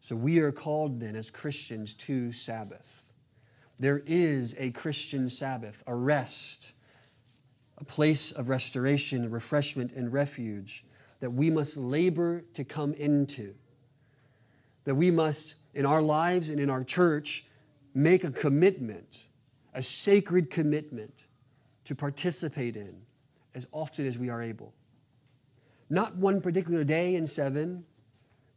So 0.00 0.14
we 0.14 0.40
are 0.40 0.52
called 0.52 1.00
then 1.00 1.16
as 1.16 1.30
Christians 1.30 1.94
to 1.94 2.30
Sabbath. 2.32 3.14
There 3.78 4.02
is 4.04 4.54
a 4.58 4.70
Christian 4.72 5.30
Sabbath, 5.30 5.82
a 5.86 5.94
rest, 5.94 6.74
a 7.78 7.84
place 7.84 8.30
of 8.30 8.50
restoration, 8.50 9.30
refreshment, 9.30 9.92
and 9.92 10.12
refuge 10.12 10.84
that 11.20 11.30
we 11.30 11.48
must 11.48 11.78
labor 11.78 12.44
to 12.52 12.64
come 12.64 12.92
into 12.92 13.54
that 14.84 14.94
we 14.94 15.10
must, 15.10 15.56
in 15.74 15.84
our 15.84 16.02
lives 16.02 16.50
and 16.50 16.60
in 16.60 16.70
our 16.70 16.84
church, 16.84 17.46
make 17.94 18.22
a 18.24 18.30
commitment, 18.30 19.24
a 19.74 19.82
sacred 19.82 20.50
commitment 20.50 21.26
to 21.84 21.94
participate 21.94 22.76
in 22.76 23.02
as 23.54 23.66
often 23.72 24.06
as 24.06 24.18
we 24.18 24.28
are 24.28 24.42
able. 24.42 24.72
Not 25.90 26.16
one 26.16 26.40
particular 26.40 26.84
day 26.84 27.14
in 27.14 27.26
seven, 27.26 27.84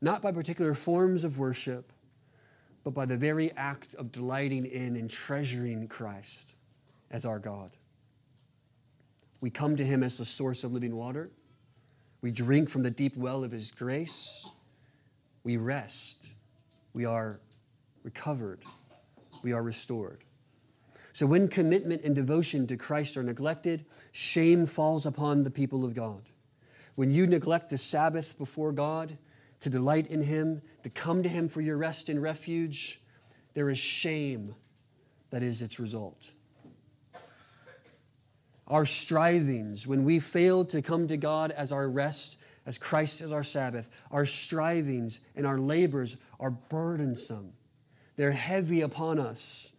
not 0.02 0.22
by 0.22 0.32
particular 0.32 0.74
forms 0.74 1.24
of 1.24 1.38
worship, 1.38 1.92
but 2.84 2.94
by 2.94 3.06
the 3.06 3.18
very 3.18 3.52
act 3.58 3.94
of 3.96 4.12
delighting 4.12 4.66
in 4.66 4.96
and 4.96 5.10
treasuring 5.10 5.88
Christ 5.88 6.56
as 7.12 7.26
our 7.26 7.40
God. 7.40 7.76
We 9.42 9.50
come 9.50 9.76
to 9.76 9.86
Him 9.86 10.04
as 10.04 10.18
the 10.18 10.26
source 10.26 10.64
of 10.64 10.72
living 10.72 10.96
water. 10.96 11.32
We 12.22 12.32
drink 12.32 12.70
from 12.70 12.84
the 12.84 12.92
deep 12.92 13.18
well 13.18 13.44
of 13.44 13.52
His 13.52 13.72
grace 13.72 14.50
we 15.48 15.56
rest, 15.56 16.34
we 16.92 17.06
are 17.06 17.40
recovered, 18.04 18.60
we 19.46 19.54
are 19.54 19.64
restored. 19.64 20.26
So 21.18 21.26
when 21.26 21.48
commitment 21.48 22.04
and 22.04 22.14
devotion 22.14 22.68
to 22.68 22.78
Christ 22.78 23.18
are 23.18 23.24
neglected, 23.24 23.86
shame 24.12 24.68
falls 24.68 25.04
upon 25.04 25.42
the 25.42 25.50
people 25.50 25.84
of 25.84 25.96
God. 25.96 26.22
When 26.94 27.10
you 27.10 27.26
neglect 27.26 27.72
the 27.72 27.78
Sabbath 27.80 28.38
before 28.38 28.72
God, 28.72 29.18
to 29.62 29.72
delight 29.72 30.06
in 30.12 30.22
Him, 30.22 30.62
to 30.84 30.92
come 30.92 31.24
to 31.24 31.30
Him 31.30 31.50
for 31.50 31.60
your 31.60 31.76
rest 31.76 32.08
and 32.08 32.22
refuge, 32.22 33.02
there 33.56 33.68
is 33.72 33.80
shame 33.80 34.54
that 35.32 35.42
is 35.42 35.64
its 35.64 35.80
result. 35.80 36.34
Our 38.68 38.86
strivings, 38.86 39.88
when 39.88 40.04
we 40.04 40.20
fail 40.20 40.66
to 40.66 40.84
come 40.84 41.08
to 41.08 41.18
God 41.18 41.50
as 41.50 41.72
our 41.72 41.90
rest 41.90 42.40
as 42.68 42.78
Christ 42.78 43.22
is 43.22 43.32
our 43.32 43.42
Sabbath, 43.42 44.06
our 44.12 44.28
strivings 44.28 45.22
and 45.36 45.48
our 45.48 45.58
labors 45.58 46.18
are 46.40 46.52
burdensome. 46.52 47.54
They're 48.18 48.34
heavy 48.34 48.82
upon 48.82 49.18
us. 49.18 49.74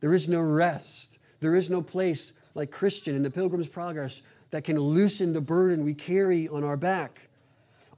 There 0.00 0.14
is 0.14 0.28
no 0.28 0.40
rest. 0.40 1.18
There 1.40 1.54
is 1.54 1.70
no 1.70 1.82
place 1.82 2.40
like 2.54 2.70
Christian 2.70 3.16
in 3.16 3.22
the 3.22 3.30
Pilgrim's 3.30 3.68
Progress 3.68 4.22
that 4.50 4.64
can 4.64 4.78
loosen 4.78 5.32
the 5.32 5.40
burden 5.40 5.84
we 5.84 5.94
carry 5.94 6.48
on 6.48 6.64
our 6.64 6.76
back. 6.76 7.28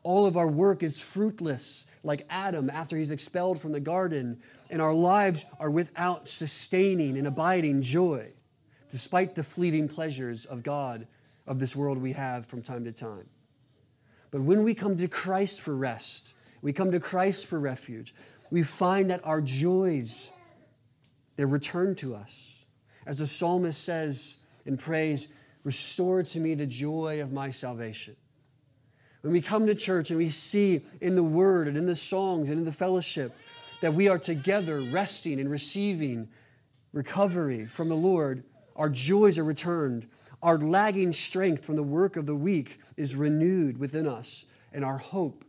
All 0.03 0.27
of 0.27 0.37
our 0.37 0.49
work 0.49 0.83
is 0.83 1.01
fruitless, 1.01 1.91
like 2.03 2.27
Adam 2.29 2.69
after 2.69 2.97
he's 2.97 3.13
expelled 3.13 3.61
from 3.61 3.73
the 3.73 3.81
garden, 3.81 4.41
and 4.69 4.83
our 4.83 4.93
lives 4.93 5.47
are 5.59 5.71
without 5.71 6.29
sustaining 6.29 7.17
and 7.17 7.27
abiding 7.27 7.83
joy, 7.83 8.33
despite 8.91 9.35
the 9.35 9.45
fleeting 9.45 9.89
pleasures 9.89 10.45
of 10.45 10.63
God 10.63 11.07
of 11.47 11.59
this 11.59 11.77
world 11.77 11.99
we 11.99 12.13
have 12.13 12.45
from 12.45 12.63
time 12.63 12.85
to 12.85 12.93
time. 12.93 13.29
But 14.31 14.43
when 14.43 14.65
we 14.65 14.75
come 14.75 14.97
to 14.97 15.09
Christ 15.09 15.61
for 15.61 15.77
rest, 15.77 16.35
We 16.63 16.73
come 16.73 16.93
to 16.93 17.01
Christ 17.01 17.47
for 17.47 17.59
refuge. 17.59 18.15
We 18.51 18.63
find 18.63 19.11
that 19.11 19.21
our 19.25 19.41
joys, 19.41 20.33
they're 21.37 21.47
returned 21.47 21.99
to 21.99 22.15
us. 22.15 22.67
As 23.07 23.19
the 23.19 23.27
psalmist 23.27 23.83
says 23.83 24.43
in 24.65 24.77
praise, 24.77 25.29
restore 25.65 26.23
to 26.23 26.41
me 26.41 26.55
the 26.55 26.67
joy 26.67 27.21
of 27.23 27.33
my 27.33 27.51
salvation. 27.51 28.17
When 29.23 29.33
we 29.33 29.41
come 29.41 29.67
to 29.67 29.75
church 29.75 30.11
and 30.11 30.19
we 30.19 30.29
see 30.29 30.83
in 31.01 31.15
the 31.15 31.23
word 31.23 31.69
and 31.69 31.77
in 31.77 31.87
the 31.87 31.95
songs 31.95 32.51
and 32.51 32.59
in 32.59 32.65
the 32.65 32.73
fellowship 32.73 33.31
that 33.81 33.95
we 33.95 34.09
are 34.09 34.19
together 34.19 34.81
resting 34.93 35.41
and 35.41 35.51
receiving 35.51 36.29
recovery 36.93 37.67
from 37.67 37.89
the 37.89 37.95
Lord, 37.95 38.43
our 38.75 38.89
joys 38.89 39.39
are 39.39 39.45
returned. 39.45 40.09
Our 40.43 40.59
lagging 40.59 41.13
strength 41.13 41.65
from 41.65 41.77
the 41.77 41.85
work 41.85 42.17
of 42.17 42.27
the 42.27 42.35
week 42.35 42.79
is 42.97 43.15
renewed 43.15 43.79
within 43.79 44.09
us, 44.09 44.45
and 44.73 44.85
our 44.85 44.99
hope 44.99 45.45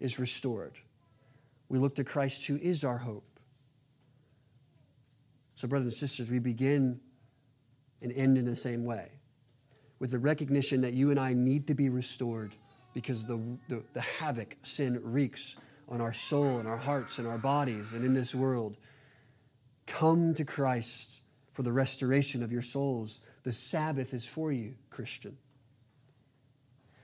is 0.00 0.18
restored. 0.18 0.78
We 1.68 1.78
look 1.78 1.96
to 1.96 2.04
Christ, 2.04 2.46
who 2.46 2.56
is 2.56 2.82
our 2.82 2.98
hope. 2.98 3.27
So, 5.58 5.66
brothers 5.66 5.86
and 5.86 5.92
sisters, 5.94 6.30
we 6.30 6.38
begin 6.38 7.00
and 8.00 8.12
end 8.12 8.38
in 8.38 8.44
the 8.44 8.54
same 8.54 8.84
way 8.84 9.10
with 9.98 10.12
the 10.12 10.18
recognition 10.20 10.82
that 10.82 10.92
you 10.92 11.10
and 11.10 11.18
I 11.18 11.34
need 11.34 11.66
to 11.66 11.74
be 11.74 11.88
restored 11.88 12.52
because 12.94 13.26
the, 13.26 13.42
the, 13.68 13.82
the, 13.92 14.00
havoc 14.00 14.56
sin 14.62 15.00
wreaks 15.02 15.56
on 15.88 16.00
our 16.00 16.12
soul 16.12 16.60
and 16.60 16.68
our 16.68 16.76
hearts 16.76 17.18
and 17.18 17.26
our 17.26 17.38
bodies 17.38 17.92
and 17.92 18.04
in 18.04 18.14
this 18.14 18.36
world. 18.36 18.76
Come 19.88 20.32
to 20.34 20.44
Christ 20.44 21.22
for 21.52 21.64
the 21.64 21.72
restoration 21.72 22.44
of 22.44 22.52
your 22.52 22.62
souls. 22.62 23.20
The 23.42 23.50
Sabbath 23.50 24.14
is 24.14 24.28
for 24.28 24.52
you, 24.52 24.76
Christian. 24.90 25.38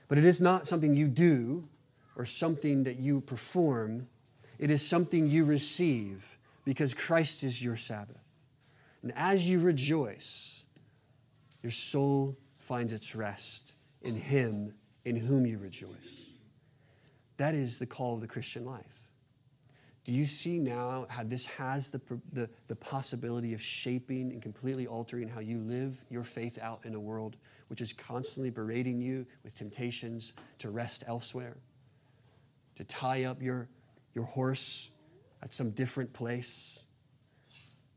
But 0.07 0.17
it 0.17 0.23
is 0.23 0.39
not 0.39 0.65
something 0.65 0.95
you 0.95 1.09
do 1.09 1.67
or 2.15 2.23
something 2.23 2.85
that 2.85 2.99
you 2.99 3.19
perform, 3.19 4.07
it 4.59 4.71
is 4.71 4.87
something 4.87 5.27
you 5.27 5.43
receive 5.43 6.37
because 6.63 6.93
Christ 6.93 7.43
is 7.43 7.61
your 7.61 7.75
Sabbath. 7.75 8.24
And 9.05 9.13
as 9.15 9.47
you 9.47 9.61
rejoice, 9.61 10.65
your 11.61 11.71
soul 11.71 12.39
finds 12.57 12.91
its 12.91 13.15
rest 13.15 13.75
in 14.01 14.15
Him 14.15 14.73
in 15.05 15.15
whom 15.15 15.45
you 15.45 15.59
rejoice. 15.59 16.33
That 17.37 17.53
is 17.53 17.77
the 17.77 17.85
call 17.85 18.15
of 18.15 18.21
the 18.21 18.27
Christian 18.27 18.65
life. 18.65 19.03
Do 20.05 20.11
you 20.11 20.25
see 20.25 20.57
now 20.57 21.05
how 21.07 21.21
this 21.21 21.45
has 21.45 21.91
the, 21.91 22.01
the, 22.33 22.49
the, 22.65 22.75
possibility 22.75 23.53
of 23.53 23.61
shaping 23.61 24.31
and 24.31 24.41
completely 24.41 24.87
altering 24.87 25.29
how 25.29 25.39
you 25.39 25.59
live 25.59 26.03
your 26.09 26.23
faith 26.23 26.57
out 26.59 26.79
in 26.83 26.95
a 26.95 26.99
world 26.99 27.35
which 27.67 27.81
is 27.81 27.93
constantly 27.93 28.49
berating 28.49 28.99
you 28.99 29.27
with 29.43 29.55
temptations 29.55 30.33
to 30.57 30.71
rest 30.71 31.03
elsewhere, 31.07 31.57
to 32.73 32.83
tie 32.83 33.25
up 33.25 33.39
your, 33.39 33.67
your 34.15 34.25
horse 34.25 34.89
at 35.43 35.53
some 35.53 35.69
different 35.69 36.11
place, 36.11 36.85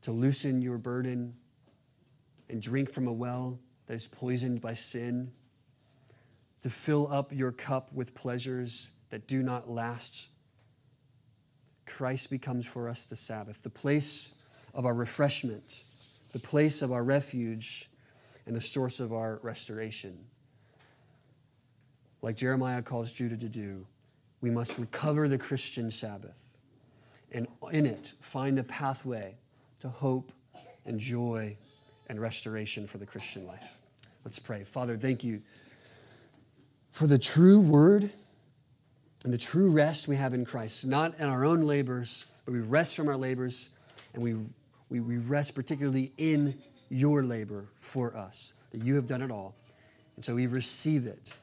to 0.01 0.11
loosen 0.11 0.61
your 0.61 0.77
burden 0.77 1.35
and 2.49 2.61
drink 2.61 2.89
from 2.89 3.07
a 3.07 3.13
well 3.13 3.59
that 3.85 3.93
is 3.93 4.07
poisoned 4.07 4.61
by 4.61 4.73
sin, 4.73 5.31
to 6.61 6.69
fill 6.69 7.11
up 7.11 7.31
your 7.31 7.51
cup 7.51 7.91
with 7.93 8.13
pleasures 8.13 8.91
that 9.09 9.27
do 9.27 9.41
not 9.41 9.69
last. 9.69 10.29
Christ 11.85 12.29
becomes 12.29 12.67
for 12.67 12.89
us 12.89 13.05
the 13.05 13.15
Sabbath, 13.15 13.63
the 13.63 13.69
place 13.69 14.35
of 14.73 14.85
our 14.85 14.93
refreshment, 14.93 15.83
the 16.31 16.39
place 16.39 16.81
of 16.81 16.91
our 16.91 17.03
refuge, 17.03 17.89
and 18.45 18.55
the 18.55 18.61
source 18.61 18.99
of 18.99 19.11
our 19.13 19.39
restoration. 19.41 20.17
Like 22.21 22.35
Jeremiah 22.35 22.81
calls 22.81 23.13
Judah 23.13 23.37
to 23.37 23.49
do, 23.49 23.85
we 24.41 24.49
must 24.49 24.77
recover 24.77 25.27
the 25.27 25.37
Christian 25.37 25.91
Sabbath 25.91 26.57
and 27.31 27.47
in 27.71 27.85
it 27.85 28.13
find 28.19 28.57
the 28.57 28.63
pathway 28.63 29.35
to 29.79 29.89
hope 29.89 30.31
and 30.85 30.99
joy 30.99 31.57
and 32.07 32.19
restoration 32.19 32.87
for 32.87 32.97
the 32.97 33.05
Christian 33.05 33.45
life. 33.45 33.77
Let's 34.25 34.39
pray. 34.39 34.63
Father, 34.63 34.97
thank 34.97 35.23
you 35.23 35.41
for 36.91 37.07
the 37.07 37.17
true 37.17 37.59
word 37.61 38.11
and 39.23 39.33
the 39.33 39.37
true 39.37 39.71
rest 39.71 40.07
we 40.07 40.15
have 40.15 40.33
in 40.33 40.45
Christ, 40.45 40.87
not 40.87 41.17
in 41.19 41.25
our 41.25 41.45
own 41.45 41.61
labors, 41.61 42.25
but 42.45 42.53
we 42.53 42.61
rest 42.61 42.95
from 42.95 43.07
our 43.07 43.17
labors 43.17 43.69
and 44.13 44.23
we, 44.23 44.35
we, 44.89 44.99
we 44.99 45.17
rest 45.17 45.55
particularly 45.55 46.11
in 46.17 46.59
your 46.89 47.23
labor 47.23 47.69
for 47.75 48.15
us, 48.17 48.53
that 48.71 48.83
you 48.83 48.95
have 48.95 49.07
done 49.07 49.21
it 49.21 49.31
all. 49.31 49.55
And 50.15 50.25
so 50.25 50.35
we 50.35 50.47
receive 50.47 51.05
it. 51.05 51.37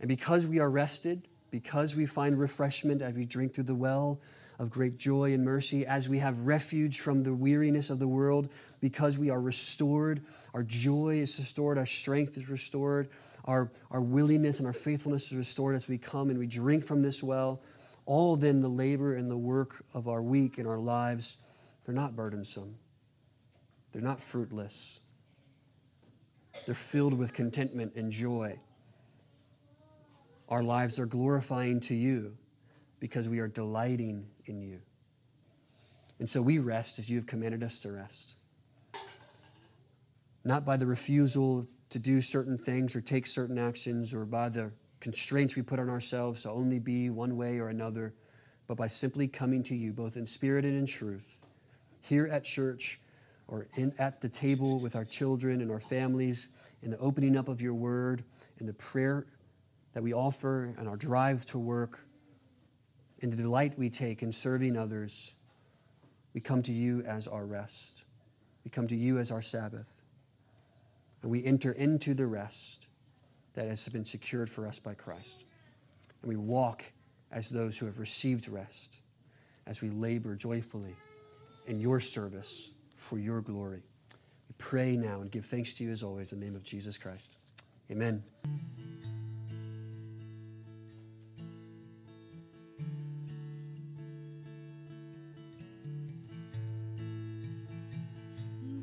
And 0.00 0.08
because 0.08 0.46
we 0.46 0.58
are 0.58 0.70
rested, 0.70 1.22
because 1.50 1.96
we 1.96 2.06
find 2.06 2.38
refreshment 2.38 3.02
as 3.02 3.16
we 3.16 3.24
drink 3.24 3.54
through 3.54 3.64
the 3.64 3.74
well 3.74 4.20
of 4.60 4.70
great 4.70 4.98
joy 4.98 5.32
and 5.32 5.42
mercy, 5.42 5.86
as 5.86 6.06
we 6.06 6.18
have 6.18 6.40
refuge 6.40 7.00
from 7.00 7.20
the 7.20 7.34
weariness 7.34 7.88
of 7.88 7.98
the 7.98 8.06
world, 8.06 8.52
because 8.78 9.18
we 9.18 9.30
are 9.30 9.40
restored. 9.40 10.20
Our 10.52 10.62
joy 10.62 11.14
is 11.14 11.38
restored, 11.38 11.78
our 11.78 11.86
strength 11.86 12.36
is 12.36 12.50
restored, 12.50 13.08
our, 13.46 13.72
our 13.90 14.02
willingness 14.02 14.58
and 14.58 14.66
our 14.66 14.74
faithfulness 14.74 15.32
is 15.32 15.38
restored 15.38 15.76
as 15.76 15.88
we 15.88 15.96
come 15.96 16.28
and 16.28 16.38
we 16.38 16.46
drink 16.46 16.84
from 16.84 17.00
this 17.00 17.22
well. 17.22 17.62
All 18.04 18.36
then 18.36 18.60
the 18.60 18.68
labor 18.68 19.16
and 19.16 19.30
the 19.30 19.38
work 19.38 19.82
of 19.94 20.08
our 20.08 20.20
week 20.20 20.58
and 20.58 20.68
our 20.68 20.78
lives, 20.78 21.38
they're 21.84 21.94
not 21.94 22.14
burdensome. 22.14 22.76
They're 23.92 24.02
not 24.02 24.20
fruitless. 24.20 25.00
They're 26.66 26.74
filled 26.74 27.18
with 27.18 27.32
contentment 27.32 27.94
and 27.96 28.12
joy. 28.12 28.60
Our 30.50 30.62
lives 30.62 31.00
are 31.00 31.06
glorifying 31.06 31.80
to 31.80 31.94
you 31.94 32.36
because 33.00 33.28
we 33.28 33.40
are 33.40 33.48
delighting 33.48 34.26
in 34.50 34.60
you. 34.60 34.82
And 36.18 36.28
so 36.28 36.42
we 36.42 36.58
rest 36.58 36.98
as 36.98 37.10
you 37.10 37.16
have 37.16 37.26
commanded 37.26 37.62
us 37.62 37.78
to 37.80 37.92
rest. 37.92 38.36
Not 40.44 40.66
by 40.66 40.76
the 40.76 40.86
refusal 40.86 41.64
to 41.88 41.98
do 41.98 42.20
certain 42.20 42.58
things 42.58 42.94
or 42.94 43.00
take 43.00 43.26
certain 43.26 43.58
actions 43.58 44.12
or 44.12 44.26
by 44.26 44.50
the 44.50 44.72
constraints 45.00 45.56
we 45.56 45.62
put 45.62 45.78
on 45.78 45.88
ourselves 45.88 46.42
to 46.42 46.50
only 46.50 46.78
be 46.78 47.08
one 47.08 47.36
way 47.36 47.58
or 47.58 47.68
another, 47.68 48.12
but 48.66 48.76
by 48.76 48.86
simply 48.86 49.26
coming 49.26 49.62
to 49.62 49.74
you, 49.74 49.92
both 49.92 50.16
in 50.16 50.26
spirit 50.26 50.64
and 50.64 50.76
in 50.76 50.84
truth, 50.84 51.44
here 52.02 52.26
at 52.26 52.44
church 52.44 53.00
or 53.48 53.66
in, 53.76 53.92
at 53.98 54.20
the 54.20 54.28
table 54.28 54.78
with 54.78 54.94
our 54.94 55.04
children 55.04 55.60
and 55.60 55.70
our 55.70 55.80
families, 55.80 56.48
in 56.82 56.90
the 56.90 56.98
opening 56.98 57.36
up 57.36 57.48
of 57.48 57.60
your 57.60 57.74
word, 57.74 58.22
in 58.58 58.66
the 58.66 58.74
prayer 58.74 59.26
that 59.94 60.02
we 60.02 60.12
offer 60.12 60.74
and 60.78 60.86
our 60.86 60.96
drive 60.96 61.44
to 61.46 61.58
work 61.58 61.98
in 63.20 63.30
the 63.30 63.36
delight 63.36 63.74
we 63.76 63.90
take 63.90 64.22
in 64.22 64.32
serving 64.32 64.76
others, 64.76 65.34
we 66.34 66.40
come 66.40 66.62
to 66.62 66.72
you 66.72 67.02
as 67.02 67.28
our 67.28 67.44
rest. 67.44 68.04
We 68.64 68.70
come 68.70 68.86
to 68.88 68.96
you 68.96 69.18
as 69.18 69.30
our 69.30 69.42
Sabbath. 69.42 70.02
And 71.22 71.30
we 71.30 71.44
enter 71.44 71.72
into 71.72 72.14
the 72.14 72.26
rest 72.26 72.88
that 73.54 73.66
has 73.66 73.88
been 73.88 74.04
secured 74.04 74.48
for 74.48 74.66
us 74.66 74.78
by 74.78 74.94
Christ. 74.94 75.44
And 76.22 76.28
we 76.28 76.36
walk 76.36 76.84
as 77.30 77.50
those 77.50 77.78
who 77.78 77.86
have 77.86 77.98
received 77.98 78.48
rest, 78.48 79.02
as 79.66 79.82
we 79.82 79.90
labor 79.90 80.34
joyfully 80.34 80.94
in 81.66 81.80
your 81.80 82.00
service 82.00 82.72
for 82.94 83.18
your 83.18 83.40
glory. 83.40 83.82
We 84.48 84.54
pray 84.58 84.96
now 84.96 85.20
and 85.20 85.30
give 85.30 85.44
thanks 85.44 85.74
to 85.74 85.84
you 85.84 85.90
as 85.90 86.02
always 86.02 86.32
in 86.32 86.40
the 86.40 86.46
name 86.46 86.56
of 86.56 86.64
Jesus 86.64 86.98
Christ. 86.98 87.38
Amen. 87.90 88.22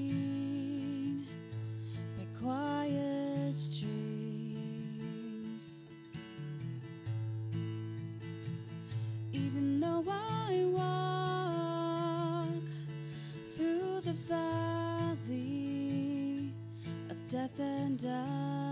I 10.03 10.65
walk 12.51 12.67
through 13.55 14.01
the 14.01 14.13
valley 14.13 15.53
of 17.11 17.17
death 17.29 17.61
and 17.61 17.97
death. 17.99 18.64